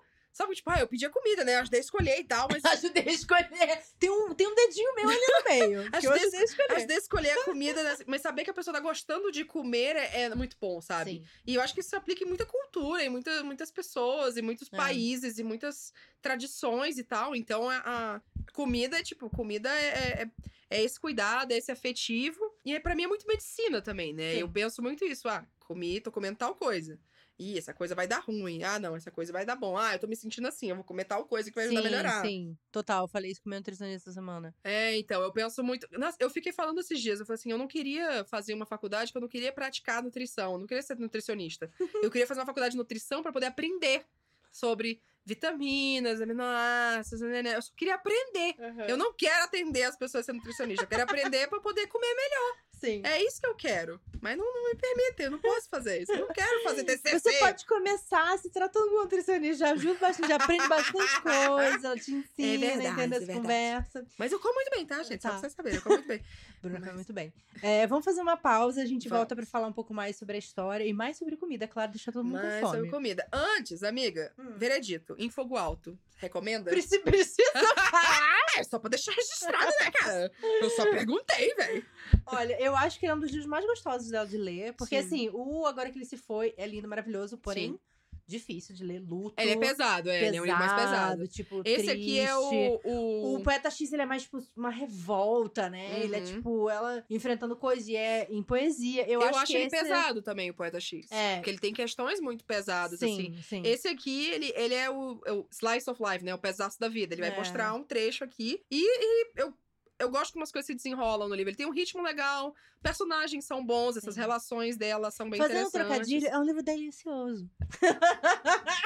Que, 0.47 0.55
tipo, 0.55 0.71
ah, 0.71 0.81
eu 0.81 0.87
pedi 0.87 1.05
a 1.07 1.11
comida, 1.11 1.45
né? 1.45 1.57
Ajudei 1.57 1.81
a 1.81 1.83
escolher 1.83 2.21
e 2.21 2.25
tal, 2.25 2.49
mas. 2.51 2.63
Ajudei 2.67 3.05
a 3.07 3.13
escolher. 3.13 3.83
Tem 3.99 4.11
um, 4.11 4.35
tem 4.35 4.47
um 4.47 4.55
dedinho 4.55 4.95
meu 4.95 5.09
ali 5.09 5.19
no 5.19 5.45
meio. 5.51 5.81
Ajudei 5.93 6.21
ajudei 6.23 6.41
a 6.41 6.45
escolher. 6.45 6.73
Ajudei 6.77 6.97
a 6.97 6.99
escolher 6.99 7.31
a 7.31 7.45
comida, 7.45 7.83
né? 7.83 7.97
mas 8.07 8.23
saber 8.23 8.45
que 8.45 8.51
a 8.51 8.55
pessoa 8.55 8.75
tá 8.75 8.81
gostando 8.81 9.33
de 9.33 9.45
comer 9.45 9.97
é, 9.97 10.23
é 10.23 10.35
muito 10.35 10.57
bom, 10.61 10.81
sabe? 10.81 11.11
Sim. 11.11 11.25
E 11.47 11.55
eu 11.55 11.63
acho 11.63 11.75
que 11.75 11.81
isso 11.81 11.91
se 11.91 11.97
aplica 11.97 12.25
em 12.25 12.27
muita 12.27 12.47
cultura, 12.47 13.03
em 13.03 13.09
muita, 13.09 13.43
muitas 13.43 13.71
pessoas, 13.71 14.37
em 14.37 14.43
muitos 14.43 14.69
É. 14.73 14.77
países, 14.77 15.39
e 15.39 15.43
muitas 15.43 15.93
tradições 16.21 16.99
e 16.99 17.05
tal. 17.05 17.35
Então, 17.35 17.69
a, 17.69 17.79
a 17.79 18.21
comida, 18.53 19.03
tipo, 19.03 19.31
comida 19.31 19.69
é, 19.71 20.23
é, 20.23 20.31
é 20.71 20.83
esse 20.83 20.99
cuidado, 21.01 21.53
é 21.53 21.57
esse 21.57 21.73
afetivo. 21.73 22.39
E 22.65 22.75
é, 22.75 22.81
pra 22.81 22.95
mim 22.95 23.05
é 23.05 23.09
muito 23.09 23.27
medicina 23.27 23.81
também, 23.81 24.13
né? 24.13 24.35
Sim. 24.35 24.41
Eu 24.41 24.49
penso 24.49 24.83
muito 24.83 25.05
isso. 25.05 25.29
Ah, 25.29 25.45
comi, 25.61 26.01
tô 26.01 26.11
comendo 26.11 26.39
tal 26.39 26.55
coisa. 26.55 26.99
Ih, 27.39 27.57
essa 27.57 27.73
coisa 27.73 27.95
vai 27.95 28.07
dar 28.07 28.19
ruim. 28.19 28.65
Ah, 28.65 28.79
não, 28.79 28.97
essa 28.97 29.11
coisa 29.11 29.33
vai 29.33 29.47
dar 29.47 29.55
bom. 29.55 29.77
Ah, 29.77 29.95
eu 29.95 29.99
tô 29.99 30.07
me 30.07 30.17
sentindo 30.17 30.49
assim, 30.49 30.71
eu 30.71 30.75
vou 30.75 30.85
comer 30.85 31.05
tal 31.05 31.25
coisa 31.25 31.49
que 31.49 31.55
vai 31.55 31.67
ajudar 31.67 31.81
a 31.81 31.83
melhorar. 31.85 32.25
Sim, 32.25 32.57
total. 32.73 33.05
Eu 33.05 33.09
falei 33.09 33.31
isso 33.31 33.41
com 33.41 33.49
o 33.49 33.51
meu 33.51 33.61
nutricionista 33.61 34.11
essa 34.11 34.15
semana. 34.15 34.55
É, 34.65 34.97
então, 34.97 35.23
eu 35.23 35.33
penso 35.33 35.63
muito. 35.63 35.87
Nossa, 35.93 36.17
eu 36.19 36.29
fiquei 36.31 36.53
falando 36.53 36.81
esses 36.81 37.01
dias, 37.01 37.21
eu 37.21 37.27
falei 37.27 37.39
assim, 37.39 37.53
eu 37.53 37.59
não 37.59 37.69
queria 37.69 38.25
fazer 38.25 38.55
uma 38.55 38.67
faculdade 38.67 39.13
que 39.13 39.19
eu 39.19 39.23
não 39.23 39.29
queria 39.29 39.53
praticar 39.53 40.03
nutrição, 40.03 40.55
eu 40.55 40.59
não 40.59 40.67
queria 40.67 40.83
ser 40.83 40.99
nutricionista. 40.99 41.71
eu 42.03 42.11
queria 42.11 42.27
fazer 42.27 42.41
uma 42.41 42.47
faculdade 42.47 42.73
de 42.73 42.79
nutrição 42.79 43.23
pra 43.23 43.33
poder 43.33 43.47
aprender 43.47 44.05
sobre 44.51 45.01
vitaminas, 45.25 46.23
aminoácidos, 46.23 47.21
né, 47.21 47.43
né, 47.43 47.57
eu 47.57 47.61
só 47.63 47.71
queria 47.77 47.97
aprender. 47.97 48.55
Eu 48.89 48.97
não 48.97 49.13
quero 49.13 49.45
atender 49.45 49.83
as 49.83 49.97
pessoas 49.97 50.25
sendo 50.25 50.37
nutricionista, 50.37 50.85
eu 50.85 50.89
quero 50.89 51.03
aprender 51.03 51.47
pra 51.49 51.61
poder 51.61 51.87
comer 51.87 52.15
melhor. 52.15 52.57
Sim. 52.81 53.03
É 53.05 53.23
isso 53.23 53.41
que 53.41 53.47
eu 53.47 53.55
quero. 53.55 54.01
Mas 54.21 54.37
não, 54.37 54.45
não 54.53 54.65
me 54.65 54.75
permite, 54.75 55.23
eu 55.23 55.31
não 55.31 55.39
posso 55.39 55.69
fazer 55.69 56.03
isso. 56.03 56.13
Eu 56.13 56.21
não 56.27 56.29
quero 56.35 56.63
fazer 56.65 56.83
TCC. 56.85 57.19
Você 57.21 57.39
pode 57.39 57.67
começar 57.67 58.37
se 58.39 58.51
tratando 58.51 58.89
com 58.91 58.97
um 58.97 59.03
nutricionista, 59.03 59.67
já 59.67 59.73
ajuda 59.73 59.99
bastante, 60.01 60.29
já 60.29 60.37
aprende 60.37 60.67
bastante 60.69 61.21
coisa, 61.23 61.87
ela 61.89 61.97
te 61.97 62.13
ensina, 62.13 62.67
verdade, 62.67 62.89
entende 62.89 62.99
é 62.99 63.17
essa 63.17 63.27
verdade. 63.27 63.33
conversa. 63.41 64.07
Mas 64.19 64.33
eu 64.33 64.41
como 64.41 64.55
muito 64.55 64.71
bem, 64.71 64.85
tá, 64.87 65.03
gente? 65.03 65.23
Só 65.23 65.29
Tá. 65.29 65.31
pra 65.31 65.41
vocês 65.41 65.53
saberem, 65.53 65.79
eu 65.79 65.83
como 65.83 65.95
muito 65.97 66.09
bem. 66.09 66.23
Bruna 66.61 66.81
Mas- 66.81 66.95
muito 66.95 67.13
bem. 67.13 67.33
É, 67.63 67.87
vamos 67.87 68.05
fazer 68.05 68.21
uma 68.21 68.37
pausa, 68.37 68.83
a 68.83 68.87
gente 68.87 69.09
Vamos. 69.09 69.21
volta 69.21 69.37
pra 69.37 69.47
falar 69.47 69.69
um 69.69 69.73
pouco 69.73 69.95
mais 69.95 70.17
sobre 70.17 70.37
a 70.37 70.39
história 70.39 70.85
e 70.85 70.93
mais 70.93 71.17
sobre 71.17 71.37
comida, 71.37 71.65
é 71.65 71.69
claro, 71.69 71.91
deixar 71.93 72.11
todo 72.13 72.25
mundo 72.25 72.41
Mas 72.43 72.61
com 72.61 72.67
sobre 72.67 72.81
fome. 72.81 72.91
comida. 72.91 73.27
Antes, 73.33 73.83
amiga, 73.85 74.33
Hum. 74.39 74.55
veredito, 74.57 75.15
em 75.19 75.31
fogo 75.31 75.57
alto. 75.57 75.97
Recomenda? 76.17 76.69
Preci- 76.71 76.99
Precisa 76.99 77.53
falar! 77.91 78.39
É, 78.57 78.65
só 78.65 78.77
pra 78.81 78.91
deixar 78.91 79.13
registrado, 79.13 79.67
né, 79.81 79.91
cara? 79.93 80.33
Eu 80.61 80.71
só 80.71 80.83
perguntei, 80.91 81.55
velho. 81.55 81.87
Olha, 82.27 82.61
eu 82.61 82.77
acho 82.77 82.99
que 82.99 83.07
é 83.07 83.15
um 83.15 83.19
dos 83.21 83.31
livros 83.31 83.47
mais 83.49 83.65
gostosos 83.67 84.11
dela 84.11 84.27
de 84.27 84.37
ler, 84.37 84.73
porque 84.75 85.01
Sim. 85.03 85.07
assim, 85.07 85.31
o 85.33 85.67
Agora 85.67 85.91
que 85.91 85.99
ele 85.99 86.05
se 86.05 86.17
foi 86.17 86.55
é 86.57 86.67
lindo, 86.67 86.89
maravilhoso, 86.89 87.37
porém 87.39 87.73
Sim. 87.73 87.79
difícil 88.27 88.75
de 88.75 88.85
ler, 88.85 89.01
luto. 89.01 89.35
Ele 89.41 89.53
é 89.53 89.57
pesado, 89.57 90.11
é, 90.11 90.27
ele 90.27 90.37
é 90.37 90.41
um 90.43 90.45
livro 90.45 90.59
mais 90.61 90.73
pesado. 90.73 91.27
Tipo, 91.29 91.63
Esse 91.65 91.91
aqui 91.91 92.19
é 92.21 92.27
triste. 92.27 92.81
o. 92.85 92.91
O, 92.91 93.35
O 93.37 93.43
Poeta 93.43 93.71
X, 93.71 93.91
ele 93.93 94.03
é 94.03 94.07
mais, 94.07 94.23
tipo, 94.25 94.43
uma 94.57 94.69
revolta, 94.71 95.71
né? 95.71 96.01
Ele 96.03 96.15
é, 96.15 96.19
Uhum. 96.19 96.25
tipo, 96.25 96.71
ela 96.71 97.05
enfrentando 97.09 97.57
coisa 97.57 97.91
e 97.91 97.97
é 97.97 98.27
em 98.31 98.43
poesia. 98.43 99.09
Eu, 99.09 99.23
Eu, 99.23 99.35
acho, 99.35 99.57
ele 99.57 99.71
pesado 99.71 100.21
também, 100.21 100.51
o 100.51 100.55
Poeta 100.55 100.79
X. 100.81 101.11
É. 101.11 101.37
Porque 101.37 101.51
ele 101.51 101.59
tem 101.59 101.73
questões 101.73 102.21
muito 102.21 102.45
pesadas, 102.45 103.03
assim. 103.03 103.35
Sim, 103.35 103.43
sim. 103.43 103.63
Esse 103.65 103.89
aqui, 103.89 104.27
ele, 104.31 104.53
ele 104.55 104.75
é 104.75 104.91
o, 104.91 105.21
é 105.25 105.33
o 105.33 105.47
Slice 105.51 105.89
of 105.91 106.03
Life, 106.03 106.25
né? 106.25 106.35
O 106.35 106.39
pedaço 106.39 106.79
da 106.79 106.89
vida. 106.89 107.15
Ele 107.15 107.23
vai 107.23 107.31
É. 107.33 107.37
mostrar 107.37 107.73
um 107.75 107.83
trecho 107.83 108.25
aqui. 108.25 108.61
E, 108.71 108.83
e 108.85 109.31
eu, 109.37 109.55
eu 109.99 110.11
gosto 110.11 110.33
como 110.33 110.45
as 110.45 110.53
coisas 110.53 110.67
se 110.67 110.75
desenrolam 110.75 111.29
no 111.29 111.35
livro. 111.35 111.51
Ele 111.51 111.57
tem 111.57 111.67
um 111.67 111.73
ritmo 111.73 112.03
legal, 112.03 112.55
personagens 112.83 113.45
são 113.45 113.65
bons, 113.65 113.97
essas 113.97 114.15
Sim. 114.15 114.21
relações 114.21 114.77
dela 114.77 115.11
são 115.11 115.29
bem 115.29 115.39
Fazendo 115.39 115.67
interessantes. 115.69 115.89
trocadilho, 115.89 116.29
é 116.29 116.39
um 116.39 116.45
livro 116.45 116.63
delicioso. 116.63 117.51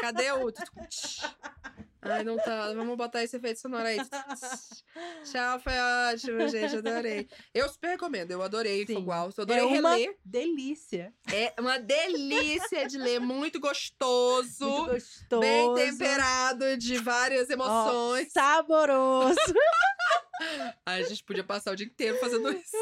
Cadê 0.00 0.32
o. 0.32 0.52
Ai, 2.04 2.24
não 2.24 2.36
tá. 2.36 2.72
Vamos 2.74 2.96
botar 2.96 3.22
esse 3.22 3.36
efeito 3.36 3.60
sonoro 3.60 3.86
aí. 3.86 3.96
Tchau, 5.24 5.60
foi 5.60 5.72
ótimo, 6.12 6.48
gente. 6.48 6.76
Adorei. 6.78 7.28
Eu 7.54 7.68
super 7.68 7.90
recomendo. 7.90 8.32
Eu 8.32 8.42
adorei 8.42 8.84
Sim. 8.84 8.94
Fogo 8.94 9.12
Alto. 9.12 9.40
Eu 9.40 9.42
adorei 9.44 9.62
é 9.62 9.66
uma 9.66 9.94
reler. 9.94 10.16
delícia. 10.24 11.14
É 11.32 11.54
uma 11.60 11.78
delícia 11.78 12.88
de 12.88 12.98
ler, 12.98 13.20
muito 13.20 13.60
gostoso. 13.60 14.68
Muito 14.68 14.90
gostoso. 14.94 15.40
Bem 15.40 15.74
temperado, 15.76 16.76
de 16.76 16.98
várias 16.98 17.48
emoções. 17.48 18.32
saboroso. 18.32 19.36
A 20.86 21.02
gente 21.02 21.22
podia 21.24 21.44
passar 21.44 21.72
o 21.72 21.76
dia 21.76 21.86
inteiro 21.86 22.18
fazendo 22.18 22.50
isso. 22.52 22.76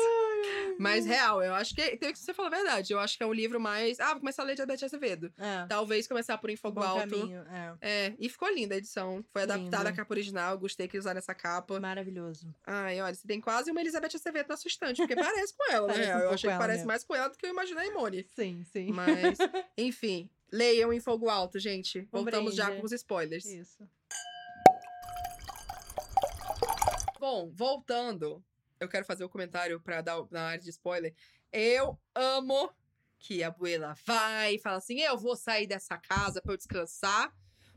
Mas, 0.79 1.05
real, 1.05 1.43
eu 1.43 1.55
acho 1.55 1.75
que. 1.75 1.97
Tem 1.97 2.13
que 2.13 2.19
você 2.19 2.33
falar 2.33 2.49
a 2.49 2.51
verdade. 2.51 2.93
Eu 2.93 2.99
acho 2.99 3.17
que 3.17 3.23
é 3.23 3.27
o 3.27 3.33
livro 3.33 3.61
mais. 3.61 4.01
Ah, 4.01 4.11
vou 4.13 4.21
começar 4.21 4.43
a 4.43 4.47
ler 4.47 4.57
de 4.57 4.65
Beth 4.65 4.83
Azevedo. 4.85 5.33
É, 5.37 5.67
Talvez 5.69 6.07
começar 6.07 6.39
por 6.39 6.49
Em 6.49 6.57
Fogo 6.57 6.81
bom 6.81 6.87
Alto. 6.87 7.01
caminho. 7.09 7.45
É. 7.51 7.75
É, 7.81 8.15
e 8.19 8.29
ficou 8.29 8.49
linda 8.53 8.75
a 8.75 8.79
edição. 8.79 9.25
Foi 9.33 9.43
adaptada 9.43 9.91
à 9.91 9.93
capa 9.93 10.15
original. 10.15 10.59
Gostei 10.59 10.89
que 10.89 10.99
usaram 10.99 11.19
essa 11.19 11.35
capa. 11.35 11.79
Maravilhoso. 11.79 12.55
Ai, 12.67 13.01
olha, 13.01 13.15
você 13.15 13.27
tem 13.27 13.41
quase 13.41 13.71
uma 13.71 13.81
Elizabeth 13.81 14.17
Acevedo 14.17 14.49
na 14.49 14.57
sua 14.57 14.69
estante, 14.69 14.97
porque 14.97 15.15
parece 15.15 15.55
com 15.55 15.73
ela, 15.73 15.89
né? 15.89 16.17
um 16.17 16.21
eu 16.21 16.31
achei 16.31 16.51
que 16.51 16.59
parece 16.59 16.79
mesmo. 16.79 16.89
mais 16.89 17.05
com 17.05 17.15
ela 17.15 17.29
do 17.29 17.37
que 17.37 17.47
eu 17.47 17.51
imaginei, 17.51 17.91
Mone. 17.91 18.27
Sim, 18.35 18.65
sim. 18.73 18.93
Mas, 18.93 19.39
enfim, 19.77 20.31
leiam 20.51 20.93
em 20.93 21.01
fogo 21.01 21.29
alto, 21.29 21.59
gente. 21.59 22.01
Um 22.13 22.23
Voltamos 22.23 22.55
já 22.55 22.71
com 22.71 22.85
os 22.85 22.93
spoilers. 22.93 23.45
Isso. 23.45 23.87
Bom, 27.21 27.51
voltando, 27.53 28.43
eu 28.81 28.89
quero 28.89 29.05
fazer 29.05 29.23
o 29.23 29.29
comentário 29.29 29.79
pra 29.79 30.01
dar 30.01 30.25
na 30.31 30.41
área 30.41 30.65
de 30.65 30.71
spoiler. 30.71 31.15
Eu 31.53 32.01
amo 32.15 32.73
que 33.19 33.45
a 33.45 33.49
abuela 33.49 33.95
vai 34.07 34.55
e 34.55 34.59
fala 34.59 34.79
assim: 34.79 35.01
eu 35.01 35.19
vou 35.19 35.37
sair 35.37 35.67
dessa 35.67 35.99
casa 35.99 36.41
pra 36.41 36.55
eu 36.55 36.57
descansar, 36.57 37.31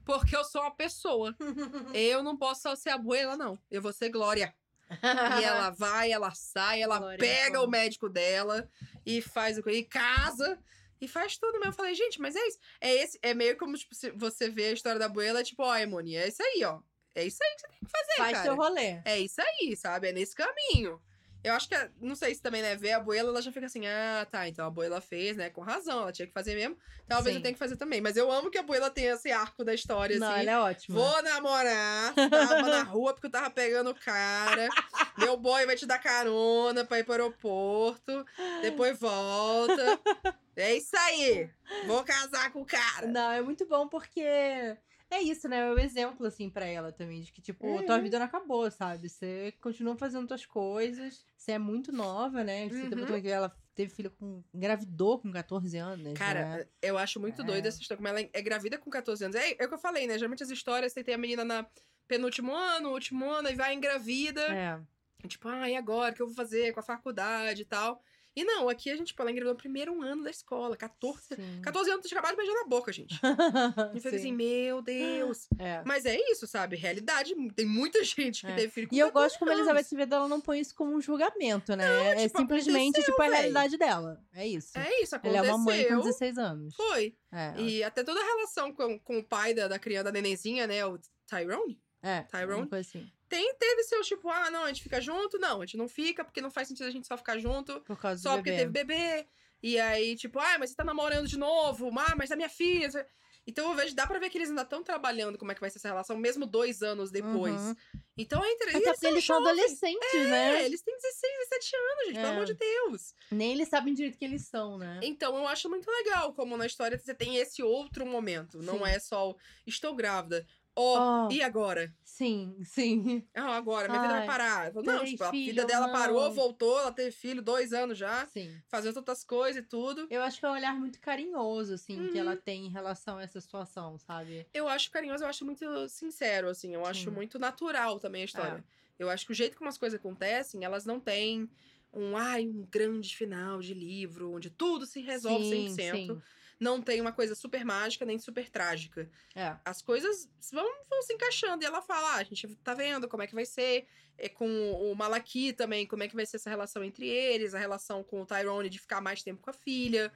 porque 0.05 0.33
eu 0.33 0.45
sou 0.45 0.61
uma 0.61 0.73
pessoa. 0.73 1.35
Eu 1.93 2.23
não 2.23 2.37
posso 2.37 2.61
só 2.61 2.73
ser 2.73 2.91
abuela, 2.91 3.35
não. 3.35 3.59
Eu 3.69 3.81
vou 3.81 3.91
ser 3.91 4.09
Glória. 4.09 4.55
E 4.89 5.43
ela 5.43 5.71
vai, 5.77 6.09
ela 6.09 6.31
sai, 6.33 6.81
ela 6.81 6.97
Glória, 6.99 7.19
pega 7.19 7.59
bom. 7.59 7.65
o 7.65 7.69
médico 7.69 8.07
dela 8.07 8.69
e 9.05 9.21
faz 9.21 9.57
o 9.57 9.63
que? 9.63 9.71
E 9.71 9.83
casa. 9.83 10.57
E 11.01 11.07
faz 11.07 11.37
tudo 11.37 11.59
mesmo. 11.59 11.65
Eu 11.65 11.73
falei, 11.73 11.93
gente, 11.95 12.21
mas 12.21 12.33
é 12.33 12.47
isso. 12.47 12.59
É, 12.79 12.93
esse, 12.93 13.19
é 13.21 13.33
meio 13.33 13.57
como 13.57 13.77
tipo, 13.77 13.93
se 13.93 14.09
você 14.11 14.49
vê 14.49 14.67
a 14.67 14.71
história 14.71 14.99
da 14.99 15.07
abuela, 15.07 15.43
tipo, 15.43 15.63
ó, 15.63 15.75
Emoni, 15.75 16.15
é 16.15 16.29
isso 16.29 16.41
aí, 16.41 16.63
ó. 16.63 16.79
É 17.15 17.23
isso 17.25 17.37
aí 17.43 17.55
que 17.55 17.61
você 17.61 17.67
tem 17.67 17.79
que 17.79 17.91
fazer, 17.91 18.17
Faz 18.17 18.31
cara. 18.31 18.43
seu 18.43 18.55
rolê. 18.55 19.01
É 19.05 19.19
isso 19.19 19.41
aí, 19.41 19.75
sabe? 19.75 20.09
É 20.09 20.11
nesse 20.11 20.35
caminho. 20.35 21.01
Eu 21.43 21.53
acho 21.55 21.67
que, 21.67 21.75
não 21.99 22.15
sei 22.15 22.33
se 22.33 22.41
também, 22.41 22.61
né, 22.61 22.73
ver 22.73 22.93
a 22.93 22.97
abuela, 22.97 23.27
ela 23.27 23.41
já 23.41 23.51
fica 23.51 23.65
assim, 23.65 23.85
ah, 23.85 24.25
tá, 24.31 24.47
então 24.47 24.63
a 24.63 24.69
abuela 24.69 25.01
fez, 25.01 25.35
né, 25.35 25.49
com 25.49 25.59
razão, 25.59 26.03
ela 26.03 26.11
tinha 26.13 26.25
que 26.25 26.31
fazer 26.31 26.55
mesmo, 26.55 26.77
talvez 27.05 27.33
Sim. 27.33 27.39
eu 27.39 27.43
tenha 27.43 27.53
que 27.53 27.59
fazer 27.59 27.75
também. 27.75 27.99
Mas 27.99 28.15
eu 28.15 28.31
amo 28.31 28.49
que 28.49 28.57
a 28.57 28.61
abuela 28.61 28.89
tenha 28.89 29.11
esse 29.11 29.29
arco 29.29 29.61
da 29.61 29.73
história, 29.73 30.17
Não, 30.17 30.31
assim. 30.31 30.39
ela 30.39 30.51
é 30.51 30.57
ótima. 30.57 30.97
Vou 30.97 31.21
namorar, 31.21 32.13
tava 32.15 32.61
na 32.61 32.83
rua 32.83 33.13
porque 33.13 33.27
eu 33.27 33.31
tava 33.31 33.49
pegando 33.49 33.89
o 33.89 33.95
cara. 33.95 34.69
Meu 35.17 35.35
boy 35.35 35.65
vai 35.65 35.75
te 35.75 35.85
dar 35.85 35.99
carona 35.99 36.85
pra 36.85 36.99
ir 36.99 37.03
pro 37.03 37.11
aeroporto. 37.11 38.25
Depois 38.61 38.97
volta. 38.97 39.99
É 40.55 40.75
isso 40.75 40.95
aí. 40.95 41.49
Vou 41.87 42.03
casar 42.03 42.51
com 42.51 42.61
o 42.61 42.65
cara. 42.65 43.07
Não, 43.07 43.31
é 43.31 43.41
muito 43.41 43.65
bom 43.65 43.87
porque 43.87 44.77
é 45.13 45.21
isso, 45.21 45.47
né? 45.47 45.59
É 45.59 45.71
o 45.71 45.79
exemplo, 45.79 46.25
assim, 46.25 46.49
pra 46.49 46.65
ela 46.65 46.91
também. 46.91 47.21
De 47.21 47.31
que, 47.31 47.41
tipo, 47.41 47.65
Uhum. 47.67 47.85
tua 47.85 47.99
vida 47.99 48.17
não 48.19 48.25
acabou, 48.25 48.69
sabe? 48.71 49.09
Você 49.09 49.53
continua 49.61 49.95
fazendo 49.95 50.27
tuas 50.27 50.45
coisas. 50.45 51.25
Você 51.37 51.53
é 51.53 51.59
muito 51.59 51.91
nova, 51.91 52.43
né? 52.43 52.67
Você 52.69 52.83
Uhum. 52.83 53.21
que 53.21 53.27
ela 53.29 53.55
teve 53.75 53.91
filho 53.93 54.11
com. 54.11 54.43
engravidou 54.53 55.19
com 55.19 55.31
14 55.31 55.77
anos. 55.77 56.03
né? 56.05 56.13
Cara, 56.13 56.67
eu 56.81 56.97
acho 56.97 57.19
muito 57.19 57.41
É. 57.41 57.45
doido 57.45 57.65
essa 57.67 57.79
história. 57.81 57.97
Como 57.97 58.07
ela 58.07 58.19
é 58.31 58.41
gravida 58.41 58.77
com 58.77 58.89
14 58.89 59.23
anos. 59.25 59.35
É, 59.35 59.51
é 59.51 59.65
o 59.65 59.67
que 59.67 59.73
eu 59.73 59.79
falei, 59.79 60.05
né? 60.07 60.15
Geralmente 60.17 60.43
as 60.43 60.49
histórias, 60.49 60.93
você 60.93 61.03
tem 61.03 61.15
a 61.15 61.17
menina 61.17 61.43
na 61.43 61.65
penúltimo 62.07 62.53
ano, 62.53 62.89
último 62.91 63.29
ano, 63.31 63.49
e 63.49 63.55
vai 63.55 63.73
engravida. 63.73 64.41
É. 64.53 64.79
Tipo, 65.27 65.47
ah, 65.47 65.69
e 65.69 65.75
agora? 65.75 66.11
O 66.11 66.15
que 66.15 66.21
eu 66.21 66.27
vou 66.27 66.35
fazer 66.35 66.73
com 66.73 66.79
a 66.81 66.83
faculdade 66.83 67.61
e 67.61 67.65
tal? 67.65 68.03
E 68.35 68.43
não, 68.43 68.67
aqui 68.67 68.89
a 68.89 68.95
gente, 68.95 69.07
tipo, 69.07 69.21
ela 69.21 69.29
engravidou 69.31 69.53
no 69.53 69.59
primeiro 69.59 70.01
ano 70.01 70.23
da 70.23 70.29
escola. 70.31 70.75
14, 70.75 71.35
Sim. 71.35 71.61
14 71.61 71.91
anos, 71.91 72.07
de 72.07 72.15
beijar 72.35 72.53
na 72.53 72.65
boca, 72.67 72.91
gente. 72.91 73.19
E 73.93 73.99
fica 73.99 74.15
assim, 74.15 74.29
Sim. 74.29 74.31
meu 74.33 74.81
Deus. 74.81 75.47
É. 75.59 75.83
Mas 75.85 76.05
é 76.05 76.17
isso, 76.31 76.47
sabe? 76.47 76.75
Realidade, 76.75 77.35
tem 77.55 77.65
muita 77.65 78.01
gente 78.03 78.41
que 78.45 78.51
É. 78.51 78.55
teve 78.55 78.69
filho 78.71 78.87
com 78.89 78.95
E 78.95 78.99
eu 78.99 79.07
14 79.07 79.23
gosto 79.25 79.39
como 79.39 79.51
a 79.51 79.53
anos. 79.53 79.67
Elizabeth 79.67 79.85
Acevedo 79.85 80.15
ela 80.15 80.27
não 80.27 80.41
põe 80.41 80.59
isso 80.59 80.73
como 80.75 80.95
um 80.95 81.01
julgamento, 81.01 81.75
né? 81.75 81.85
é 82.23 82.27
tipo, 82.27 82.39
simplesmente, 82.39 83.01
tipo, 83.03 83.21
a 83.21 83.25
realidade 83.27 83.77
dela. 83.77 84.19
É 84.33 84.47
isso. 84.47 84.77
É 84.77 85.01
isso, 85.03 85.15
Ela 85.15 85.25
é 85.25 85.39
aconteceu. 85.39 85.55
uma 85.55 85.63
mãe 85.65 85.87
com 85.87 85.97
16 85.99 86.37
anos. 86.37 86.75
Foi. 86.75 87.15
É, 87.31 87.53
E 87.61 87.83
até 87.83 88.03
toda 88.03 88.19
a 88.19 88.23
relação 88.25 88.73
com, 88.73 88.97
com 88.99 89.19
o 89.19 89.23
pai 89.23 89.53
da, 89.53 89.67
da 89.67 89.77
criança, 89.79 90.05
da 90.05 90.11
nenenzinha, 90.11 90.65
né? 90.67 90.85
O 90.85 90.97
Tyrone. 91.27 91.79
é 92.01 92.21
Tyrone? 92.23 92.67
assim. 92.73 93.07
Tem, 93.33 93.55
teve 93.55 93.83
seus, 93.83 94.07
tipo, 94.07 94.29
ah, 94.29 94.51
não, 94.51 94.63
a 94.63 94.67
gente 94.67 94.83
fica 94.83 95.01
junto. 95.01 95.39
Não, 95.39 95.61
a 95.61 95.65
gente 95.65 95.77
não 95.77 95.87
fica, 95.87 96.23
porque 96.23 96.39
não 96.41 96.51
faz 96.51 96.67
sentido 96.67 96.87
a 96.87 96.91
gente 96.91 97.07
só 97.07 97.17
ficar 97.17 97.37
junto. 97.39 97.81
Por 97.81 97.97
causa 97.99 98.21
Só 98.21 98.31
do 98.31 98.35
porque 98.37 98.51
bebê. 98.51 98.61
teve 98.63 98.71
bebê. 98.71 99.27
E 99.61 99.79
aí, 99.79 100.15
tipo, 100.15 100.39
ah, 100.39 100.57
mas 100.59 100.69
você 100.71 100.75
tá 100.75 100.83
namorando 100.83 101.27
de 101.27 101.37
novo. 101.37 101.89
Ah, 101.97 102.13
mas 102.15 102.29
é 102.31 102.35
minha 102.35 102.49
filha. 102.49 103.07
Então 103.45 103.69
eu 103.69 103.75
vejo, 103.75 103.93
dá 103.93 104.07
pra 104.07 104.19
ver 104.19 104.29
que 104.29 104.37
eles 104.37 104.49
ainda 104.49 104.61
estão 104.61 104.81
trabalhando 104.81 105.37
como 105.37 105.51
é 105.51 105.55
que 105.55 105.59
vai 105.59 105.69
ser 105.69 105.77
essa 105.77 105.89
relação, 105.89 106.15
mesmo 106.15 106.45
dois 106.45 106.81
anos 106.81 107.11
depois. 107.11 107.59
Uhum. 107.61 107.75
Então 108.17 108.41
é 108.43 108.49
interessante. 108.51 108.83
Até 108.83 108.93
porque 108.93 109.07
eles 109.07 109.25
são 109.25 109.35
adolescentes, 109.37 110.13
né? 110.29 110.61
É, 110.61 110.65
eles 110.65 110.81
têm 110.81 110.95
16, 110.95 111.33
17 111.49 111.75
anos, 111.75 112.05
gente, 112.05 112.15
pelo 112.15 112.27
É. 112.27 112.29
amor 112.31 112.45
de 112.45 112.53
Deus. 112.53 113.13
Nem 113.31 113.51
eles 113.51 113.67
sabem 113.67 113.93
direito 113.93 114.17
que 114.17 114.23
eles 114.23 114.47
são, 114.47 114.77
né? 114.77 114.99
Então 115.03 115.35
eu 115.35 115.45
acho 115.47 115.69
muito 115.69 115.89
legal 115.91 116.33
como 116.33 116.55
na 116.55 116.65
história 116.65 116.97
você 116.97 117.13
tem 117.13 117.35
esse 117.35 117.61
outro 117.61 118.05
momento. 118.05 118.61
Não 118.61 118.77
Sim. 118.77 118.85
é 118.91 118.99
só 118.99 119.31
o 119.31 119.37
estou 119.67 119.93
grávida. 119.93 120.45
Ó, 120.75 121.05
Oh. 121.05 121.29
e 121.29 121.41
agora? 121.41 121.95
Sim, 122.03 122.63
sim. 122.63 123.27
Ah, 123.35 123.55
agora, 123.57 123.89
minha 123.89 123.99
vida 124.01 124.13
vai 124.13 124.21
Ai, 124.21 124.23
parar. 124.23 124.73
Não, 124.75 125.03
terei 125.03 125.05
tipo, 125.05 125.23
a 125.23 125.33
filho 125.33 125.45
vida 125.45 125.65
dela 125.65 125.87
não. 125.87 125.89
parou, 125.89 126.31
voltou, 126.31 126.79
ela 126.79 126.91
teve 126.93 127.11
filho, 127.11 127.41
dois 127.41 127.73
anos 127.73 127.97
já, 127.97 128.31
Sim. 128.31 128.63
fazendo 128.67 128.97
outras 128.97 129.23
coisas 129.23 129.63
e 129.63 129.67
tudo. 129.67 130.09
Eu 130.09 130.21
acho 130.23 130.39
que 130.39 130.45
é 130.45 130.49
um 130.49 130.53
olhar 130.53 130.73
muito 130.79 130.99
carinhoso, 131.01 131.73
assim, 131.73 132.07
que 132.07 132.17
Uhum. 132.17 132.17
ela 132.17 132.37
tem 132.37 132.65
em 132.67 132.69
relação 132.69 133.17
a 133.17 133.23
essa 133.23 133.41
situação, 133.41 133.97
sabe? 133.97 134.49
Eu 134.53 134.67
acho 134.67 134.91
carinhoso, 134.91 135.23
eu 135.23 135.27
acho 135.27 135.43
muito 135.45 135.89
sincero, 135.89 136.47
assim. 136.49 136.73
Eu 136.75 136.85
acho 136.85 137.11
Sim. 137.11 137.11
muito 137.11 137.39
natural 137.39 137.99
também 137.99 138.21
a 138.21 138.25
história. 138.25 138.53
É. 138.53 138.63
Eu 138.99 139.09
acho 139.09 139.25
que 139.25 139.31
o 139.31 139.35
jeito 139.35 139.57
como 139.57 139.69
as 139.69 139.77
coisas 139.77 139.99
acontecem, 139.99 140.63
elas 140.63 140.85
não 140.85 140.99
têm 140.99 141.49
um, 141.91 142.15
ai, 142.15 142.47
um 142.47 142.65
grande 142.71 143.15
final 143.15 143.59
de 143.59 143.73
livro, 143.73 144.31
onde 144.31 144.49
tudo 144.51 144.85
se 144.85 145.01
resolve 145.01 145.45
sim, 145.45 145.77
100%. 145.77 145.79
Sim. 145.79 146.23
Não 146.59 146.81
tem 146.81 147.01
uma 147.01 147.11
coisa 147.11 147.35
super 147.35 147.63
mágica, 147.65 148.05
nem 148.05 148.17
super 148.19 148.49
trágica. 148.49 149.09
É. 149.35 149.55
As 149.65 149.81
coisas 149.81 150.29
vão, 150.51 150.69
vão 150.89 151.01
se 151.01 151.13
encaixando. 151.13 151.63
E 151.63 151.65
ela 151.65 151.81
fala, 151.81 152.15
ah, 152.15 152.17
a 152.17 152.23
gente 152.23 152.47
tá 152.63 152.73
vendo 152.73 153.07
como 153.07 153.23
é 153.23 153.27
que 153.27 153.35
vai 153.35 153.45
ser. 153.45 153.85
É, 154.17 154.29
com 154.29 154.71
o 154.73 154.95
Malaki 154.95 155.53
também, 155.53 155.87
como 155.87 156.03
é 156.03 156.07
que 156.07 156.15
vai 156.15 156.25
ser 156.25 156.37
essa 156.37 156.49
relação 156.49 156.83
entre 156.83 157.07
eles. 157.07 157.53
A 157.55 157.59
relação 157.59 158.03
com 158.03 158.21
o 158.21 158.25
Tyrone 158.25 158.69
de 158.69 158.79
ficar 158.79 159.01
mais 159.01 159.23
tempo 159.23 159.41
com 159.41 159.49
a 159.49 159.53
filha. 159.53 160.11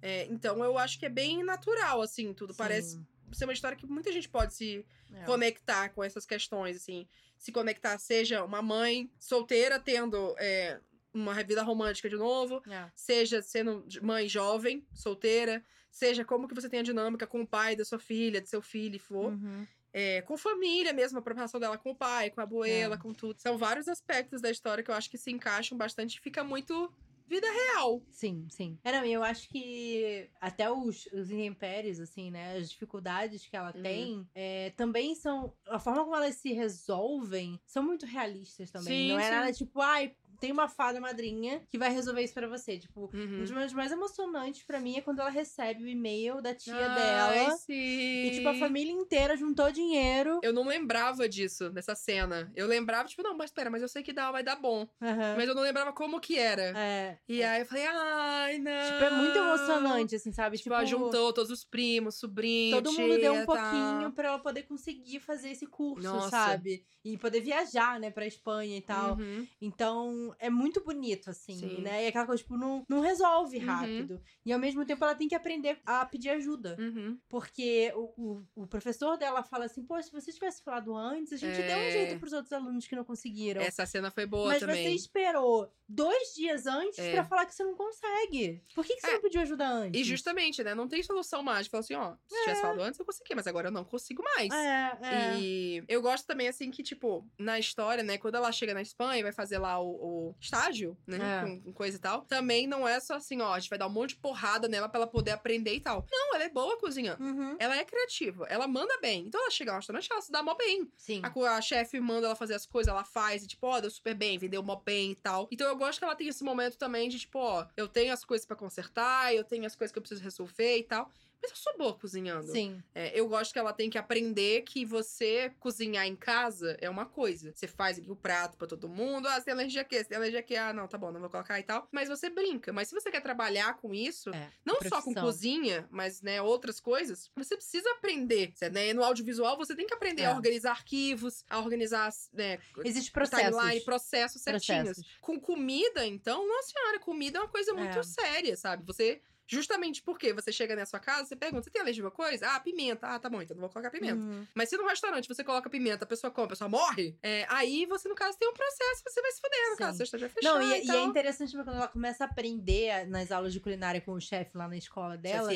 É, 0.00 0.26
então, 0.26 0.62
eu 0.64 0.76
acho 0.78 0.98
que 0.98 1.06
é 1.06 1.10
bem 1.10 1.44
natural, 1.44 2.00
assim, 2.02 2.32
tudo. 2.34 2.54
Parece 2.54 2.92
Sim. 2.96 3.06
ser 3.32 3.44
uma 3.44 3.52
história 3.52 3.76
que 3.76 3.86
muita 3.86 4.10
gente 4.10 4.28
pode 4.28 4.54
se 4.54 4.84
É. 5.14 5.24
conectar 5.24 5.90
com 5.90 6.02
essas 6.02 6.24
questões, 6.24 6.76
assim. 6.76 7.06
Se 7.38 7.52
conectar, 7.52 7.98
seja 7.98 8.42
uma 8.42 8.62
mãe 8.62 9.10
solteira 9.20 9.78
tendo 9.78 10.34
é, 10.38 10.80
uma 11.12 11.34
vida 11.44 11.62
romântica 11.62 12.08
de 12.08 12.16
novo, 12.16 12.62
É. 12.68 12.90
seja 12.94 13.42
sendo 13.42 13.84
mãe 14.00 14.26
jovem, 14.26 14.86
solteira, 14.94 15.62
seja 15.92 16.24
como 16.24 16.48
que 16.48 16.54
você 16.54 16.68
tem 16.68 16.80
a 16.80 16.82
dinâmica 16.82 17.26
com 17.26 17.42
o 17.42 17.46
pai 17.46 17.76
da 17.76 17.84
sua 17.84 17.98
filha, 18.00 18.40
do 18.40 18.48
seu 18.48 18.60
filho, 18.62 18.96
e 18.96 18.98
for. 18.98 19.32
Uhum. 19.32 19.66
É, 19.92 20.22
com 20.22 20.36
família 20.38 20.92
mesmo, 20.92 21.18
a 21.18 21.22
preocupação 21.22 21.60
dela 21.60 21.76
com 21.76 21.90
o 21.90 21.94
pai, 21.94 22.30
com 22.30 22.40
a 22.40 22.44
abuela, 22.44 22.94
É. 22.94 22.98
com 22.98 23.12
tudo. 23.12 23.38
São 23.38 23.58
vários 23.58 23.86
aspectos 23.88 24.40
da 24.40 24.50
história 24.50 24.82
que 24.82 24.90
eu 24.90 24.94
acho 24.94 25.10
que 25.10 25.18
se 25.18 25.30
encaixam 25.30 25.76
bastante 25.76 26.16
e 26.16 26.20
fica 26.20 26.42
muito 26.42 26.90
vida 27.28 27.46
real. 27.50 28.02
Sim, 28.10 28.46
sim. 28.50 28.78
É, 28.84 28.92
não, 28.92 29.04
eu 29.06 29.22
acho 29.22 29.48
que 29.48 30.28
até 30.40 30.70
os, 30.70 31.06
os 31.12 31.30
intempéries, 31.30 32.00
assim, 32.00 32.30
né? 32.30 32.56
As 32.56 32.70
dificuldades 32.70 33.46
que 33.46 33.56
ela 33.56 33.72
Uhum. 33.74 33.82
tem 33.82 34.28
é, 34.34 34.70
também 34.76 35.14
são. 35.14 35.54
A 35.68 35.78
forma 35.78 36.02
como 36.04 36.16
elas 36.16 36.36
se 36.36 36.52
resolvem 36.52 37.60
são 37.66 37.82
muito 37.82 38.06
realistas 38.06 38.70
também. 38.70 38.88
Sim, 38.88 39.08
não 39.12 39.18
é 39.18 39.24
sim. 39.24 39.30
nada 39.30 39.52
tipo, 39.52 39.80
ai, 39.80 40.14
tem 40.42 40.50
uma 40.50 40.68
fada 40.68 41.00
madrinha 41.00 41.62
que 41.70 41.78
vai 41.78 41.88
resolver 41.88 42.20
isso 42.20 42.34
pra 42.34 42.48
você. 42.48 42.76
Tipo, 42.76 43.08
um 43.14 43.16
Uhum. 43.16 43.38
dos 43.38 43.50
momentos 43.52 43.72
mais 43.72 43.92
emocionantes 43.92 44.64
pra 44.64 44.80
mim 44.80 44.96
é 44.96 45.00
quando 45.00 45.20
ela 45.20 45.30
recebe 45.30 45.84
o 45.84 45.88
e-mail 45.88 46.42
da 46.42 46.52
tia 46.52 46.74
Ai, 46.74 46.94
dela. 46.96 47.50
sim. 47.58 48.24
E, 48.26 48.30
tipo, 48.32 48.48
a 48.48 48.54
família 48.54 48.90
inteira 48.90 49.36
juntou 49.36 49.70
dinheiro. 49.70 50.40
Eu 50.42 50.52
não 50.52 50.66
lembrava 50.66 51.28
disso, 51.28 51.70
dessa 51.70 51.94
cena. 51.94 52.50
Eu 52.56 52.66
lembrava, 52.66 53.08
tipo, 53.08 53.22
não, 53.22 53.36
mas 53.36 53.50
espera, 53.50 53.70
mas 53.70 53.82
eu 53.82 53.88
sei 53.88 54.02
que 54.02 54.12
dá, 54.12 54.32
vai 54.32 54.42
dar 54.42 54.56
bom. 54.56 54.84
Aham. 55.00 55.34
Mas 55.36 55.48
eu 55.48 55.54
não 55.54 55.62
lembrava 55.62 55.92
como 55.92 56.18
que 56.20 56.36
era. 56.36 56.76
É. 56.76 57.18
E 57.28 57.40
aí 57.40 57.60
eu 57.62 57.66
falei, 57.66 57.86
ai, 57.86 58.58
não. 58.58 58.88
Tipo, 58.88 59.04
é 59.04 59.10
muito 59.10 59.36
emocionante, 59.36 60.16
assim, 60.16 60.32
sabe? 60.32 60.58
Tipo, 60.58 60.74
ela 60.74 60.84
juntou 60.84 61.32
todos 61.32 61.52
os 61.52 61.64
primos, 61.64 62.16
sobrinhos, 62.16 62.82
Todo 62.82 62.92
mundo 62.92 63.16
deu 63.16 63.32
um 63.32 63.36
tia, 63.36 63.46
pouquinho 63.46 64.10
pra 64.12 64.26
ela 64.28 64.38
poder 64.40 64.64
conseguir 64.64 65.20
fazer 65.20 65.50
esse 65.50 65.66
curso, 65.68 66.08
Nossa. 66.08 66.30
sabe? 66.30 66.84
E 67.04 67.16
poder 67.16 67.40
viajar, 67.40 68.00
né, 68.00 68.10
pra 68.10 68.26
Espanha 68.26 68.76
e 68.76 68.80
tal. 68.82 69.16
Uhum. 69.16 69.46
Então, 69.60 70.31
é 70.38 70.48
muito 70.50 70.82
bonito, 70.82 71.30
assim, 71.30 71.56
Sim. 71.58 71.80
né? 71.82 72.04
E 72.04 72.08
aquela 72.08 72.26
coisa, 72.26 72.42
tipo, 72.42 72.56
não, 72.56 72.84
não 72.88 73.00
resolve 73.00 73.58
Uhum. 73.58 73.66
rápido. 73.66 74.22
E 74.44 74.52
ao 74.52 74.58
mesmo 74.58 74.84
tempo 74.84 75.04
ela 75.04 75.14
tem 75.14 75.28
que 75.28 75.34
aprender 75.34 75.78
a 75.86 76.04
pedir 76.06 76.30
ajuda. 76.30 76.76
Uhum. 76.78 77.18
Porque 77.28 77.92
o, 77.94 78.12
o, 78.56 78.62
o 78.62 78.66
professor 78.66 79.16
dela 79.16 79.42
fala 79.42 79.64
assim, 79.66 79.82
pô, 79.84 80.00
se 80.02 80.10
você 80.12 80.32
tivesse 80.32 80.62
falado 80.62 80.94
antes, 80.96 81.32
a 81.32 81.36
gente 81.36 81.56
deu 81.56 81.76
um 81.76 81.80
É. 81.80 81.90
jeito 81.90 82.18
pros 82.18 82.32
outros 82.32 82.52
alunos 82.52 82.86
que 82.86 82.94
não 82.96 83.04
conseguiram. 83.04 83.60
Essa 83.62 83.84
cena 83.86 84.10
foi 84.10 84.26
boa 84.26 84.48
Mas 84.48 84.60
também. 84.60 84.84
você 84.84 84.94
esperou 84.94 85.72
dois 85.88 86.34
dias 86.34 86.66
antes 86.66 86.98
É. 86.98 87.12
pra 87.12 87.24
falar 87.24 87.46
que 87.46 87.54
você 87.54 87.64
não 87.64 87.74
consegue. 87.74 88.62
Por 88.74 88.84
que, 88.84 88.94
que 88.94 89.00
você 89.00 89.10
É. 89.10 89.14
não 89.14 89.20
pediu 89.20 89.40
ajuda 89.42 89.66
antes? 89.68 90.00
E 90.00 90.04
justamente, 90.04 90.62
né? 90.64 90.74
Não 90.74 90.88
tem 90.88 91.02
solução 91.02 91.42
mágica. 91.42 91.70
Fala 91.72 91.80
assim, 91.80 91.94
ó, 91.94 92.14
se 92.26 92.40
tivesse 92.40 92.60
falado 92.62 92.80
antes, 92.80 92.98
eu 92.98 93.06
consegui, 93.06 93.34
mas 93.34 93.46
agora 93.46 93.68
eu 93.68 93.72
não 93.72 93.84
consigo 93.84 94.22
mais. 94.22 94.52
É, 94.52 94.98
é. 95.02 95.38
E 95.38 95.84
eu 95.88 96.00
gosto 96.02 96.26
também, 96.26 96.48
assim, 96.48 96.70
que, 96.70 96.82
tipo, 96.82 97.26
na 97.38 97.58
história, 97.58 98.02
né, 98.02 98.18
quando 98.18 98.34
ela 98.36 98.50
chega 98.52 98.74
na 98.74 98.82
Espanha 98.82 99.20
e 99.20 99.22
vai 99.22 99.32
fazer 99.32 99.58
lá 99.58 99.80
o, 99.80 99.88
o 99.90 100.21
estágio, 100.40 100.96
né, 101.06 101.18
É. 101.20 101.60
com, 101.60 101.72
coisa 101.72 101.96
e 101.96 102.00
tal, 102.00 102.22
também 102.22 102.66
não 102.66 102.86
é 102.86 103.00
só 103.00 103.14
assim, 103.14 103.40
ó, 103.40 103.52
a 103.52 103.58
gente 103.58 103.70
vai 103.70 103.78
dar 103.78 103.86
um 103.86 103.90
monte 103.90 104.10
de 104.10 104.16
porrada 104.16 104.68
nela 104.68 104.88
pra 104.88 104.98
ela 105.00 105.06
poder 105.06 105.32
aprender 105.32 105.74
e 105.74 105.80
tal. 105.80 106.06
Não, 106.10 106.34
ela 106.34 106.44
é 106.44 106.48
boa 106.48 106.78
cozinhando. 106.78 107.22
Uhum. 107.22 107.56
Ela 107.58 107.76
é 107.76 107.84
criativa, 107.84 108.46
ela 108.48 108.66
manda 108.68 108.98
bem. 109.00 109.24
Então 109.26 109.40
ela 109.40 109.50
chega 109.50 109.72
no 109.72 109.78
restaurante, 109.78 110.08
ela 110.10 110.20
se 110.22 110.30
dá 110.32 110.42
mó 110.42 110.54
bem. 110.54 110.90
Sim. 110.96 111.22
A, 111.24 111.56
a 111.56 111.60
chefe 111.60 111.98
manda 112.00 112.26
ela 112.26 112.36
fazer 112.36 112.54
as 112.54 112.66
coisas, 112.66 112.90
ela 112.92 113.04
faz, 113.04 113.42
e 113.44 113.46
tipo, 113.46 113.66
ó, 113.66 113.80
deu 113.80 113.90
super 113.90 114.14
bem, 114.14 114.38
vendeu 114.38 114.62
mó 114.62 114.76
bem 114.76 115.12
e 115.12 115.16
tal. 115.16 115.48
Então 115.50 115.66
eu 115.68 115.76
gosto 115.76 115.98
que 115.98 116.04
ela 116.04 116.14
tem 116.16 116.28
esse 116.28 116.44
momento 116.44 116.76
também 116.76 117.08
de, 117.08 117.18
tipo, 117.18 117.38
ó, 117.38 117.66
eu 117.76 117.88
tenho 117.88 118.12
as 118.12 118.24
coisas 118.24 118.46
pra 118.46 118.56
consertar, 118.56 119.34
eu 119.34 119.44
tenho 119.44 119.64
as 119.66 119.74
coisas 119.76 119.92
que 119.92 119.98
eu 119.98 120.02
preciso 120.02 120.22
resolver 120.22 120.76
e 120.78 120.84
tal. 120.84 121.10
Mas 121.42 121.50
eu 121.50 121.56
sou 121.56 121.76
boa 121.76 121.92
cozinhando. 121.98 122.52
Sim. 122.52 122.80
É, 122.94 123.18
eu 123.18 123.28
gosto 123.28 123.52
que 123.52 123.58
ela 123.58 123.72
tem 123.72 123.90
que 123.90 123.98
aprender 123.98 124.62
que 124.62 124.84
você 124.84 125.50
cozinhar 125.58 126.06
em 126.06 126.14
casa 126.14 126.76
é 126.80 126.88
uma 126.88 127.04
coisa. 127.04 127.52
Você 127.52 127.66
faz 127.66 127.98
aqui 127.98 128.10
o 128.10 128.14
prato 128.16 128.56
pra 128.56 128.66
todo 128.66 128.88
mundo. 128.88 129.26
Ah, 129.26 129.34
você 129.34 129.46
tem 129.46 129.54
alergia 129.54 129.80
aqui, 129.82 129.96
você 129.98 130.04
tem 130.04 130.16
alergia 130.18 130.38
aqui. 130.38 130.54
Ah, 130.56 130.72
não, 130.72 130.86
tá 130.86 130.96
bom, 130.96 131.10
não 131.10 131.20
vou 131.20 131.28
colocar 131.28 131.58
e 131.58 131.64
tal. 131.64 131.88
Mas 131.90 132.08
você 132.08 132.30
brinca. 132.30 132.72
Mas 132.72 132.88
se 132.88 132.94
você 132.94 133.10
quer 133.10 133.20
trabalhar 133.20 133.76
com 133.78 133.92
isso, 133.92 134.30
É, 134.30 134.50
não 134.64 134.80
só 134.82 135.02
com 135.02 135.12
cozinha, 135.14 135.88
mas, 135.90 136.22
né, 136.22 136.40
outras 136.40 136.78
coisas, 136.78 137.28
você 137.36 137.56
precisa 137.56 137.90
aprender. 137.92 138.52
Você, 138.54 138.70
né, 138.70 138.92
no 138.92 139.02
audiovisual, 139.02 139.56
você 139.56 139.74
tem 139.74 139.86
que 139.86 139.94
aprender 139.94 140.22
É. 140.22 140.26
a 140.26 140.34
organizar 140.36 140.70
arquivos, 140.70 141.44
a 141.50 141.58
organizar, 141.58 142.08
né, 142.32 142.58
Existe 142.84 143.10
processos. 143.10 143.56
timeline, 143.58 143.84
processos 143.84 144.42
certinhos. 144.42 144.84
Processos. 144.84 145.18
Com 145.20 145.40
comida, 145.40 146.06
então, 146.06 146.46
nossa 146.46 146.68
senhora, 146.68 147.00
comida 147.00 147.38
é 147.38 147.40
uma 147.40 147.48
coisa 147.48 147.72
muito 147.74 147.98
É. 147.98 148.02
séria, 148.04 148.56
sabe? 148.56 148.84
Você. 148.86 149.20
Justamente 149.46 150.02
porque 150.02 150.32
você 150.32 150.52
chega 150.52 150.74
na 150.76 150.86
sua 150.86 150.98
casa, 150.98 151.26
você 151.28 151.36
pergunta: 151.36 151.64
você 151.64 151.70
tem 151.70 151.82
alergia 151.82 152.02
a 152.02 152.06
alguma 152.06 152.24
coisa? 152.24 152.48
Ah, 152.50 152.60
pimenta. 152.60 153.06
Ah, 153.06 153.18
tá 153.18 153.28
bom, 153.28 153.42
então 153.42 153.54
não 153.54 153.60
vou 153.62 153.70
colocar 153.70 153.90
pimenta. 153.90 154.20
Uhum. 154.20 154.46
Mas 154.54 154.68
se 154.68 154.76
no 154.76 154.86
restaurante 154.86 155.28
você 155.28 155.44
coloca 155.44 155.68
pimenta, 155.68 156.04
a 156.04 156.06
pessoa 156.06 156.30
come, 156.30 156.46
a 156.46 156.50
pessoa 156.50 156.68
morre, 156.68 157.16
é, 157.22 157.46
aí 157.48 157.86
você, 157.86 158.08
no 158.08 158.14
caso, 158.14 158.38
tem 158.38 158.48
um 158.48 158.54
processo, 158.54 159.02
você 159.06 159.20
vai 159.20 159.32
se 159.32 159.40
fuder, 159.40 159.70
no 159.70 159.76
Sim. 159.76 159.78
caso, 159.78 159.96
você 159.98 160.02
esteja 160.04 160.28
fechado. 160.28 160.58
Não, 160.58 160.62
e, 160.62 160.70
e 160.70 160.72
é 160.72 160.84
então... 160.84 161.06
interessante 161.06 161.52
porque 161.52 161.64
quando 161.64 161.76
ela 161.76 161.88
começa 161.88 162.24
a 162.24 162.26
aprender 162.26 163.06
nas 163.06 163.30
aulas 163.30 163.52
de 163.52 163.60
culinária 163.60 164.00
com 164.00 164.12
o 164.12 164.20
chefe 164.20 164.56
lá 164.56 164.68
na 164.68 164.76
escola 164.76 165.16
dela, 165.16 165.50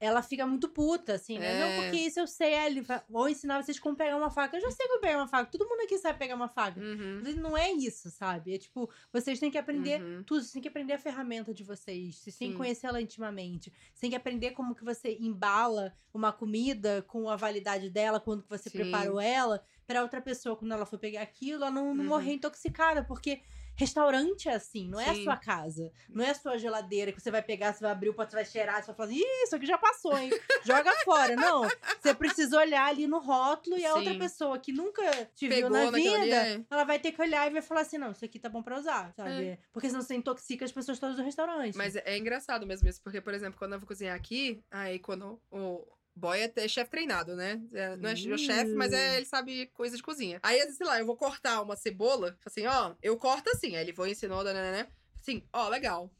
ela 0.00 0.22
fica 0.22 0.46
muito 0.46 0.68
puta, 0.68 1.14
assim, 1.14 1.38
né? 1.38 1.56
É. 1.56 1.60
Não, 1.60 1.82
porque 1.82 1.96
isso 1.98 2.20
eu 2.20 2.26
sei, 2.26 2.54
ele 2.54 2.84
vou 3.08 3.28
ensinar 3.28 3.62
vocês 3.62 3.78
como 3.78 3.96
pegar 3.96 4.16
uma 4.16 4.30
faca. 4.30 4.56
Eu 4.56 4.60
já 4.60 4.70
sei 4.70 4.86
como 4.88 5.00
pegar 5.00 5.18
uma 5.18 5.28
faca, 5.28 5.50
todo 5.50 5.68
mundo 5.68 5.82
aqui 5.82 5.98
sabe 5.98 6.18
pegar 6.18 6.34
uma 6.34 6.48
faca. 6.48 6.80
Uhum. 6.80 7.20
Mas 7.22 7.36
Não 7.36 7.56
é 7.56 7.70
isso, 7.72 8.10
sabe? 8.10 8.54
É 8.54 8.58
tipo, 8.58 8.88
vocês 9.12 9.38
têm 9.38 9.50
que 9.50 9.58
aprender 9.58 10.00
Uhum. 10.00 10.22
tudo, 10.22 10.40
vocês 10.40 10.52
têm 10.52 10.62
que 10.62 10.68
aprender 10.68 10.92
a 10.94 10.98
ferramenta 10.98 11.52
de 11.52 11.64
vocês, 11.64 12.16
vocês 12.16 12.36
têm 12.36 12.50
que 12.50 12.56
conhecer 12.56 12.86
ela 12.86 13.00
intimamente, 13.16 13.70
vocês 13.70 14.00
têm 14.00 14.10
que 14.10 14.16
aprender 14.16 14.50
como 14.52 14.74
que 14.74 14.84
você 14.84 15.16
embala 15.18 15.92
uma 16.12 16.32
comida 16.32 17.02
com 17.02 17.28
a 17.28 17.36
validade 17.36 17.88
dela, 17.90 18.20
quando 18.20 18.42
que 18.42 18.48
você 18.48 18.68
Sim. 18.70 18.78
preparou 18.78 19.20
ela, 19.20 19.62
pra 19.86 20.02
outra 20.02 20.20
pessoa, 20.20 20.56
quando 20.56 20.72
ela 20.72 20.86
for 20.86 20.98
pegar 20.98 21.22
aquilo, 21.22 21.62
ela 21.64 21.70
não, 21.70 21.94
não 21.94 22.04
Uhum. 22.04 22.10
morrer 22.10 22.32
intoxicada, 22.34 23.02
porque 23.04 23.40
restaurante 23.76 24.48
é 24.48 24.54
assim, 24.54 24.88
não 24.88 25.00
é 25.00 25.10
a 25.10 25.14
sua 25.14 25.36
casa, 25.36 25.90
não 26.08 26.24
é 26.24 26.30
a 26.30 26.34
sua 26.34 26.58
geladeira 26.58 27.12
que 27.12 27.20
você 27.20 27.30
vai 27.30 27.42
pegar, 27.42 27.72
você 27.72 27.80
vai 27.80 27.92
abrir 27.92 28.08
o 28.08 28.14
pote, 28.14 28.30
você 28.30 28.36
vai 28.36 28.44
cheirar, 28.44 28.80
você 28.80 28.86
vai 28.86 28.96
falar 28.96 29.08
assim, 29.08 29.18
"Ih, 29.18 29.42
isso 29.44 29.56
aqui 29.56 29.66
já 29.66 29.78
passou, 29.78 30.16
hein? 30.16 30.30
Joga 30.64 30.92
fora. 31.04 31.36
Não, 31.36 31.68
você 32.00 32.14
precisa 32.14 32.58
olhar 32.58 32.86
ali 32.86 33.06
no 33.06 33.18
rótulo 33.18 33.76
e 33.78 33.84
a 33.84 33.94
outra 33.94 34.12
Sim. 34.12 34.18
pessoa 34.18 34.58
que 34.58 34.72
nunca 34.72 35.02
te 35.34 35.48
Pegou 35.48 35.70
viu 35.70 35.78
na 35.84 35.90
naquilo 35.90 36.14
ali, 36.14 36.24
vida, 36.24 36.36
é. 36.36 36.64
ela 36.70 36.84
vai 36.84 36.98
ter 36.98 37.12
que 37.12 37.20
olhar 37.20 37.46
e 37.46 37.52
vai 37.52 37.62
falar 37.62 37.82
assim: 37.82 37.98
não, 37.98 38.12
isso 38.12 38.24
aqui 38.24 38.38
tá 38.38 38.48
bom 38.48 38.62
pra 38.62 38.78
usar, 38.78 39.12
sabe? 39.14 39.58
Porque 39.72 39.88
senão 39.88 40.02
você 40.02 40.14
intoxica 40.14 40.64
as 40.64 40.72
pessoas 40.72 40.98
todas 40.98 41.16
do 41.16 41.22
restaurante. 41.22 41.76
Mas 41.76 41.96
é, 41.96 42.02
é 42.06 42.18
engraçado 42.18 42.66
mesmo 42.66 42.88
isso, 42.88 43.02
porque, 43.02 43.20
por 43.20 43.34
exemplo, 43.34 43.58
quando 43.58 43.74
eu 43.74 43.78
vou 43.78 43.86
cozinhar 43.86 44.16
aqui, 44.16 44.62
aí 44.70 44.98
quando 44.98 45.40
o 45.50 45.86
boy 46.16 46.40
é, 46.40 46.52
é 46.56 46.68
chefe 46.68 46.90
treinado, 46.90 47.36
né? 47.36 47.60
É, 47.72 47.96
não 47.96 48.08
é 48.08 48.12
o 48.14 48.38
chefe, 48.38 48.72
mas 48.74 48.92
é, 48.92 49.18
ele 49.18 49.26
sabe 49.26 49.66
coisa 49.66 49.96
de 49.96 50.02
cozinha. 50.02 50.40
Aí, 50.42 50.60
sei 50.72 50.86
lá, 50.86 50.98
eu 50.98 51.06
vou 51.06 51.16
cortar 51.16 51.60
uma 51.62 51.76
cebola, 51.76 52.36
assim, 52.44 52.66
ó, 52.66 52.94
eu 53.02 53.16
corto 53.16 53.50
assim, 53.50 53.76
aí 53.76 53.82
ele 53.82 53.92
foi 53.92 54.10
ensinou, 54.10 54.42
né, 54.42 54.52
né, 54.52 54.72
né, 54.72 54.88
assim, 55.20 55.46
ó, 55.52 55.68
legal. 55.68 56.10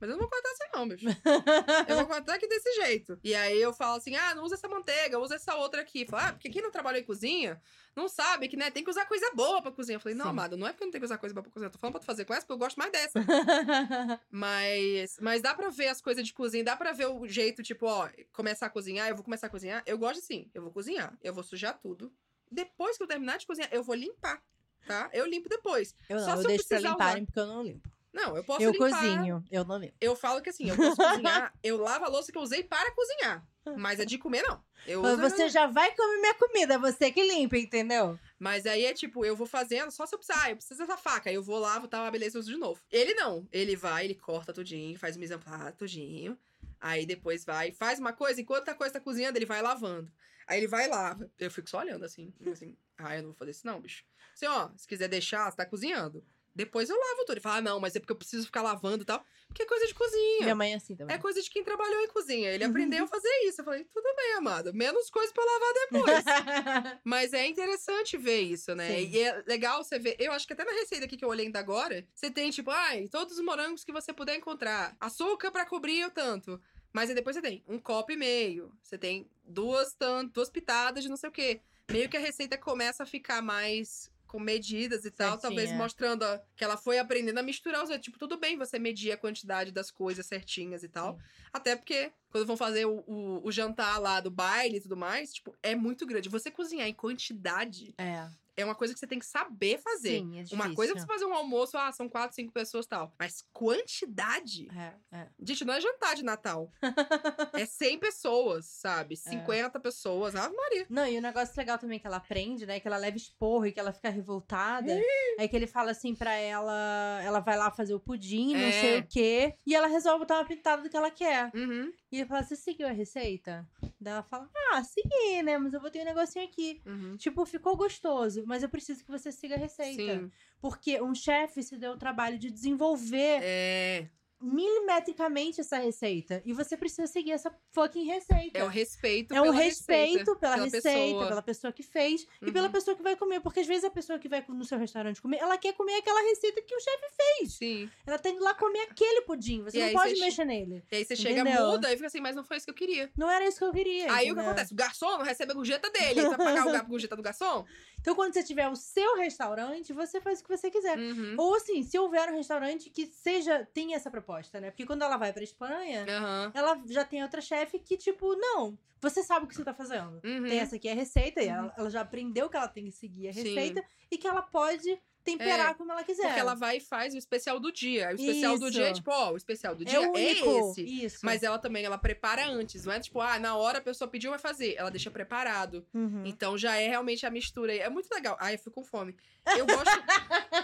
Mas 0.00 0.10
eu 0.10 0.16
não 0.16 0.22
vou 0.22 0.30
cortar 0.30 0.50
assim 0.50 0.64
não, 0.74 0.88
bicho. 0.88 1.06
Eu 1.88 1.96
vou 1.96 2.06
cortar 2.06 2.34
aqui 2.34 2.46
desse 2.46 2.70
jeito. 2.74 3.18
E 3.22 3.34
aí 3.34 3.60
eu 3.60 3.72
falo 3.72 3.96
assim, 3.96 4.14
ah, 4.14 4.34
não 4.34 4.44
usa 4.44 4.54
essa 4.54 4.68
manteiga, 4.68 5.18
usa 5.18 5.36
essa 5.36 5.54
outra 5.54 5.80
aqui. 5.80 6.06
Fala, 6.06 6.28
ah, 6.28 6.32
porque 6.32 6.50
quem 6.50 6.60
não 6.60 6.70
trabalhou 6.70 7.00
em 7.00 7.04
cozinha 7.04 7.60
não 7.94 8.08
sabe 8.08 8.48
que, 8.48 8.56
né, 8.56 8.70
tem 8.70 8.84
que 8.84 8.90
usar 8.90 9.06
coisa 9.06 9.30
boa 9.34 9.62
pra 9.62 9.72
cozinhar. 9.72 9.96
Eu 9.96 10.02
falei, 10.02 10.16
não, 10.16 10.26
Sim. 10.26 10.30
amado, 10.30 10.56
não 10.56 10.66
é 10.66 10.70
porque 10.72 10.84
eu 10.84 10.86
não 10.86 10.92
tenho 10.92 11.00
que 11.00 11.06
usar 11.06 11.18
coisa 11.18 11.34
boa 11.34 11.42
pra 11.42 11.52
cozinhar. 11.52 11.68
Eu 11.68 11.72
tô 11.72 11.78
falando 11.78 11.92
pra 11.92 12.00
tu 12.00 12.06
fazer 12.06 12.24
com 12.24 12.34
essa, 12.34 12.42
porque 12.42 12.52
eu 12.52 12.58
gosto 12.58 12.76
mais 12.76 12.92
dessa. 12.92 13.20
Mas, 14.30 15.16
mas 15.20 15.40
dá 15.40 15.54
pra 15.54 15.70
ver 15.70 15.88
as 15.88 16.00
coisas 16.00 16.24
de 16.24 16.32
cozinha, 16.32 16.62
dá 16.64 16.76
pra 16.76 16.92
ver 16.92 17.06
o 17.06 17.26
jeito, 17.26 17.62
tipo, 17.62 17.86
ó, 17.86 18.08
começar 18.32 18.66
a 18.66 18.70
cozinhar, 18.70 19.08
eu 19.08 19.14
vou 19.14 19.24
começar 19.24 19.46
a 19.46 19.50
cozinhar. 19.50 19.82
Eu 19.86 19.96
gosto 19.98 20.18
assim, 20.18 20.50
eu 20.52 20.62
vou 20.62 20.70
cozinhar, 20.70 21.16
eu 21.22 21.32
vou 21.32 21.42
sujar 21.42 21.78
tudo. 21.78 22.12
Depois 22.50 22.96
que 22.96 23.02
eu 23.02 23.06
terminar 23.06 23.38
de 23.38 23.46
cozinhar, 23.46 23.68
eu 23.72 23.82
vou 23.82 23.94
limpar, 23.94 24.42
tá? 24.86 25.08
Eu 25.12 25.26
limpo 25.26 25.48
depois. 25.48 25.94
eu 26.08 26.18
Só 26.18 26.26
não, 26.26 26.34
eu 26.34 26.38
se 26.38 26.44
eu 26.44 26.48
deixo 26.48 26.68
pra 26.68 26.76
precisar 26.76 26.90
limparem 26.92 27.24
porque 27.24 27.40
eu 27.40 27.46
não 27.46 27.62
limpo. 27.62 27.95
Não, 28.16 28.36
eu 28.36 28.42
posso 28.42 28.62
eu 28.62 28.72
limpar. 28.72 28.90
cozinho, 28.90 29.44
eu 29.50 29.64
não 29.64 29.78
limpo. 29.78 29.94
Eu 30.00 30.16
falo 30.16 30.40
que 30.40 30.48
assim, 30.50 30.68
eu 30.70 30.76
posso 30.76 30.96
cozinhar, 30.96 31.52
eu 31.62 31.76
lavo 31.76 32.04
a 32.06 32.08
louça 32.08 32.32
que 32.32 32.38
eu 32.38 32.42
usei 32.42 32.64
para 32.64 32.90
cozinhar. 32.92 33.46
Mas 33.76 33.98
a 34.00 34.04
de 34.04 34.16
comer, 34.16 34.42
não. 34.42 34.62
Eu 34.86 35.02
Mas 35.02 35.18
uso- 35.18 35.22
você 35.36 35.48
já 35.48 35.66
vai 35.66 35.92
comer 35.94 36.20
minha 36.20 36.34
comida, 36.34 36.74
é 36.74 36.78
você 36.78 37.10
que 37.10 37.22
limpa, 37.22 37.58
entendeu? 37.58 38.18
Mas 38.38 38.64
aí 38.64 38.84
é 38.84 38.94
tipo, 38.94 39.24
eu 39.24 39.34
vou 39.34 39.46
fazendo, 39.46 39.90
só 39.90 40.06
se 40.06 40.14
eu 40.14 40.18
precisar, 40.18 40.44
ah, 40.44 40.50
eu 40.50 40.56
preciso 40.56 40.78
dessa 40.80 40.96
faca. 40.96 41.28
Aí 41.28 41.34
eu 41.34 41.42
vou 41.42 41.58
lá, 41.58 41.78
vou 41.78 41.88
tá, 41.88 42.08
beleza, 42.10 42.36
eu 42.38 42.40
uso 42.40 42.52
de 42.52 42.56
novo. 42.56 42.80
Ele 42.90 43.12
não. 43.14 43.46
Ele 43.52 43.74
vai, 43.74 44.04
ele 44.04 44.14
corta 44.14 44.52
tudinho, 44.52 44.98
faz 44.98 45.16
o 45.16 45.18
mise 45.18 45.34
tudinho. 45.76 46.38
Aí 46.80 47.04
depois 47.04 47.44
vai, 47.44 47.72
faz 47.72 47.98
uma 47.98 48.12
coisa, 48.12 48.40
enquanto 48.40 48.68
a 48.68 48.74
coisa 48.74 48.94
tá 48.94 49.00
cozinhando, 49.00 49.36
ele 49.36 49.46
vai 49.46 49.60
lavando. 49.60 50.10
Aí 50.46 50.58
ele 50.60 50.68
vai 50.68 50.84
e 50.84 50.88
lava. 50.88 51.28
Eu 51.38 51.50
fico 51.50 51.68
só 51.68 51.80
olhando 51.80 52.04
assim, 52.04 52.32
assim. 52.52 52.76
Ah, 52.96 53.16
eu 53.16 53.22
não 53.22 53.30
vou 53.30 53.36
fazer 53.36 53.50
isso 53.50 53.66
não, 53.66 53.80
bicho. 53.80 54.04
Assim, 54.32 54.46
ó, 54.46 54.70
se 54.76 54.86
quiser 54.86 55.08
deixar, 55.08 55.50
você 55.50 55.56
tá 55.56 55.66
cozinhando. 55.66 56.24
Depois 56.56 56.88
eu 56.90 56.96
lavo 56.98 57.18
tudo. 57.20 57.32
Ele 57.34 57.40
fala, 57.40 57.56
ah, 57.56 57.60
não, 57.60 57.78
mas 57.78 57.94
é 57.94 58.00
porque 58.00 58.12
eu 58.12 58.16
preciso 58.16 58.46
ficar 58.46 58.62
lavando 58.62 59.02
e 59.02 59.06
tal. 59.06 59.24
Porque 59.46 59.62
é 59.62 59.66
coisa 59.66 59.86
de 59.86 59.94
cozinha. 59.94 60.40
Minha 60.42 60.54
mãe 60.54 60.72
é 60.72 60.76
assim 60.76 60.96
também. 60.96 61.14
É 61.14 61.18
coisa 61.18 61.40
de 61.42 61.50
quem 61.50 61.62
trabalhou 61.62 62.00
em 62.02 62.08
cozinha. 62.08 62.50
Ele 62.50 62.64
Uhum. 62.64 62.70
aprendeu 62.70 63.04
a 63.04 63.06
fazer 63.06 63.28
isso. 63.44 63.60
Eu 63.60 63.64
falei, 63.64 63.84
tudo 63.84 64.08
bem, 64.16 64.32
amado. 64.34 64.72
Menos 64.74 65.10
coisa 65.10 65.32
pra 65.32 65.44
lavar 65.44 65.72
depois. 65.74 66.24
Mas 67.04 67.32
é 67.32 67.46
interessante 67.46 68.16
ver 68.16 68.40
isso, 68.40 68.74
né? 68.74 68.88
Sim. 68.88 69.10
E 69.12 69.20
é 69.20 69.42
legal 69.46 69.84
você 69.84 69.98
ver. 69.98 70.16
Eu 70.18 70.32
acho 70.32 70.46
que 70.46 70.52
até 70.54 70.64
na 70.64 70.72
receita 70.72 71.04
aqui 71.04 71.16
que 71.16 71.24
eu 71.24 71.28
olhei 71.28 71.46
ainda 71.46 71.58
agora, 71.58 72.06
você 72.14 72.30
tem, 72.30 72.50
tipo, 72.50 72.70
ai, 72.70 73.06
todos 73.08 73.38
os 73.38 73.44
morangos 73.44 73.84
que 73.84 73.92
você 73.92 74.12
puder 74.12 74.36
encontrar. 74.36 74.96
Açúcar 74.98 75.50
pra 75.52 75.66
cobrir 75.66 76.04
o 76.06 76.10
tanto. 76.10 76.60
Mas 76.92 77.10
aí 77.10 77.14
depois 77.14 77.36
você 77.36 77.42
tem 77.42 77.62
um 77.68 77.78
copo 77.78 78.12
e 78.12 78.16
meio. 78.16 78.72
Você 78.82 78.96
tem 78.96 79.30
duas, 79.44 79.92
tan- 79.94 80.24
duas 80.26 80.48
pitadas 80.48 81.02
de 81.04 81.10
não 81.10 81.16
sei 81.16 81.28
o 81.28 81.32
quê. 81.32 81.60
Meio 81.90 82.08
que 82.08 82.16
a 82.16 82.20
receita 82.20 82.56
começa 82.58 83.02
a 83.02 83.06
ficar 83.06 83.40
mais 83.42 84.10
com 84.26 84.38
medidas 84.38 85.04
e 85.04 85.10
tal, 85.10 85.38
talvez 85.38 85.68
Certinha. 85.68 85.78
mostrando 85.78 86.24
que 86.56 86.64
ela 86.64 86.76
foi 86.76 86.98
aprendendo 86.98 87.38
a 87.38 87.42
misturar 87.42 87.82
os 87.82 87.96
Tipo, 88.00 88.18
tudo 88.18 88.38
bem 88.38 88.58
você 88.58 88.78
medir 88.78 89.12
a 89.12 89.16
quantidade 89.16 89.72
das 89.72 89.90
coisas 89.90 90.26
certinhas 90.26 90.82
e 90.82 90.88
tal. 90.88 91.14
Sim. 91.14 91.22
Até 91.52 91.76
porque, 91.76 92.12
quando 92.30 92.46
vão 92.46 92.56
fazer 92.56 92.86
o, 92.86 93.02
o, 93.06 93.46
o 93.46 93.52
jantar 93.52 93.98
lá 93.98 94.20
do 94.20 94.30
baile 94.30 94.76
e 94.76 94.80
tudo 94.80 94.96
mais, 94.96 95.32
tipo, 95.32 95.56
é 95.62 95.74
muito 95.74 96.06
grande. 96.06 96.28
Você 96.28 96.50
cozinhar 96.50 96.88
em 96.88 96.94
quantidade 96.94 97.94
É. 97.98 98.28
é 98.56 98.64
uma 98.64 98.74
coisa 98.74 98.94
que 98.94 99.00
você 99.00 99.06
tem 99.06 99.18
que 99.18 99.26
saber 99.26 99.78
fazer. 99.78 100.18
Sim, 100.20 100.38
é 100.38 100.42
difícil. 100.42 100.54
Uma 100.56 100.74
coisa 100.74 100.92
é 100.92 100.98
você 100.98 101.06
fazer 101.06 101.24
um 101.26 101.34
almoço, 101.34 101.76
ah, 101.76 101.92
são 101.92 102.08
quatro, 102.08 102.34
cinco 102.34 102.52
pessoas 102.52 102.86
e 102.86 102.88
tal. 102.88 103.12
Mas 103.18 103.44
quantidade? 103.52 104.68
É, 104.76 104.94
é. 105.16 105.28
Gente, 105.42 105.64
não 105.64 105.74
é 105.74 105.80
jantar 105.80 106.14
de 106.14 106.22
Natal. 106.24 106.70
é 107.54 107.66
100 107.66 107.98
pessoas, 107.98 108.66
sabe? 108.66 109.16
50 109.16 109.78
pessoas. 109.80 110.34
Ave 110.34 110.54
Maria. 110.54 110.86
Não, 110.88 111.06
e 111.06 111.18
o 111.18 111.22
negócio 111.22 111.54
legal 111.56 111.78
também 111.78 111.98
que 111.98 112.06
ela 112.06 112.16
aprende, 112.16 112.66
né? 112.66 112.80
Que 112.80 112.88
ela 112.88 112.96
leva 112.96 113.16
esporro 113.16 113.66
e 113.66 113.72
que 113.72 113.80
ela 113.80 113.92
fica 113.92 114.08
revoltada. 114.10 114.92
é 115.38 115.48
que 115.48 115.56
ele 115.56 115.66
fala 115.66 115.90
assim 115.90 116.14
pra 116.14 116.32
ela: 116.34 117.20
ela 117.22 117.40
vai 117.40 117.56
lá 117.56 117.70
fazer 117.70 117.94
o 117.94 118.00
pudim, 118.00 118.54
não 118.54 118.60
É. 118.60 118.72
sei 118.72 118.98
o 119.00 119.06
quê. 119.06 119.54
E 119.66 119.74
ela 119.74 119.86
resolve 119.86 120.20
botar 120.20 120.36
uma 120.38 120.44
pintada 120.46 120.82
do 120.82 120.88
que 120.90 120.96
ela 120.96 121.10
quer. 121.10 121.50
Uhum, 121.54 121.92
E 122.12 122.18
ele 122.18 122.26
fala: 122.26 122.42
Você 122.42 122.56
seguiu 122.56 122.86
a 122.88 122.92
receita? 122.92 123.66
Daí 124.00 124.12
ela 124.14 124.22
fala: 124.22 124.48
Ah, 124.72 124.82
segui, 124.84 125.42
né? 125.42 125.58
Mas 125.58 125.72
eu 125.72 125.80
botei 125.80 126.02
um 126.02 126.04
negocinho 126.04 126.44
aqui. 126.44 126.80
uhum. 126.86 127.16
Tipo, 127.16 127.44
ficou 127.46 127.76
gostoso, 127.76 128.44
mas 128.46 128.62
eu 128.62 128.68
preciso 128.68 129.04
que 129.04 129.10
você 129.10 129.30
siga 129.32 129.54
a 129.56 129.58
receita. 129.58 130.20
Sim. 130.20 130.30
Porque 130.60 131.00
um 131.02 131.14
chefe 131.14 131.62
se 131.62 131.76
deu 131.76 131.92
o 131.92 131.98
trabalho 131.98 132.38
de 132.38 132.50
desenvolver 132.50 133.40
É, 133.42 134.08
milimetricamente 134.46 135.60
essa 135.60 135.78
receita. 135.78 136.42
E 136.44 136.52
você 136.52 136.76
precisa 136.76 137.06
seguir 137.06 137.32
essa 137.32 137.52
fucking 137.72 138.04
receita. 138.04 138.58
é 138.58 138.64
o 138.64 138.68
respeito 138.68 139.34
É 139.34 139.40
um 139.40 139.44
pela 139.44 139.56
respeito 139.56 140.18
receita, 140.18 140.36
pela, 140.36 140.56
receita, 140.56 140.82
pessoa. 140.90 141.28
pela 141.28 141.42
pessoa 141.42 141.72
que 141.72 141.82
fez 141.82 142.26
e 142.42 142.52
pela 142.52 142.66
Uhum. 142.66 142.72
pessoa 142.72 142.96
que 142.96 143.02
vai 143.02 143.16
comer. 143.16 143.40
Porque 143.40 143.60
às 143.60 143.66
vezes 143.66 143.84
a 143.84 143.90
pessoa 143.90 144.18
que 144.18 144.28
vai 144.28 144.44
no 144.48 144.64
seu 144.64 144.78
restaurante 144.78 145.20
comer, 145.20 145.38
ela 145.38 145.56
quer 145.58 145.72
comer 145.74 145.94
aquela 145.96 146.20
receita 146.22 146.62
que 146.62 146.74
o 146.74 146.80
chefe 146.80 147.06
fez. 147.16 147.52
Sim. 147.54 147.90
Ela 148.06 148.18
tem 148.18 148.34
que 148.34 148.40
ir 148.40 148.44
lá 148.44 148.54
comer 148.54 148.80
aquele 148.82 149.22
pudim. 149.22 149.62
Você 149.62 149.78
E 149.78 149.86
não 149.86 149.92
pode 149.92 150.18
mexer 150.20 150.44
nele. 150.44 150.82
E 150.90 150.96
aí 150.96 151.04
você 151.04 151.16
chega, 151.16 151.40
Entendeu? 151.40 151.66
muda 151.66 151.92
e 151.92 151.96
fica 151.96 152.06
assim, 152.06 152.20
mas 152.20 152.36
não 152.36 152.44
foi 152.44 152.56
isso 152.58 152.66
que 152.66 152.70
eu 152.70 152.74
queria. 152.76 153.10
Não 153.16 153.30
era 153.30 153.46
isso 153.46 153.58
que 153.58 153.64
eu 153.64 153.72
queria. 153.72 154.04
Aí 154.12 154.14
o 154.14 154.18
que 154.18 154.30
entendeu? 154.32 154.44
acontece? 154.50 154.72
O 154.72 154.76
garçom 154.76 155.18
não 155.18 155.24
recebe 155.24 155.52
a 155.52 155.54
gorjeta 155.54 155.90
dele. 155.90 156.20
Você 156.22 156.28
vai 156.28 156.38
pagar 156.38 156.66
o 156.66 156.72
gar- 156.72 156.80
a 156.80 156.84
gorjeta 156.84 157.16
do 157.16 157.22
garçom? 157.22 157.64
Então, 158.00 158.14
quando 158.14 158.32
você 158.34 158.42
tiver 158.42 158.68
o 158.68 158.76
seu 158.76 159.16
restaurante, 159.16 159.92
você 159.92 160.20
faz 160.20 160.40
o 160.40 160.44
que 160.44 160.48
você 160.56 160.70
quiser. 160.70 160.96
Uhum. 160.96 161.34
Ou 161.38 161.54
assim, 161.56 161.82
se 161.82 161.98
houver 161.98 162.30
um 162.30 162.36
restaurante 162.36 162.88
que 162.90 163.06
seja, 163.06 163.66
tenha 163.74 163.96
essa 163.96 164.10
proposta, 164.10 164.26
né? 164.60 164.70
Porque 164.70 164.86
quando 164.86 165.02
ela 165.02 165.16
vai 165.16 165.32
pra 165.32 165.42
Espanha, 165.42 166.04
Aham. 166.08 166.52
ela 166.54 166.82
já 166.88 167.04
tem 167.04 167.22
outra 167.22 167.40
chefe 167.40 167.78
que, 167.78 167.96
tipo, 167.96 168.34
não, 168.36 168.78
você 169.00 169.22
sabe 169.22 169.44
o 169.44 169.48
que 169.48 169.54
você 169.54 169.64
tá 169.64 169.74
fazendo. 169.74 170.20
Uhum. 170.24 170.44
Tem 170.48 170.58
essa 170.58 170.76
aqui 170.76 170.88
é 170.88 170.92
a 170.92 170.94
receita, 170.94 171.42
e 171.42 171.48
ela, 171.48 171.72
ela 171.76 171.90
já 171.90 172.00
aprendeu 172.00 172.48
que 172.48 172.56
ela 172.56 172.68
tem 172.68 172.84
que 172.84 172.92
seguir 172.92 173.28
a 173.28 173.32
Sim. 173.32 173.42
receita 173.42 173.84
e 174.10 174.18
que 174.18 174.26
ela 174.26 174.42
pode 174.42 174.98
temperar 175.26 175.72
É, 175.72 175.74
como 175.74 175.90
ela 175.90 176.04
quiser. 176.04 176.22
Porque 176.28 176.40
ela 176.40 176.54
vai 176.54 176.76
e 176.76 176.80
faz 176.80 177.12
o 177.12 177.18
especial 177.18 177.58
do 177.58 177.72
dia. 177.72 178.10
O 178.10 178.14
especial 178.14 178.56
do 178.56 178.66
Isso. 178.68 178.76
dia 178.76 178.88
é 178.88 178.92
tipo, 178.92 179.10
ó, 179.10 179.32
o 179.32 179.36
especial 179.36 179.74
do 179.74 179.82
é 179.82 179.86
dia 179.86 179.98
é, 179.98 180.08
único. 180.08 180.70
esse. 180.70 181.04
Isso. 181.04 181.18
Mas 181.26 181.42
ela 181.42 181.58
também, 181.58 181.84
ela 181.84 181.98
prepara 181.98 182.48
antes. 182.48 182.84
Não 182.84 182.92
é 182.92 183.00
tipo, 183.00 183.20
ah, 183.20 183.36
na 183.38 183.56
hora 183.56 183.78
a 183.78 183.80
pessoa 183.80 184.08
pediu, 184.08 184.30
vai 184.30 184.38
fazer. 184.38 184.76
Ela 184.76 184.88
deixa 184.88 185.10
preparado. 185.10 185.84
Uhum. 185.92 186.22
Então 186.24 186.56
já 186.56 186.76
é 186.76 186.88
realmente 186.88 187.26
a 187.26 187.30
mistura. 187.30 187.74
É 187.74 187.90
muito 187.90 188.08
legal. 188.08 188.36
Ai, 188.38 188.54
eu 188.54 188.58
fico 188.58 188.70
com 188.70 188.84
fome. 188.84 189.16
Eu 189.56 189.66
gosto, 189.66 189.90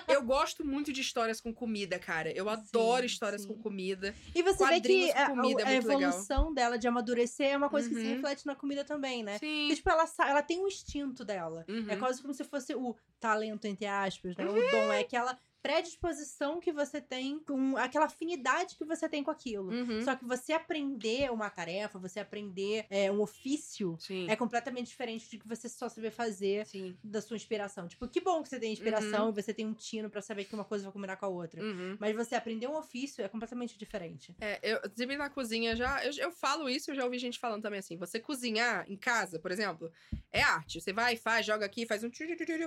eu 0.08 0.22
gosto 0.24 0.64
muito 0.64 0.92
de 0.92 1.00
histórias 1.00 1.40
com 1.40 1.52
comida, 1.54 1.98
cara. 1.98 2.30
Eu 2.32 2.48
adoro 2.48 3.00
Sim, 3.00 3.06
histórias 3.06 3.42
sim. 3.42 3.48
com 3.48 3.54
comida. 3.58 4.14
E 4.34 4.42
você 4.42 4.66
vê 4.66 4.80
que 4.80 5.10
a, 5.12 5.30
comida 5.30 5.62
é 5.62 5.64
a 5.64 5.68
legal. 5.68 6.00
evolução 6.00 6.52
dela 6.52 6.78
de 6.78 6.88
amadurecer 6.88 7.52
é 7.52 7.56
uma 7.56 7.68
coisa 7.68 7.88
que 7.88 7.94
se 7.94 8.00
Uhum. 8.02 8.14
reflete 8.14 8.46
na 8.46 8.54
comida 8.54 8.84
também, 8.84 9.22
né? 9.22 9.38
Sim. 9.38 9.60
Porque, 9.68 9.76
tipo, 9.76 9.90
ela, 9.90 10.04
ela 10.26 10.42
tem 10.42 10.60
um 10.60 10.66
instinto 10.66 11.24
dela. 11.24 11.64
Uhum. 11.68 11.86
É 11.88 11.96
quase 11.96 12.20
como 12.20 12.34
se 12.34 12.44
fosse 12.44 12.74
o 12.74 12.96
talento, 13.20 13.66
entre 13.66 13.86
aspas, 13.86 14.36
né? 14.36 14.44
O 14.44 14.52
dom 14.54 14.92
é 14.92 15.00
aquela 15.00 15.38
predisposição 15.62 16.58
que 16.58 16.72
você 16.72 17.00
tem 17.00 17.38
com 17.38 17.76
aquela 17.76 18.06
afinidade 18.06 18.74
que 18.74 18.84
você 18.84 19.08
tem 19.08 19.22
com 19.22 19.30
aquilo. 19.30 19.70
Uhum. 19.70 20.02
Só 20.02 20.16
que 20.16 20.24
você 20.24 20.52
aprender 20.52 21.30
uma 21.30 21.48
tarefa, 21.48 21.98
você 21.98 22.18
aprender 22.18 22.84
é, 22.90 23.10
um 23.12 23.20
ofício, 23.20 23.96
Sim. 24.00 24.28
é 24.28 24.34
completamente 24.34 24.88
diferente 24.88 25.30
de 25.30 25.38
que 25.38 25.46
você 25.46 25.68
só 25.68 25.88
saber 25.88 26.10
fazer 26.10 26.66
Sim. 26.66 26.96
da 27.02 27.22
sua 27.22 27.36
inspiração. 27.36 27.86
Tipo, 27.86 28.08
que 28.08 28.20
bom 28.20 28.42
que 28.42 28.48
você 28.48 28.58
tem 28.58 28.72
inspiração 28.72 29.30
e 29.30 29.32
você 29.32 29.54
tem 29.54 29.64
um 29.64 29.72
tino 29.72 30.10
pra 30.10 30.20
saber 30.20 30.44
que 30.44 30.54
uma 30.54 30.64
coisa 30.64 30.84
vai 30.84 30.92
combinar 30.92 31.16
com 31.16 31.26
a 31.26 31.28
outra. 31.28 31.62
Uhum. 31.62 31.96
Mas 32.00 32.16
você 32.16 32.34
aprender 32.34 32.66
um 32.66 32.76
ofício 32.76 33.24
é 33.24 33.28
completamente 33.28 33.78
diferente. 33.78 34.34
É, 34.40 34.58
eu 34.62 34.80
sempre 34.96 35.16
na 35.16 35.30
cozinha 35.30 35.76
já. 35.76 36.04
Eu, 36.04 36.12
eu 36.18 36.32
falo 36.32 36.68
isso, 36.68 36.90
eu 36.90 36.94
já 36.96 37.04
ouvi 37.04 37.18
gente 37.18 37.38
falando 37.38 37.62
também 37.62 37.78
assim. 37.78 37.96
Você 37.96 38.18
cozinhar 38.18 38.84
em 38.90 38.96
casa, 38.96 39.38
por 39.38 39.52
exemplo, 39.52 39.92
é 40.32 40.42
arte. 40.42 40.80
Você 40.80 40.92
vai, 40.92 41.16
faz, 41.16 41.46
joga 41.46 41.64
aqui, 41.64 41.86
faz 41.86 42.02
um 42.02 42.10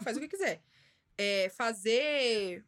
faz 0.01 0.15
o 0.15 0.19
que 0.21 0.27
quiser. 0.29 0.61
É, 1.17 1.49
fazer 1.49 2.63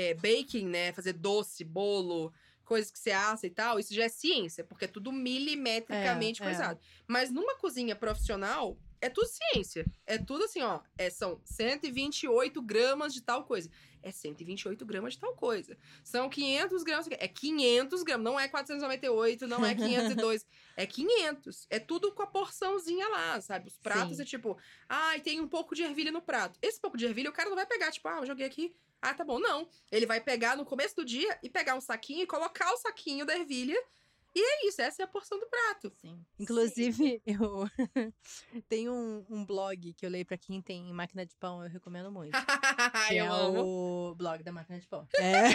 é, 0.00 0.14
baking, 0.14 0.66
né? 0.66 0.92
Fazer 0.92 1.12
doce, 1.12 1.62
bolo, 1.64 2.32
coisas 2.64 2.90
que 2.90 2.98
você 2.98 3.10
assa 3.10 3.46
e 3.46 3.50
tal, 3.50 3.78
isso 3.78 3.92
já 3.92 4.04
é 4.04 4.08
ciência, 4.08 4.62
porque 4.64 4.84
é 4.84 4.88
tudo 4.88 5.12
milimetricamente 5.12 6.40
É, 6.40 6.44
é. 6.44 6.48
coisado. 6.48 6.80
Mas 7.06 7.30
numa 7.30 7.56
cozinha 7.56 7.96
profissional, 7.96 8.76
é 9.00 9.08
tudo 9.08 9.26
ciência. 9.26 9.84
É 10.06 10.18
tudo 10.18 10.44
assim, 10.44 10.60
ó. 10.62 10.80
É, 10.98 11.08
são 11.08 11.40
128 11.44 12.60
gramas 12.62 13.14
de 13.14 13.22
tal 13.22 13.44
coisa. 13.44 13.70
É 14.02 14.10
128 14.10 14.84
gramas 14.84 15.14
de 15.14 15.20
tal 15.20 15.34
coisa. 15.34 15.76
São 16.04 16.28
500 16.28 16.82
gramas. 16.82 17.06
É 17.10 17.28
500 17.28 18.02
gramas. 18.02 18.24
Não 18.24 18.40
é 18.40 18.48
498, 18.48 19.46
não 19.46 19.64
é 19.64 19.74
502. 19.74 20.46
é 20.76 20.86
500. 20.86 21.66
É 21.70 21.78
tudo 21.78 22.12
com 22.12 22.22
a 22.22 22.26
porçãozinha 22.26 23.08
lá, 23.08 23.40
sabe? 23.40 23.68
Os 23.68 23.76
pratos 23.78 24.16
Sim. 24.16 24.22
é 24.22 24.24
tipo, 24.24 24.56
ai, 24.88 25.20
tem 25.20 25.40
um 25.40 25.48
pouco 25.48 25.74
de 25.74 25.82
ervilha 25.82 26.12
no 26.12 26.22
prato. 26.22 26.58
Esse 26.62 26.80
pouco 26.80 26.96
de 26.96 27.04
ervilha 27.04 27.30
o 27.30 27.32
cara 27.32 27.48
não 27.48 27.56
vai 27.56 27.66
pegar, 27.66 27.90
tipo, 27.90 28.08
ah, 28.08 28.18
eu 28.18 28.26
joguei 28.26 28.46
aqui. 28.46 28.74
Ah, 29.02 29.14
tá 29.14 29.24
bom. 29.24 29.38
Não. 29.38 29.68
Ele 29.90 30.06
vai 30.06 30.20
pegar 30.20 30.56
no 30.56 30.64
começo 30.64 30.96
do 30.96 31.04
dia 31.04 31.38
e 31.42 31.48
pegar 31.48 31.74
um 31.74 31.80
saquinho 31.80 32.22
e 32.22 32.26
colocar 32.26 32.70
o 32.72 32.76
saquinho 32.76 33.24
da 33.24 33.34
ervilha. 33.34 33.80
E 34.34 34.40
é 34.40 34.68
isso, 34.68 34.80
essa 34.80 35.02
é 35.02 35.04
a 35.04 35.08
porção 35.08 35.38
do 35.40 35.46
prato. 35.48 35.92
Sim. 36.00 36.24
Inclusive, 36.38 37.20
eu 37.26 37.68
tenho 38.68 38.92
um, 38.92 39.24
um 39.28 39.44
blog 39.44 39.92
que 39.94 40.06
eu 40.06 40.10
leio 40.10 40.24
pra 40.24 40.36
quem 40.38 40.60
tem 40.62 40.92
máquina 40.92 41.26
de 41.26 41.34
pão, 41.36 41.62
eu 41.64 41.70
recomendo 41.70 42.10
muito. 42.12 42.32
Que 43.08 43.16
eu 43.16 43.24
é 43.24 43.28
amo. 43.28 44.10
o 44.10 44.14
blog 44.14 44.42
da 44.42 44.52
máquina 44.52 44.78
de 44.78 44.86
pão. 44.86 45.06
É. 45.18 45.50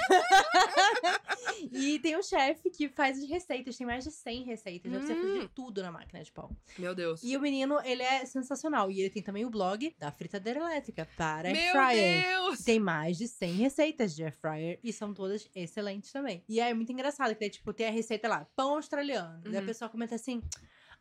e 1.72 2.00
tem 2.00 2.18
um 2.18 2.24
chefe 2.24 2.70
que 2.70 2.90
faz 2.90 3.18
as 3.22 3.30
receitas, 3.30 3.78
tem 3.78 3.86
mais 3.88 4.04
de 4.04 4.12
100 4.12 4.44
receitas. 4.44 4.92
Pra 4.92 5.02
você 5.02 5.16
fazer 5.16 5.44
Hum. 5.44 5.50
tudo 5.54 5.82
na 5.82 5.92
máquina 5.92 6.24
de 6.24 6.32
pão. 6.32 6.56
Meu 6.78 6.94
Deus. 6.96 7.22
E 7.24 7.36
o 7.38 7.42
menino, 7.42 7.80
ele 7.84 8.04
é 8.04 8.26
sensacional. 8.26 8.90
E 8.92 9.00
ele 9.02 9.10
tem 9.10 9.22
também 9.24 9.46
o 9.46 9.50
blog 9.50 9.94
da 10.00 10.12
fritadeira 10.12 10.60
elétrica 10.60 11.08
para 11.18 11.52
Meu 11.52 11.62
air 11.62 11.72
fryer. 11.72 12.24
Deus! 12.24 12.64
Tem 12.64 12.80
mais 12.80 13.18
de 13.18 13.28
100 13.28 13.54
receitas 13.54 14.16
de 14.16 14.24
air 14.24 14.34
fryer 14.36 14.80
e 14.84 14.92
são 14.92 15.14
todas 15.14 15.48
excelentes 15.56 16.12
também. 16.12 16.44
E 16.48 16.60
é 16.60 16.74
muito 16.74 16.92
engraçado 16.92 17.36
que 17.36 17.50
tipo, 17.50 17.74
tem 17.74 17.88
a 17.88 17.92
receita 17.92 18.28
lá, 18.28 18.46
pão 18.56 18.65
australiano. 18.74 19.42
Daí 19.44 19.58
a 19.58 19.60
Uhum. 19.60 19.66
pessoa 19.66 19.90
comenta 19.90 20.16
assim: 20.16 20.42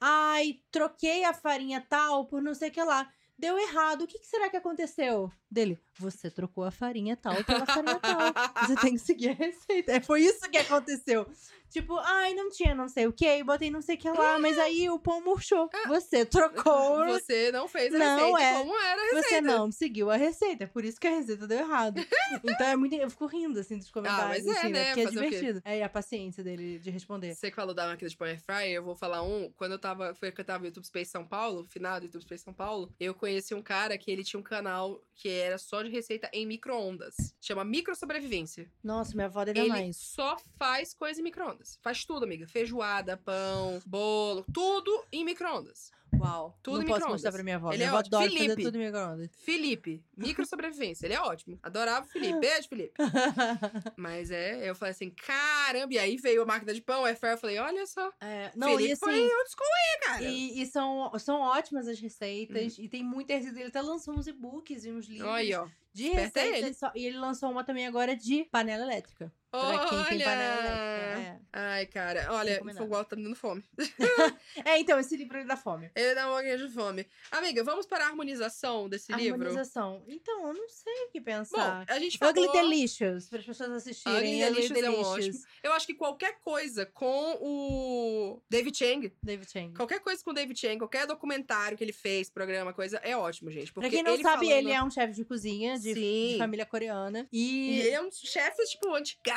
"Ai, 0.01 0.61
troquei 0.71 1.25
a 1.25 1.33
farinha 1.33 1.81
tal 1.89 2.27
por 2.27 2.43
não 2.43 2.55
sei 2.55 2.69
o 2.69 2.73
que 2.73 2.83
lá. 2.83 3.11
Deu 3.37 3.59
errado. 3.59 4.03
O 4.03 4.07
que, 4.07 4.19
que 4.19 4.27
será 4.27 4.49
que 4.51 4.57
aconteceu?" 4.57 5.31
Dele: 5.51 5.79
"Você 5.99 6.31
trocou 6.31 6.65
a 6.65 6.71
farinha 6.71 7.17
tal 7.17 7.43
pela 7.45 7.67
farinha 7.67 8.01
tal. 8.01 8.33
Você 8.67 8.77
tem 8.77 8.93
que 8.93 8.99
seguir 9.01 9.31
a 9.31 9.35
receita." 9.35 9.93
É, 9.93 10.01
foi 10.01 10.23
isso 10.23 10.49
que 10.51 10.59
aconteceu. 10.59 11.27
Tipo, 11.75 11.99
ai, 11.99 12.35
não 12.35 12.51
tinha 12.51 12.73
não 12.73 12.89
sei 12.89 13.05
o 13.09 13.13
que, 13.13 13.43
botei 13.43 13.69
não 13.69 13.83
sei 13.83 13.97
o 13.97 13.99
que 13.99 14.09
lá, 14.09 14.39
mas 14.39 14.57
aí 14.61 14.89
o 14.89 14.97
pão 14.97 15.21
murchou. 15.21 15.69
Você 15.89 16.25
trocou 16.25 17.01
Ah. 17.03 17.07
Você 17.19 17.51
não 17.51 17.67
fez 17.67 17.93
a 17.93 17.99
Não, 17.99 18.33
receita 18.33 18.43
é. 18.43 18.53
como 18.59 18.77
era 18.81 19.03
a 19.03 19.05
receita. 19.07 19.29
você 19.29 19.41
não 19.41 19.73
seguiu 19.73 20.09
a 20.09 20.15
receita, 20.17 20.69
por 20.69 20.85
isso 20.85 21.01
que 21.01 21.09
a 21.09 21.11
receita 21.11 21.49
deu 21.49 21.59
errado. 21.59 21.97
Então 22.45 22.67
é 22.67 22.77
muito. 22.77 22.95
Eu 22.95 23.11
fico 23.11 23.27
rindo, 23.27 23.59
assim, 23.59 23.77
dos 23.77 23.91
comentários, 23.91 24.45
mas 24.45 24.57
é, 24.57 24.59
assim, 24.61 24.69
né? 24.69 24.85
Porque 24.87 25.01
é 25.01 25.05
Fazer 25.05 25.21
divertido. 25.25 25.63
É, 25.65 25.83
a 25.83 25.89
paciência 25.89 26.45
dele 26.45 26.79
de 26.79 26.91
responder. 26.91 27.35
Você 27.35 27.51
que 27.51 27.57
falou 27.57 27.75
da 27.75 27.87
máquina 27.89 28.09
de 28.09 28.17
pão 28.17 28.27
air 28.29 28.41
fryer, 28.41 28.77
eu 28.77 28.83
vou 28.85 28.95
falar 28.95 29.23
um. 29.23 29.51
Quando 29.57 29.73
eu 29.73 29.79
tava, 29.79 30.15
foi 30.15 30.31
que 30.31 30.41
eu 30.41 30.45
tava 30.45 30.61
no 30.61 30.67
YouTube 30.67 30.85
Space 30.87 31.11
São 31.11 31.27
Paulo, 31.27 31.65
final 31.65 31.99
do 31.99 32.07
YouTube 32.07 32.23
Space 32.23 32.45
São 32.45 32.55
Paulo, 32.55 32.93
eu 33.01 33.15
conheci 33.15 33.53
um 33.55 33.63
cara 33.63 33.99
que 33.99 34.11
ele 34.13 34.23
tinha 34.23 34.39
um 34.39 34.45
canal 34.45 35.01
que 35.17 35.29
era 35.29 35.59
só 35.59 35.83
de 35.83 35.91
receita 35.91 36.29
em 36.33 36.47
micro-ondas. 36.47 37.15
Chama 37.41 37.65
Micro 37.65 37.95
Sobrevivência. 37.97 38.71
Nossa, 38.83 39.15
minha 39.15 39.27
avó 39.27 39.45
deve 39.45 39.59
Ele 39.61 39.69
mais. 39.69 39.97
só 39.97 40.37
faz 40.59 40.95
coisa 40.95 41.21
em 41.21 41.25
micro-ondas. 41.25 41.64
Faz 41.83 42.05
tudo, 42.05 42.25
amiga. 42.25 42.47
Feijoada, 42.47 43.17
pão, 43.17 43.81
bolo, 43.87 44.45
tudo 44.53 45.05
em 45.13 45.25
micro-ondas. 45.25 45.91
Uau. 46.17 46.57
tudo 46.63 46.75
não 46.77 46.83
em 46.83 46.87
posso 46.87 46.99
micro-ondas. 47.01 47.13
mostrar 47.15 47.33
pra 47.33 47.43
minha 47.43 47.57
avó. 47.57 47.71
Ele 47.71 47.79
minha 47.79 47.89
é 47.91 47.93
ótimo. 47.93 48.17
fazer 48.19 48.31
Felipe. 48.31 48.63
tudo 48.63 48.77
em 48.77 48.85
micro-ondas. 48.87 49.31
Felipe, 49.37 50.05
micro 50.17 50.47
sobrevivência. 50.47 51.07
Ele 51.07 51.15
é 51.15 51.21
ótimo. 51.21 51.59
Adorava 51.61 52.07
o 52.07 52.09
Felipe. 52.09 52.39
Beijo, 52.39 52.69
Felipe. 52.69 52.95
Mas 53.97 54.31
é, 54.31 54.69
eu 54.69 54.75
falei 54.77 54.93
assim, 54.93 55.11
caramba. 55.11 55.93
E 55.93 55.99
aí 55.99 56.17
veio 56.17 56.43
a 56.43 56.47
máquina 56.47 56.73
de 56.73 56.81
pão, 56.81 57.05
air 57.05 57.19
fryer. 57.19 57.35
Eu 57.35 57.39
falei, 57.41 57.59
olha 57.59 57.85
só. 57.87 58.13
É, 58.21 58.53
não, 58.55 58.69
Felipe 58.71 58.91
e 58.91 58.93
assim. 58.93 59.01
foi 59.01 59.15
school 59.15 59.67
aí, 59.75 60.01
cara. 60.07 60.23
E, 60.23 60.63
e 60.63 60.67
são, 60.67 61.11
são 61.19 61.41
ótimas 61.41 61.89
as 61.89 61.99
receitas. 61.99 62.79
E 62.79 62.89
tem 62.89 63.03
muita 63.03 63.35
receita. 63.35 63.59
Ele 63.59 63.69
até 63.69 63.83
lançou 63.83 64.15
uns 64.15 64.27
e-books 64.29 64.85
e 64.85 64.93
uns 64.93 65.07
livros 65.07 65.29
Olha 65.29 65.37
aí, 65.39 65.55
ó. 65.55 65.67
de 65.93 66.11
receitas. 66.11 66.63
ele. 66.63 66.75
só- 66.75 66.93
e 66.95 67.07
ele 67.07 67.19
lançou 67.19 67.51
uma 67.51 67.65
também 67.65 67.87
agora 67.89 68.15
de 68.17 68.45
panela 68.45 68.85
elétrica. 68.85 69.33
Pra 69.61 69.87
quem 69.89 70.05
tem 70.05 70.19
panela 70.25 70.57
Olha! 70.59 71.15
elétrica. 71.15 71.45
Ai, 71.57 71.87
cara, 71.87 72.27
olha, 72.33 72.55
Recomendado. 72.55 72.83
Fogol 72.83 73.05
tá 73.05 73.15
me 73.15 73.23
dando 73.23 73.37
fome. 73.37 73.63
É. 73.79 74.71
é, 74.75 74.81
então, 74.81 74.99
esse 74.99 75.17
livro 75.17 75.39
ele 75.39 75.47
dá 75.47 75.57
fome. 75.57 75.89
Ele 75.95 76.13
dá 76.13 76.29
um 76.29 76.35
pouquinho 76.35 76.59
de 76.59 76.75
fome. 76.75 77.07
Amiga, 77.31 77.63
vamos 77.63 77.87
para 77.87 78.05
a 78.05 78.09
harmonização 78.09 78.89
desse 78.89 79.13
livro? 79.13 79.41
Harmonização. 79.41 80.03
Então, 80.09 80.49
eu 80.49 80.55
não 80.55 80.69
sei 80.69 80.93
o 81.05 81.11
que 81.13 81.21
Bom, 81.21 81.27
pensar. 81.27 81.85
a 81.89 81.99
gente 82.01 82.19
falou... 82.19 82.35
Ugly 82.35 82.53
Delicious, 82.53 83.29
para 83.29 83.39
as 83.39 83.47
pessoas 83.47 83.71
assistirem. 83.71 84.43
Ugly 84.43 84.55
Delicious 84.55 84.83
é 84.83 84.91
um 84.91 85.01
ótimo. 85.01 85.39
Eu 85.63 85.73
acho 85.73 85.87
que 85.87 85.95
qualquer 85.95 86.41
coisa 86.41 86.87
com 86.87 87.39
o 87.41 88.43
David 88.51 88.77
Chang, 88.77 89.13
David 89.23 89.49
Chang. 89.51 89.75
qualquer 89.75 90.01
coisa 90.01 90.25
com 90.25 90.31
o 90.33 90.35
David 90.35 90.59
Chang, 90.59 90.79
qualquer 90.79 91.07
documentário 91.07 91.79
que 91.79 91.85
ele 91.85 91.93
fez, 91.93 92.29
programa, 92.29 92.73
coisa, 92.73 92.97
é 92.99 93.17
ótimo, 93.17 93.51
gente. 93.53 93.73
Porque 93.73 93.89
Pra 93.89 93.97
quem 93.97 94.03
não 94.03 94.15
ele 94.15 94.23
sabe, 94.25 94.47
falando... 94.47 94.59
ele 94.59 94.73
é 94.73 94.83
um 94.83 94.91
chefe 94.91 95.15
de 95.15 95.25
cozinha 95.25 95.79
de, 95.79 95.95
de 95.95 96.35
família 96.39 96.67
coreana. 96.67 97.29
E 97.33 97.45
E, 97.45 97.81
ele 97.81 97.91
é 97.91 98.03
um 98.03 98.11
chefe, 98.11 98.65
tipo, 98.65 98.89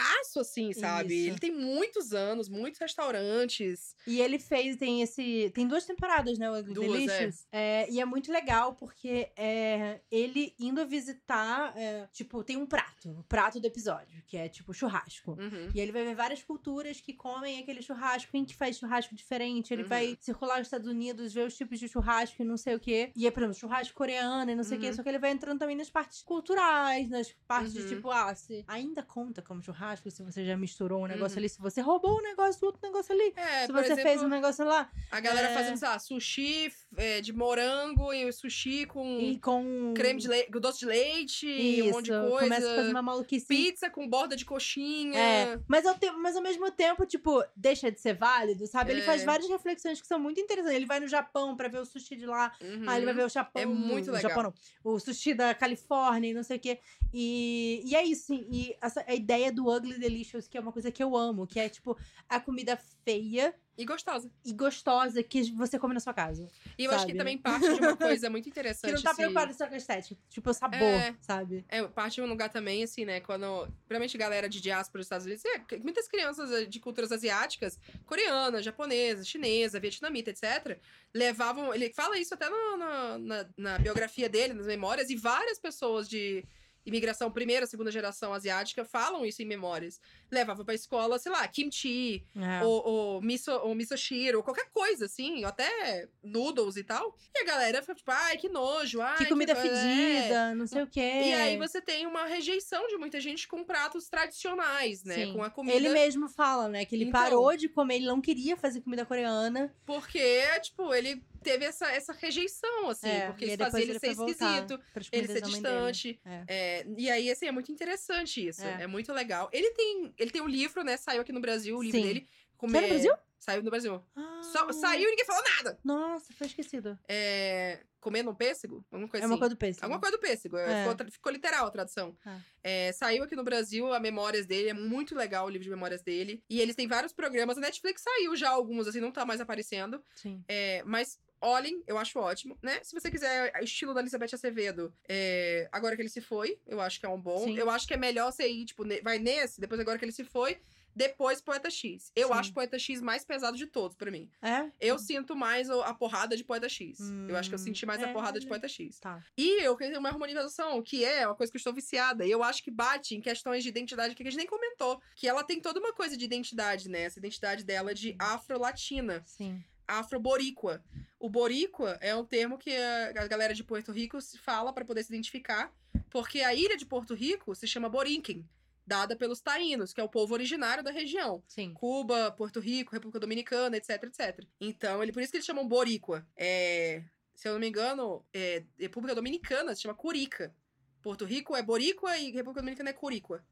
antigaço, 0.08 0.39
assim, 0.39 0.74
sabe? 0.74 1.14
Isso. 1.16 1.30
Ele 1.30 1.39
tem 1.39 1.51
muitos 1.51 2.14
anos, 2.14 2.49
muitos 2.49 2.80
restaurantes. 2.80 3.95
e 4.05 4.22
ele 4.22 4.39
fez, 4.39 4.76
tem 4.78 5.01
esse. 5.01 5.51
Tem 5.53 5.68
duas 5.68 5.86
temporadas, 5.86 6.38
né? 6.38 6.49
O 6.49 6.58
Ugly 6.60 6.74
Duas, 6.74 6.91
Delicious. 6.91 7.47
É, 7.51 7.89
e 7.89 7.99
é 7.99 8.05
muito 8.05 8.32
legal 8.32 8.74
porque 8.76 9.30
é, 9.36 10.01
ele 10.12 10.53
indo 10.60 10.86
visitar. 10.88 11.74
é, 11.78 12.08
tipo, 12.14 12.43
tem 12.43 12.58
um 12.58 12.66
prato, 12.66 13.10
o 13.12 13.24
prato 13.24 13.60
do 13.60 13.68
episódio, 13.68 14.22
que 14.28 14.38
é 14.38 14.47
tipo 14.49 14.74
churrasco. 14.74 15.32
Uhum. 15.32 15.70
E 15.74 15.80
ele 15.80 15.91
vai 15.91 16.03
ver 16.03 16.16
várias 16.16 16.43
culturas 16.43 16.99
que 17.01 17.14
comem 17.14 17.60
aquele 17.60 17.82
churrasco, 17.82 18.32
quem 18.32 18.45
que 18.45 18.55
faz 18.55 18.78
churrasco 18.78 19.16
diferente. 19.16 19.74
Ele 19.74 19.84
Uhum. 19.84 19.89
vai 19.89 20.18
circular 20.20 20.60
os 20.62 20.68
Estados 20.68 20.88
Unidos, 20.88 21.34
ver 21.34 21.45
os 21.47 21.55
tipos 21.55 21.80
de 21.80 21.88
churrasco 21.88 22.41
e 22.41 22.45
não 22.45 22.58
sei 22.58 22.76
o 22.76 22.80
quê. 22.80 23.12
E 23.16 23.26
é, 23.28 23.32
por 23.32 23.41
exemplo, 23.43 23.60
churrasco 23.60 23.95
coreano 23.95 24.51
e 24.51 24.55
não 24.55 24.64
sei 24.64 24.78
o 24.78 24.82
quê. 24.82 24.88
Uhum. 24.88 24.93
Só 24.93 25.03
que 25.03 25.10
ele 25.10 25.20
vai 25.20 25.32
entrando 25.32 25.60
também 25.60 25.76
nas 25.76 25.89
partes 25.89 26.22
culturais, 26.22 27.10
nas 27.10 27.32
partes 27.47 27.76
Uhum. 27.76 27.82
de 27.82 27.88
tipo, 27.95 28.12
ah, 28.12 28.34
se 28.36 28.64
ainda 28.68 29.01
conta 29.03 29.41
como 29.41 29.62
churrasco, 29.62 29.96
se 30.11 30.23
você 30.23 30.45
já 30.45 30.55
misturou 30.57 31.03
um 31.03 31.07
negócio 31.07 31.35
Uhum. 31.35 31.41
ali, 31.41 31.49
se 31.49 31.59
você 31.59 31.81
roubou 31.81 32.17
um 32.19 32.21
negócio 32.21 32.65
outro 32.65 32.81
negócio 32.83 33.13
ali. 33.13 33.33
É, 33.35 33.65
se 33.65 33.71
você 33.71 33.85
exemplo, 33.93 34.03
fez 34.03 34.21
um 34.23 34.27
negócio 34.27 34.65
lá. 34.65 34.89
a 35.11 35.19
galera 35.19 35.49
é- 35.49 35.53
fazendo, 35.53 35.77
sei 35.77 35.87
lá, 35.87 35.99
sushi 35.99 36.71
é, 36.95 37.21
de 37.21 37.33
morango 37.33 38.11
e 38.13 38.31
sushi 38.31 38.85
com 38.85 39.19
E 39.19 39.39
com. 39.39 39.93
creme 39.95 40.19
de 40.19 40.27
leite, 40.27 40.51
doce 40.51 40.79
de 40.79 40.85
leite, 40.85 41.47
Isso, 41.47 41.89
um 41.89 41.91
monte 41.93 42.05
de 42.05 42.11
coisa. 42.11 42.39
começa 42.39 42.71
a 42.71 42.75
fazer 42.75 42.89
uma 42.91 43.01
maluquice. 43.01 43.45
Pizza 43.47 43.89
com 43.89 44.07
borda 44.07 44.35
de 44.35 44.45
coxinha. 44.45 45.19
É, 45.19 45.59
mas 45.67 45.85
ao, 45.85 45.95
te- 45.95 46.11
mas 46.11 46.35
ao 46.35 46.41
mesmo 46.43 46.69
tempo, 46.71 47.05
tipo, 47.05 47.43
deixa 47.55 47.91
de 47.91 47.99
ser 47.99 48.13
válido, 48.15 48.65
sabe? 48.67 48.91
Ele 48.91 49.01
faz 49.01 49.21
É. 49.21 49.25
várias 49.25 49.47
reflexões 49.49 49.99
que 50.01 50.07
são 50.07 50.19
muito 50.19 50.39
interessantes. 50.39 50.75
Ele 50.75 50.85
vai 50.85 50.99
no 50.99 51.07
Japão 51.07 51.55
pra 51.55 51.67
ver 51.67 51.79
o 51.79 51.85
sushi 51.85 52.15
de 52.15 52.25
lá. 52.25 52.51
Uhum. 52.61 52.89
Aí 52.89 52.97
ele 52.97 53.05
vai 53.05 53.13
ver 53.13 53.25
o 53.25 53.29
Japão. 53.29 53.61
É 53.61 53.65
muito 53.65 54.09
o 54.09 54.13
legal. 54.13 54.29
Japão. 54.31 54.53
O 54.83 54.99
sushi 54.99 55.33
da 55.33 55.53
Califórnia 55.53 56.29
e 56.31 56.33
não 56.33 56.43
sei 56.43 56.57
o 56.57 56.59
quê. 56.59 56.79
E, 57.13 57.81
e 57.85 57.95
é 57.95 58.03
isso, 58.03 58.27
sim. 58.27 58.45
E 58.51 58.75
essa, 58.81 59.03
a 59.07 59.13
ideia 59.15 59.51
do 59.51 59.67
Ugly 59.73 59.86
Delicious, 59.95 60.47
que 60.47 60.57
é 60.57 60.61
uma 60.61 60.71
coisa 60.71 60.91
que 60.91 61.01
eu 61.03 61.15
amo, 61.15 61.45
que 61.47 61.59
é, 61.59 61.69
tipo, 61.69 61.97
a 62.27 62.39
comida 62.39 62.77
feia 63.05 63.53
E 63.77 63.85
gostosa. 63.85 64.29
e 64.43 64.51
gostosa 64.53 65.21
que 65.23 65.51
você 65.51 65.77
come 65.79 65.93
na 65.93 65.99
sua 65.99 66.13
casa. 66.13 66.47
E 66.77 66.83
eu 66.85 66.91
acho 66.91 67.05
que 67.05 67.11
Sabe? 67.11 67.17
também 67.19 67.38
parte 67.38 67.71
de 67.73 67.79
uma 67.79 67.95
coisa 67.95 68.29
muito 68.29 68.49
interessante. 68.49 68.89
Que 68.91 68.95
não 68.95 69.01
tá 69.03 69.11
esse- 69.11 69.17
preocupado 69.17 69.53
só 69.53 69.67
com 69.67 69.73
a 69.75 69.77
estética. 69.77 70.19
Tipo, 70.29 70.49
o 70.49 70.53
sabor, 70.53 70.81
É. 70.81 71.15
sabe? 71.21 71.63
É, 71.69 71.83
parte 71.88 72.15
de 72.15 72.21
um 72.21 72.25
lugar 72.27 72.49
também, 72.49 72.83
assim, 72.83 73.05
né? 73.05 73.19
Quando. 73.21 73.67
Principalmente 73.88 74.17
galera 74.17 74.49
de 74.49 74.59
diáspora 74.59 74.99
dos 74.99 75.05
Estados 75.05 75.25
Unidos, 75.25 75.43
é, 75.45 75.77
muitas 75.77 76.07
crianças 76.07 76.51
eh, 76.51 76.65
de 76.65 76.79
culturas 76.79 77.11
asiáticas, 77.11 77.79
coreana, 78.05 78.61
japonesa, 78.61 79.23
chinesa, 79.23 79.79
vietnamita, 79.79 80.31
etc., 80.31 80.79
levavam. 81.13 81.73
Ele 81.73 81.91
fala 81.93 82.17
isso 82.17 82.33
até 82.33 82.49
no- 82.49 82.77
na, 82.77 83.17
na, 83.17 83.49
na 83.57 83.77
biografia 83.79 84.27
dele, 84.27 84.53
nas 84.53 84.65
memórias, 84.67 85.09
e 85.09 85.15
várias 85.15 85.59
pessoas 85.59 86.09
de 86.09 86.43
imigração 86.88 87.29
primeira, 87.29 87.67
segunda 87.67 87.91
geração 87.91 88.33
asiática 88.33 88.83
falam 88.85 89.25
isso 89.25 89.41
em 89.41 89.45
memórias. 89.45 89.99
Levavam 90.31 90.65
pra 90.65 90.73
escola, 90.73 91.19
sei 91.19 91.31
lá, 91.31 91.47
kimchi, 91.47 92.25
É. 92.35 92.63
ou, 92.63 92.88
ou 92.88 93.21
miso, 93.21 93.51
ou 93.51 93.75
misoshiro, 93.75 94.38
ou 94.39 94.43
qualquer 94.43 94.69
coisa, 94.71 95.05
assim, 95.05 95.41
ou 95.43 95.47
até 95.49 96.07
noodles 96.23 96.77
e 96.77 96.83
tal. 96.83 97.15
E 97.35 97.39
a 97.41 97.45
galera 97.45 97.81
fica 97.81 97.93
tipo, 97.95 98.09
ai, 98.11 98.38
que 98.38 98.49
nojo, 98.49 99.01
ai, 99.01 99.17
que 99.17 99.25
comida 99.25 99.53
coisa- 99.53 99.67
é. 99.77 100.15
fedida, 100.15 100.55
não 100.55 100.65
sei 100.65 100.81
o 100.83 100.88
quê. 100.88 100.99
E 101.25 101.33
aí 101.33 101.57
você 101.57 101.81
tem 101.81 102.05
uma 102.07 102.25
rejeição 102.25 102.88
de 102.88 102.97
muita 102.97 103.19
gente 103.19 103.47
com 103.47 103.63
pratos 103.63 104.07
tradicionais, 104.09 105.03
né? 105.03 105.15
Sim. 105.15 105.33
Com 105.33 105.43
a 105.43 105.49
comida. 105.49 105.75
Ele 105.75 105.89
mesmo 105.89 106.29
fala, 106.29 106.67
né? 106.69 106.85
Que 106.85 106.95
ele 106.95 107.05
Então. 107.05 107.19
parou 107.21 107.55
de 107.57 107.67
comer, 107.67 107.95
ele 107.97 108.05
não 108.07 108.21
queria 108.21 108.55
fazer 108.55 108.81
comida 108.81 109.05
coreana. 109.05 109.73
Porque, 109.85 110.41
tipo, 110.61 110.93
ele 110.93 111.21
teve 111.47 111.65
essa, 111.65 111.89
essa 111.91 112.13
rejeição, 112.13 112.89
assim. 112.89 113.07
É, 113.07 113.27
porque 113.27 113.45
isso 113.45 113.57
fazia 113.57 113.85
depois 113.85 113.89
ele 113.89 113.99
ser 113.99 114.11
esquisito, 114.11 114.79
ele 115.11 115.27
ser 115.27 115.41
distante. 115.41 116.19
É. 116.25 116.43
É, 116.47 116.85
e 116.97 117.09
aí, 117.09 117.31
assim, 117.31 117.47
é 117.47 117.51
muito 117.51 117.71
interessante 117.71 118.45
isso. 118.45 118.63
É. 118.63 118.83
É. 118.83 118.87
muito 118.87 119.13
legal. 119.13 119.49
Ele 119.53 119.71
tem, 119.71 120.13
ele 120.17 120.31
tem 120.31 120.41
um 120.41 120.47
livro, 120.47 120.83
né? 120.83 120.97
Saiu 120.97 121.21
aqui 121.21 121.31
no 121.31 121.39
Brasil, 121.39 121.77
o 121.77 121.83
livro 121.83 121.99
Sim. 121.99 122.05
dele. 122.05 122.27
Saiu 122.59 122.81
no 122.81 122.87
Brasil? 122.89 123.13
Saiu 123.39 123.63
no 123.63 123.69
Brasil. 123.69 124.03
Ah, 124.15 124.41
Só- 124.51 124.71
saiu 124.73 125.07
e 125.07 125.11
ninguém 125.11 125.25
falou 125.25 125.43
nada. 125.55 125.79
Nossa, 125.83 126.33
foi 126.33 126.47
esquecido. 126.47 126.97
É, 127.07 127.83
comendo 128.01 128.31
um 128.31 128.35
pêssego? 128.35 128.83
Alguma 128.91 129.07
coisa 129.07 129.25
é 129.25 129.27
uma 129.27 129.35
assim. 129.35 129.39
coisa 129.39 129.55
do 129.55 129.57
pêssego. 129.57 129.85
Alguma 129.85 130.01
coisa 130.01 130.17
do 130.17 130.19
pêssego. 130.19 130.57
É. 130.57 130.89
Ficou, 130.89 131.11
ficou 131.11 131.31
literal 131.31 131.67
a 131.67 131.71
tradução. 131.71 132.17
Ah. 132.25 132.39
É, 132.63 132.91
saiu 132.93 133.23
aqui 133.23 133.35
no 133.35 133.43
Brasil 133.43 133.93
a 133.93 133.99
Memórias 133.99 134.45
dele. 134.47 134.69
É 134.69 134.73
muito 134.73 135.15
legal 135.15 135.45
o 135.45 135.49
livro 135.49 135.63
de 135.63 135.69
memórias 135.69 136.01
dele. 136.01 136.43
E 136.49 136.59
eles 136.59 136.75
têm 136.75 136.87
vários 136.87 137.13
programas. 137.13 137.57
A 137.57 137.61
Netflix 137.61 138.01
saiu 138.01 138.35
já 138.35 138.49
alguns, 138.49 138.87
assim, 138.87 138.99
não 138.99 139.11
tá 139.11 139.23
mais 139.23 139.39
aparecendo. 139.39 140.03
Sim. 140.15 140.43
É, 140.47 140.81
mas 140.83 141.19
olhem, 141.41 141.83
eu 141.88 141.97
acho 141.97 142.19
ótimo, 142.19 142.57
né? 142.61 142.79
Se 142.83 142.93
você 142.93 143.09
quiser 143.11 143.51
estilo 143.63 143.93
da 143.93 144.01
Elizabeth 144.01 144.33
Acevedo, 144.33 144.93
é, 145.07 145.67
agora 145.71 145.95
que 145.95 146.01
ele 146.01 146.09
se 146.09 146.21
foi, 146.21 146.59
eu 146.65 146.79
acho 146.81 146.99
que 146.99 147.05
é 147.05 147.09
um 147.09 147.19
bom. 147.19 147.43
Sim. 147.45 147.57
Eu 147.57 147.69
acho 147.69 147.88
que 147.88 147.93
é 147.93 147.97
melhor 147.97 148.31
você 148.31 148.47
ir, 148.47 148.65
tipo, 148.65 148.83
ne- 148.83 149.01
vai 149.01 149.19
nesse, 149.19 149.59
depois 149.61 149.79
agora 149.79 149.97
que 149.97 150.05
ele 150.05 150.11
se 150.11 150.23
foi, 150.23 150.59
depois 150.95 151.39
Poeta 151.39 151.69
X. 151.69 152.11
Eu 152.15 152.29
Sim. 152.29 152.33
acho 152.33 152.53
Poeta 152.53 152.79
X 152.79 152.99
mais 153.01 153.23
pesado 153.23 153.55
de 153.55 153.67
todos, 153.67 153.95
pra 153.95 154.09
mim. 154.09 154.31
É? 154.41 154.71
Eu 154.81 154.97
sinto 154.97 155.35
mais 155.35 155.69
o- 155.69 155.81
a 155.83 155.93
porrada 155.93 156.35
de 156.35 156.43
Poeta 156.43 156.67
X. 156.67 156.97
eu 157.29 157.38
acho 157.38 157.49
que 157.49 157.55
eu 157.55 157.59
Hum, 157.59 157.63
senti 157.63 157.85
mais 157.85 158.01
a 158.01 158.07
é, 158.07 158.13
porrada 158.13 158.39
de 158.39 158.45
né? 158.47 158.49
Poeta 158.49 158.67
X. 158.67 158.99
Tá. 158.99 159.23
E 159.38 159.61
eu 159.63 159.77
queria 159.77 159.93
ter 159.93 159.99
uma 159.99 160.09
harmonização, 160.09 160.81
que 160.81 161.05
é 161.05 161.27
uma 161.27 161.35
coisa 161.35 161.51
que 161.51 161.55
eu 161.57 161.59
estou 161.59 161.71
viciada. 161.73 162.25
E 162.25 162.31
eu 162.31 162.41
acho 162.41 162.63
que 162.63 162.71
bate 162.71 163.13
em 163.15 163.21
questões 163.21 163.61
de 163.61 163.69
identidade 163.69 164.15
que 164.15 164.23
a 164.23 164.25
gente 164.25 164.38
nem 164.38 164.47
comentou. 164.47 164.99
Que 165.15 165.27
ela 165.27 165.43
tem 165.43 165.61
toda 165.61 165.79
uma 165.79 165.93
coisa 165.93 166.17
de 166.17 166.25
identidade, 166.25 166.89
né? 166.89 167.01
Essa 167.03 167.19
identidade 167.19 167.63
dela 167.63 167.93
de 167.93 168.15
afro-latina, 168.17 169.21
Sim. 169.23 169.63
Afro-boríqua. 169.88 170.83
O 171.19 171.29
boríqua 171.29 171.97
é 172.01 172.15
um 172.15 172.25
termo 172.25 172.57
que 172.57 172.75
a 172.75 173.27
galera 173.27 173.53
de 173.53 173.63
Porto 173.63 173.91
Rico 173.91 174.21
se 174.21 174.38
fala 174.38 174.71
para 174.71 174.85
poder 174.85 175.03
se 175.03 175.11
identificar, 175.11 175.73
porque 176.09 176.41
a 176.41 176.53
ilha 176.53 176.77
de 176.77 176.85
Porto 176.85 177.13
Rico 177.13 177.55
se 177.55 177.67
chama 177.67 177.89
Borinquen, 177.89 178.47
dada 178.85 179.15
pelos 179.15 179.41
taínos, 179.41 179.93
que 179.93 179.99
é 179.99 180.03
o 180.03 180.09
povo 180.09 180.33
originário 180.33 180.83
da 180.83 180.91
região. 180.91 181.43
Sim. 181.47 181.73
Cuba, 181.73 182.31
Porto 182.31 182.59
Rico, 182.59 182.93
República 182.93 183.19
Dominicana, 183.19 183.77
etc, 183.77 184.03
etc. 184.03 184.45
Então, 184.61 185.01
ele 185.01 185.11
por 185.11 185.21
isso 185.21 185.31
que 185.31 185.38
eles 185.38 185.45
chamam 185.45 185.67
Boríqua. 185.67 186.25
É, 186.35 187.03
se 187.33 187.47
eu 187.47 187.53
não 187.53 187.59
me 187.59 187.67
engano, 187.67 188.25
é, 188.33 188.63
República 188.79 189.13
Dominicana 189.13 189.75
se 189.75 189.83
chama 189.83 189.93
Curica. 189.93 190.55
Porto 191.01 191.25
Rico 191.25 191.55
é 191.55 191.61
Boríqua 191.61 192.17
e 192.17 192.31
República 192.31 192.61
Dominicana 192.61 192.89
é 192.89 192.93
Curiqua. 192.93 193.45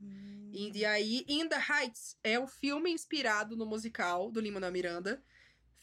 E, 0.52 0.72
e 0.80 0.86
aí, 0.86 1.26
In 1.28 1.48
the 1.48 1.58
Heights 1.58 2.18
é 2.24 2.40
um 2.40 2.48
filme 2.48 2.92
inspirado 2.92 3.56
no 3.56 3.66
musical 3.66 4.32
do 4.32 4.40
Lin-Manuel 4.40 4.72
Miranda. 4.72 5.24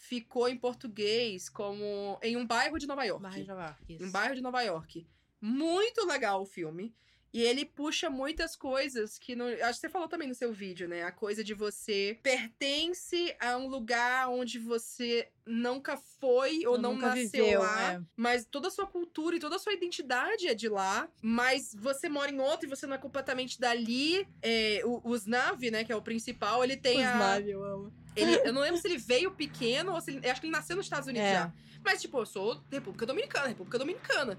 Ficou 0.03 0.49
em 0.49 0.57
português 0.57 1.49
como 1.49 2.19
Em 2.21 2.37
um 2.37 2.45
bairro 2.45 2.77
de 2.77 2.89
Nova 2.89 3.05
York. 3.05 3.23
Barra 3.23 3.41
de 3.41 3.47
Nova 3.47 3.63
York, 3.63 3.85
isso. 3.89 4.03
Em 4.03 4.07
um 4.09 4.11
bairro 4.11 4.35
de 4.35 4.41
Nova 4.41 4.61
York. 4.61 5.07
Muito 5.41 6.05
legal 6.05 6.43
o 6.43 6.45
filme. 6.45 6.93
E 7.33 7.41
ele 7.41 7.65
puxa 7.65 8.11
muitas 8.11 8.57
coisas 8.57 9.17
que. 9.17 9.37
No, 9.37 9.45
acho 9.47 9.75
que 9.75 9.75
você 9.75 9.89
falou 9.89 10.09
também 10.09 10.27
no 10.27 10.35
seu 10.35 10.53
vídeo, 10.53 10.89
né? 10.89 11.05
A 11.05 11.13
coisa 11.13 11.43
de 11.45 11.55
você 11.55 12.19
pertence 12.21 13.35
a 13.41 13.57
um 13.57 13.69
lugar 13.69 14.29
onde 14.29 14.59
você 14.59 15.29
nunca 15.47 15.97
foi 15.97 16.67
ou 16.67 16.73
Ou 16.73 16.79
não 16.79 16.97
nasceu 16.97 17.45
viveu, 17.45 17.61
lá. 17.61 17.93
é. 17.93 18.01
Mas 18.17 18.45
toda 18.45 18.69
a 18.69 18.71
sua 18.73 18.87
cultura 18.89 19.37
e 19.37 19.41
toda 19.41 19.55
a 19.55 19.59
sua 19.61 19.73
identidade 19.73 20.49
é 20.49 20.55
de 20.55 20.69
lá. 20.69 21.09
Mas 21.23 21.73
você 21.75 22.09
mora 22.09 22.31
em 22.31 22.41
outro 22.41 22.67
e 22.67 22.69
você 22.69 22.89
não 22.89 22.97
é 22.97 22.99
completamente 22.99 23.59
dali. 23.59 24.27
É, 24.43 24.83
o, 24.85 25.01
o 25.03 25.15
Snav, 25.15 25.63
né? 25.71 25.85
Que 25.85 25.93
é 25.93 25.97
o 25.97 26.03
principal, 26.03 26.65
ele 26.65 26.77
tem 26.77 26.99
Os 26.99 27.07
a. 27.07 27.41
Eu 27.41 27.65
amo. 27.65 28.02
Ele, 28.15 28.37
eu 28.47 28.53
não 28.53 28.61
lembro 28.63 28.79
se 28.81 28.87
ele 28.87 28.99
veio 28.99 29.31
pequeno 29.33 29.93
ou 29.93 30.01
se 30.01 30.11
ele. 30.11 30.27
eu 30.27 30.31
Acho 30.31 30.41
que 30.41 30.47
ele 30.47 30.53
nasceu 30.57 30.77
nos 30.77 30.87
Estados 30.87 31.09
Unidos 31.09 31.27
É. 31.29 31.35
já. 31.35 31.53
Mas, 31.85 32.01
tipo, 32.01 32.19
eu 32.19 32.27
sou 32.27 32.63
República 32.71 33.07
Dominicana, 33.07 33.49
República 33.49 33.79
Dominicana. 33.79 34.39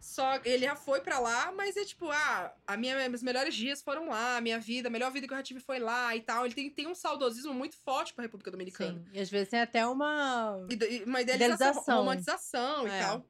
Só 0.00 0.40
ele 0.44 0.64
já 0.64 0.76
foi 0.76 1.00
pra 1.00 1.18
lá, 1.18 1.50
mas 1.50 1.76
é 1.76 1.84
tipo, 1.84 2.08
ah, 2.08 2.52
a 2.66 2.76
minha, 2.76 3.08
meus 3.08 3.22
melhores 3.22 3.52
dias 3.52 3.82
foram 3.82 4.08
lá, 4.08 4.36
a 4.36 4.40
minha 4.40 4.58
vida, 4.60 4.86
a 4.88 4.90
melhor 4.90 5.10
vida 5.10 5.26
que 5.26 5.32
eu 5.32 5.36
já 5.36 5.42
tive 5.42 5.58
foi 5.58 5.80
lá 5.80 6.14
e 6.14 6.20
tal. 6.20 6.44
Ele 6.46 6.54
tem, 6.54 6.70
tem 6.70 6.86
um 6.86 6.94
saudosismo 6.94 7.52
muito 7.52 7.76
forte 7.76 8.14
pra 8.14 8.22
República 8.22 8.50
Dominicana. 8.50 8.92
Sim. 9.00 9.04
E 9.12 9.20
às 9.20 9.28
vezes 9.28 9.48
tem 9.48 9.60
até 9.60 9.84
uma. 9.84 10.64
E, 10.70 10.74
e 10.74 11.02
uma 11.04 11.20
idealização, 11.20 11.34
Idealização. 11.70 11.98
romantização 11.98 12.86
e 12.86 12.90
É. 12.92 13.00
tal. 13.02 13.26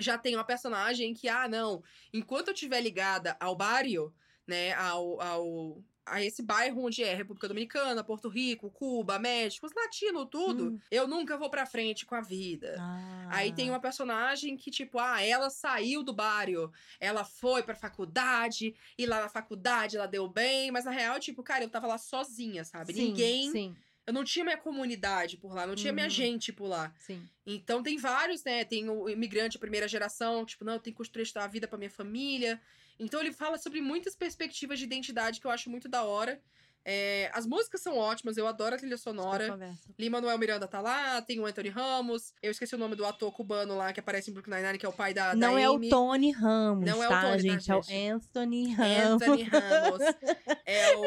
Já 0.00 0.16
tem 0.16 0.34
uma 0.34 0.44
personagem 0.44 1.12
que, 1.12 1.28
ah, 1.28 1.46
não, 1.46 1.82
enquanto 2.12 2.48
eu 2.48 2.54
estiver 2.54 2.80
ligada 2.80 3.36
ao 3.38 3.54
barrio, 3.54 4.14
né, 4.46 4.72
ao, 4.74 5.20
ao, 5.20 5.84
a 6.10 6.22
esse 6.22 6.42
bairro 6.42 6.84
onde 6.86 7.02
é 7.02 7.14
República 7.14 7.48
Dominicana, 7.48 8.02
Porto 8.04 8.28
Rico, 8.28 8.70
Cuba, 8.70 9.18
México, 9.18 9.66
os 9.66 9.72
latinos, 9.74 10.26
tudo, 10.30 10.68
Hum. 10.72 10.80
eu 10.90 11.06
nunca 11.06 11.36
vou 11.36 11.50
pra 11.50 11.66
frente 11.66 12.04
com 12.06 12.14
a 12.14 12.20
vida. 12.20 12.76
Ah. 12.78 13.28
Aí 13.30 13.52
tem 13.52 13.68
uma 13.70 13.80
personagem 13.80 14.56
que, 14.56 14.70
tipo, 14.70 14.98
ah, 14.98 15.22
ela 15.22 15.50
saiu 15.50 16.02
do 16.02 16.12
barrio, 16.12 16.72
ela 16.98 17.24
foi 17.24 17.62
pra 17.62 17.74
faculdade, 17.74 18.74
e 18.96 19.04
lá 19.06 19.20
na 19.20 19.28
faculdade 19.28 19.96
ela 19.96 20.06
deu 20.06 20.26
bem, 20.28 20.70
mas 20.70 20.84
na 20.84 20.90
real, 20.90 21.18
tipo, 21.20 21.42
cara, 21.42 21.62
eu 21.64 21.68
tava 21.68 21.86
lá 21.86 21.98
sozinha, 21.98 22.64
sabe? 22.64 22.92
Sim, 22.92 23.08
Ninguém. 23.08 23.50
Sim, 23.52 23.76
Eu 24.06 24.12
não 24.14 24.24
tinha 24.24 24.42
minha 24.42 24.56
comunidade 24.56 25.36
por 25.36 25.52
lá, 25.54 25.66
não 25.66 25.74
tinha 25.74 25.92
minha 25.92 26.06
Uhum. 26.06 26.10
gente 26.10 26.50
por 26.50 26.66
lá. 26.66 26.94
sim. 26.98 27.28
Então 27.44 27.82
tem 27.82 27.98
vários, 27.98 28.42
né? 28.42 28.64
Tem 28.64 28.88
o 28.88 29.06
imigrante 29.08 29.58
primeira 29.58 29.86
geração, 29.86 30.46
tipo, 30.46 30.64
não, 30.64 30.74
eu 30.74 30.80
tenho 30.80 30.94
que 30.94 30.98
construir 30.98 31.26
a 31.34 31.46
vida 31.46 31.68
pra 31.68 31.76
minha 31.76 31.90
família. 31.90 32.58
Então 32.98 33.20
ele 33.20 33.32
fala 33.32 33.58
sobre 33.58 33.80
muitas 33.80 34.16
perspectivas 34.16 34.78
de 34.78 34.84
identidade 34.84 35.40
que 35.40 35.46
eu 35.46 35.50
acho 35.50 35.70
muito 35.70 35.88
da 35.88 36.02
hora. 36.02 36.40
É, 36.84 37.30
as 37.34 37.46
músicas 37.46 37.82
são 37.82 37.96
ótimas, 37.98 38.38
eu 38.38 38.46
adoro 38.46 38.74
a 38.74 38.78
trilha 38.78 38.96
sonora. 38.96 39.50
conversa. 39.50 39.90
Lin-Manuel 39.98 40.38
Miranda 40.38 40.66
tá 40.66 40.80
lá, 40.80 41.20
tem 41.20 41.38
o 41.38 41.44
Anthony 41.44 41.68
Ramos. 41.68 42.32
Eu 42.42 42.50
esqueci 42.50 42.74
o 42.74 42.78
nome 42.78 42.96
do 42.96 43.04
ator 43.04 43.30
cubano 43.30 43.76
lá 43.76 43.92
que 43.92 44.00
aparece 44.00 44.30
em 44.30 44.32
Brooklyn 44.32 44.54
Nine-Nine, 44.54 44.78
que 44.78 44.86
é 44.86 44.88
o 44.88 44.92
pai 44.92 45.12
da, 45.12 45.34
Não 45.34 45.54
da 45.54 45.60
é 45.60 45.68
o. 45.68 45.78
Tony 45.88 46.30
Ramos, 46.30 46.86
Não 46.86 47.02
é 47.02 47.06
o 47.06 47.10
tá, 47.10 47.20
Tony, 47.20 47.32
tá, 47.32 47.38
gente? 47.38 47.70
É 47.70 47.76
o 47.76 47.82
gente? 47.82 48.10
Anthony 48.10 48.72
Ramos. 48.72 49.22
Anthony 49.22 49.42
Ramos. 49.42 50.00
É 50.64 50.96
o. 50.96 51.02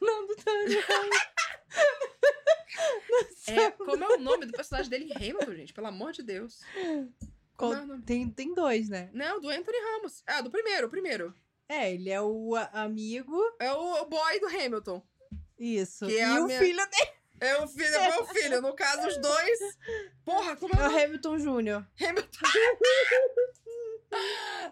Não, 0.00 0.26
do 0.26 0.36
Tony 0.36 0.78
Ramos. 0.80 1.16
É, 3.46 3.70
como 3.72 4.02
é 4.02 4.08
o 4.08 4.18
nome 4.18 4.46
do 4.46 4.52
personagem 4.52 4.90
dele 4.90 5.04
em 5.04 5.14
Hamilton, 5.14 5.54
gente? 5.54 5.72
Pelo 5.74 5.86
amor 5.86 6.12
de 6.12 6.22
Deus. 6.22 6.60
Como 7.56 7.74
é? 7.74 7.98
Tem, 8.04 8.28
tem 8.28 8.54
dois, 8.54 8.88
né? 8.88 9.10
Não, 9.12 9.40
do 9.40 9.48
Anthony 9.48 9.78
Ramos. 9.78 10.22
Ah, 10.26 10.40
do 10.40 10.50
primeiro, 10.50 10.86
o 10.86 10.90
primeiro. 10.90 11.34
É, 11.68 11.92
ele 11.92 12.10
é 12.10 12.20
o 12.20 12.54
amigo. 12.72 13.40
É 13.58 13.72
o, 13.72 14.04
boy 14.06 14.40
do 14.40 14.46
Hamilton. 14.48 15.02
Isso. 15.58 16.06
Que 16.06 16.18
é 16.18 16.28
e 16.28 16.38
o 16.40 16.44
minha- 16.46 16.58
filho 16.58 16.86
dele 16.90 17.12
É 17.40 17.56
o 17.58 17.66
filho, 17.68 17.94
é 17.94 18.10
meu 18.10 18.26
filho. 18.26 18.60
No 18.62 18.74
caso, 18.74 19.06
os 19.08 19.16
dois. 19.18 19.58
Porra, 20.24 20.56
como 20.56 20.74
é 20.74 20.84
é 20.84 20.88
o? 20.88 21.04
Hamilton 21.04 21.38
Jr. 21.38 21.86
Hamilton. 22.00 22.38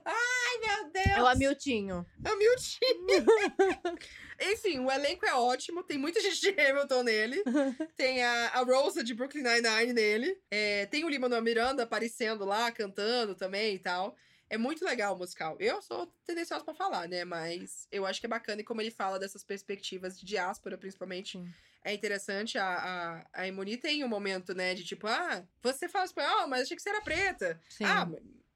Ai, 0.05 0.59
meu 0.61 0.91
Deus. 0.91 1.07
É 1.07 1.23
o 1.23 1.27
Hamiltinho. 1.27 2.07
Hamilton. 2.25 3.97
Enfim, 4.41 4.81
o 4.81 4.91
elenco 4.91 5.25
é 5.25 5.35
ótimo. 5.35 5.83
Tem 5.83 5.99
muita 5.99 6.21
gente 6.21 6.41
de 6.41 6.61
Hamilton 6.61 7.03
nele. 7.03 7.43
Tem 7.97 8.23
a, 8.23 8.49
a 8.49 8.63
Rosa 8.63 9.05
de 9.05 9.15
Brooklyn 9.15 9.43
Nine-Nine 9.43 9.93
nele. 9.93 10.41
É, 10.51 10.87
tem 10.87 11.05
o 11.05 11.09
Lin-Manuel 11.09 11.43
Miranda 11.43 11.85
aparecendo 11.85 12.45
lá, 12.45 12.71
cantando 12.73 13.35
também 13.35 13.75
e 13.75 13.79
tal. 13.79 14.17
É 14.51 14.59
muito 14.59 14.85
legal 14.85 15.15
o 15.15 15.19
musical. 15.19 15.57
Eu 15.59 15.81
sou 15.81 16.07
tendenciosa 16.27 16.65
pra 16.65 16.75
falar, 16.75 17.09
né? 17.09 17.25
Mas 17.25 17.87
eu 17.91 18.05
acho 18.05 18.21
que 18.21 18.27
é 18.27 18.29
bacana 18.29 18.61
e 18.61 18.65
como 18.65 18.81
ele 18.81 18.91
fala 18.91 19.19
dessas 19.19 19.45
perspectivas 19.45 20.19
de 20.19 20.27
diáspora, 20.27 20.77
principalmente. 20.77 21.39
Sim. 21.39 21.49
É 21.85 21.95
interessante. 21.95 22.59
A, 22.59 23.25
a, 23.35 23.43
a 23.43 23.49
Emoni 23.49 23.77
tem 23.77 24.05
um 24.05 24.09
momento, 24.09 24.55
né? 24.55 24.75
De 24.75 24.85
tipo, 24.85 25.07
ah, 25.07 25.43
você 25.63 25.89
fala 25.89 26.05
espanhol, 26.05 26.47
mas 26.49 26.63
achei 26.63 26.77
que 26.77 26.83
você 26.83 26.91
era 26.91 27.01
preta. 27.01 27.61
Sim. 27.69 27.85
Ah, 27.85 28.09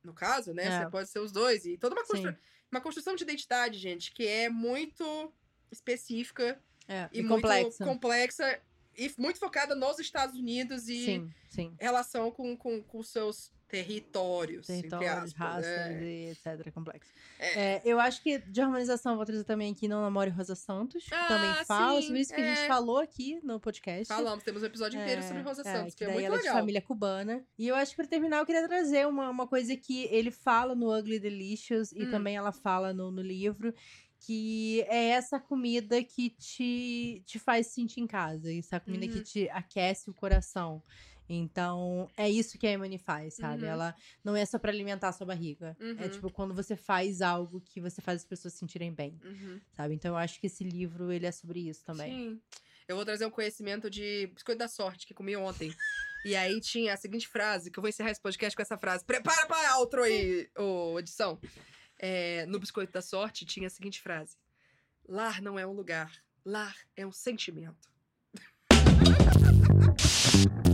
no 0.06 0.14
caso, 0.14 0.54
né? 0.54 0.64
É. 0.66 0.78
Você 0.84 0.90
pode 0.90 1.08
ser 1.10 1.18
os 1.18 1.30
dois. 1.32 1.66
E 1.66 1.76
toda 1.76 1.94
uma, 1.94 2.06
constru- 2.06 2.36
uma 2.70 2.80
construção 2.80 3.14
de 3.16 3.22
identidade, 3.24 3.78
gente, 3.78 4.12
que 4.12 4.26
é 4.26 4.48
muito 4.48 5.32
específica 5.70 6.58
É, 6.88 7.08
e, 7.12 7.18
e, 7.18 7.22
muito 7.22 7.34
complexa. 7.42 7.84
complexa 7.84 8.60
e 8.96 9.12
muito 9.18 9.38
focada 9.38 9.74
nos 9.74 9.98
Estados 9.98 10.36
Unidos 10.36 10.88
e 10.88 11.04
Sim, 11.04 11.34
sim. 11.50 11.76
relação 11.78 12.30
com, 12.30 12.56
com, 12.56 12.82
com 12.82 13.02
seus 13.02 13.52
territórios, 13.68 14.66
Territórios, 14.66 15.32
raças 15.32 15.64
né? 15.66 16.02
e 16.04 16.30
etc. 16.30 16.70
Complexo. 16.72 17.12
É. 17.38 17.60
É, 17.76 17.82
eu 17.84 17.98
acho 18.00 18.22
que 18.22 18.38
de 18.38 18.60
harmonização 18.60 19.16
vou 19.16 19.24
trazer 19.26 19.44
também 19.44 19.72
aqui 19.72 19.88
Não 19.88 20.00
Namore 20.02 20.30
Rosa 20.30 20.54
Santos, 20.54 21.04
que 21.04 21.14
Ah, 21.14 21.26
também 21.28 21.64
fala 21.64 22.00
sobre 22.02 22.20
isso 22.20 22.34
que 22.34 22.40
a 22.40 22.44
é. 22.44 22.54
gente 22.54 22.66
falou 22.68 22.98
aqui 22.98 23.40
no 23.42 23.58
podcast. 23.60 24.06
Falamos, 24.06 24.44
temos 24.44 24.62
um 24.62 24.66
episódio 24.66 25.00
inteiro 25.00 25.22
sobre 25.22 25.42
Rosa 25.42 25.62
Santos, 25.64 25.94
que, 25.94 26.04
que 26.04 26.10
é 26.10 26.12
muito 26.12 26.24
ela 26.26 26.34
é 26.36 26.38
legal. 26.38 26.54
de 26.54 26.60
família 26.60 26.80
cubana. 26.82 27.44
E 27.58 27.68
eu 27.68 27.74
acho 27.74 27.90
que 27.92 27.96
pra 27.96 28.06
terminar 28.06 28.38
eu 28.38 28.46
queria 28.46 28.66
trazer 28.66 29.06
uma, 29.06 29.28
uma 29.30 29.46
coisa 29.46 29.76
que 29.76 30.04
ele 30.04 30.30
fala 30.30 30.74
no 30.74 30.96
Ugly 30.96 31.18
Delicious 31.18 31.92
e 31.92 32.04
Hum. 32.04 32.10
também 32.10 32.36
ela 32.36 32.52
fala 32.52 32.92
no, 32.92 33.10
no 33.10 33.22
livro, 33.22 33.74
que 34.20 34.82
é 34.88 35.08
essa 35.10 35.38
comida 35.38 36.02
que 36.02 36.30
te, 36.30 37.22
te 37.26 37.38
faz 37.38 37.66
sentir 37.68 38.00
em 38.00 38.06
casa, 38.06 38.52
essa 38.52 38.80
comida 38.80 39.06
que 39.06 39.18
Uhum. 39.18 39.22
te 39.22 39.48
aquece 39.50 40.08
o 40.10 40.14
coração. 40.14 40.82
Então, 41.28 42.08
é 42.16 42.28
isso 42.30 42.56
que 42.58 42.66
a 42.66 42.70
Emily 42.72 42.98
faz, 42.98 43.34
sabe? 43.34 43.64
Uhum. 43.64 43.70
Ela 43.70 43.94
não 44.22 44.36
é 44.36 44.44
só 44.46 44.58
pra 44.58 44.70
alimentar 44.70 45.08
a 45.08 45.12
sua 45.12 45.26
barriga. 45.26 45.76
É 45.80 45.84
Uhum. 45.84 46.08
tipo 46.08 46.30
quando 46.30 46.54
você 46.54 46.76
faz 46.76 47.20
algo 47.20 47.60
que 47.60 47.80
você 47.80 48.00
faz 48.00 48.20
as 48.22 48.24
pessoas 48.26 48.54
se 48.54 48.60
sentirem 48.60 48.92
bem, 48.92 49.18
Uhum. 49.24 49.60
sabe? 49.72 49.94
Então 49.94 50.12
eu 50.12 50.16
acho 50.16 50.40
que 50.40 50.46
esse 50.46 50.62
livro, 50.64 51.10
ele 51.12 51.26
é 51.26 51.32
sobre 51.32 51.60
isso 51.68 51.84
também. 51.84 52.10
Sim. 52.12 52.40
Eu 52.88 52.94
vou 52.94 53.04
trazer 53.04 53.26
um 53.26 53.30
conhecimento 53.30 53.90
de 53.90 54.28
biscoito 54.28 54.58
da 54.60 54.68
sorte 54.68 55.06
que 55.06 55.14
comi 55.14 55.36
ontem. 55.36 55.74
E 56.24 56.36
aí 56.36 56.60
tinha 56.60 56.94
a 56.94 56.96
seguinte 56.96 57.26
frase, 57.26 57.70
que 57.70 57.78
eu 57.78 57.82
vou 57.82 57.88
encerrar 57.88 58.10
esse 58.12 58.20
podcast 58.20 58.54
com 58.54 58.62
essa 58.62 58.78
frase. 58.78 59.04
Prepara 59.04 59.46
para 59.46 59.78
outro 59.78 60.02
aí, 60.04 60.48
ô 60.56 60.98
edição. 60.98 61.40
É, 61.98 62.44
no 62.46 62.58
biscoito 62.60 62.92
da 62.92 63.00
sorte 63.02 63.44
tinha 63.44 63.66
a 63.66 63.70
seguinte 63.70 64.00
frase: 64.00 64.36
Lar 65.08 65.40
não 65.42 65.58
é 65.58 65.66
um 65.66 65.72
lugar, 65.72 66.12
lar 66.44 66.76
é 66.96 67.06
um 67.06 67.12
sentimento. 67.12 67.88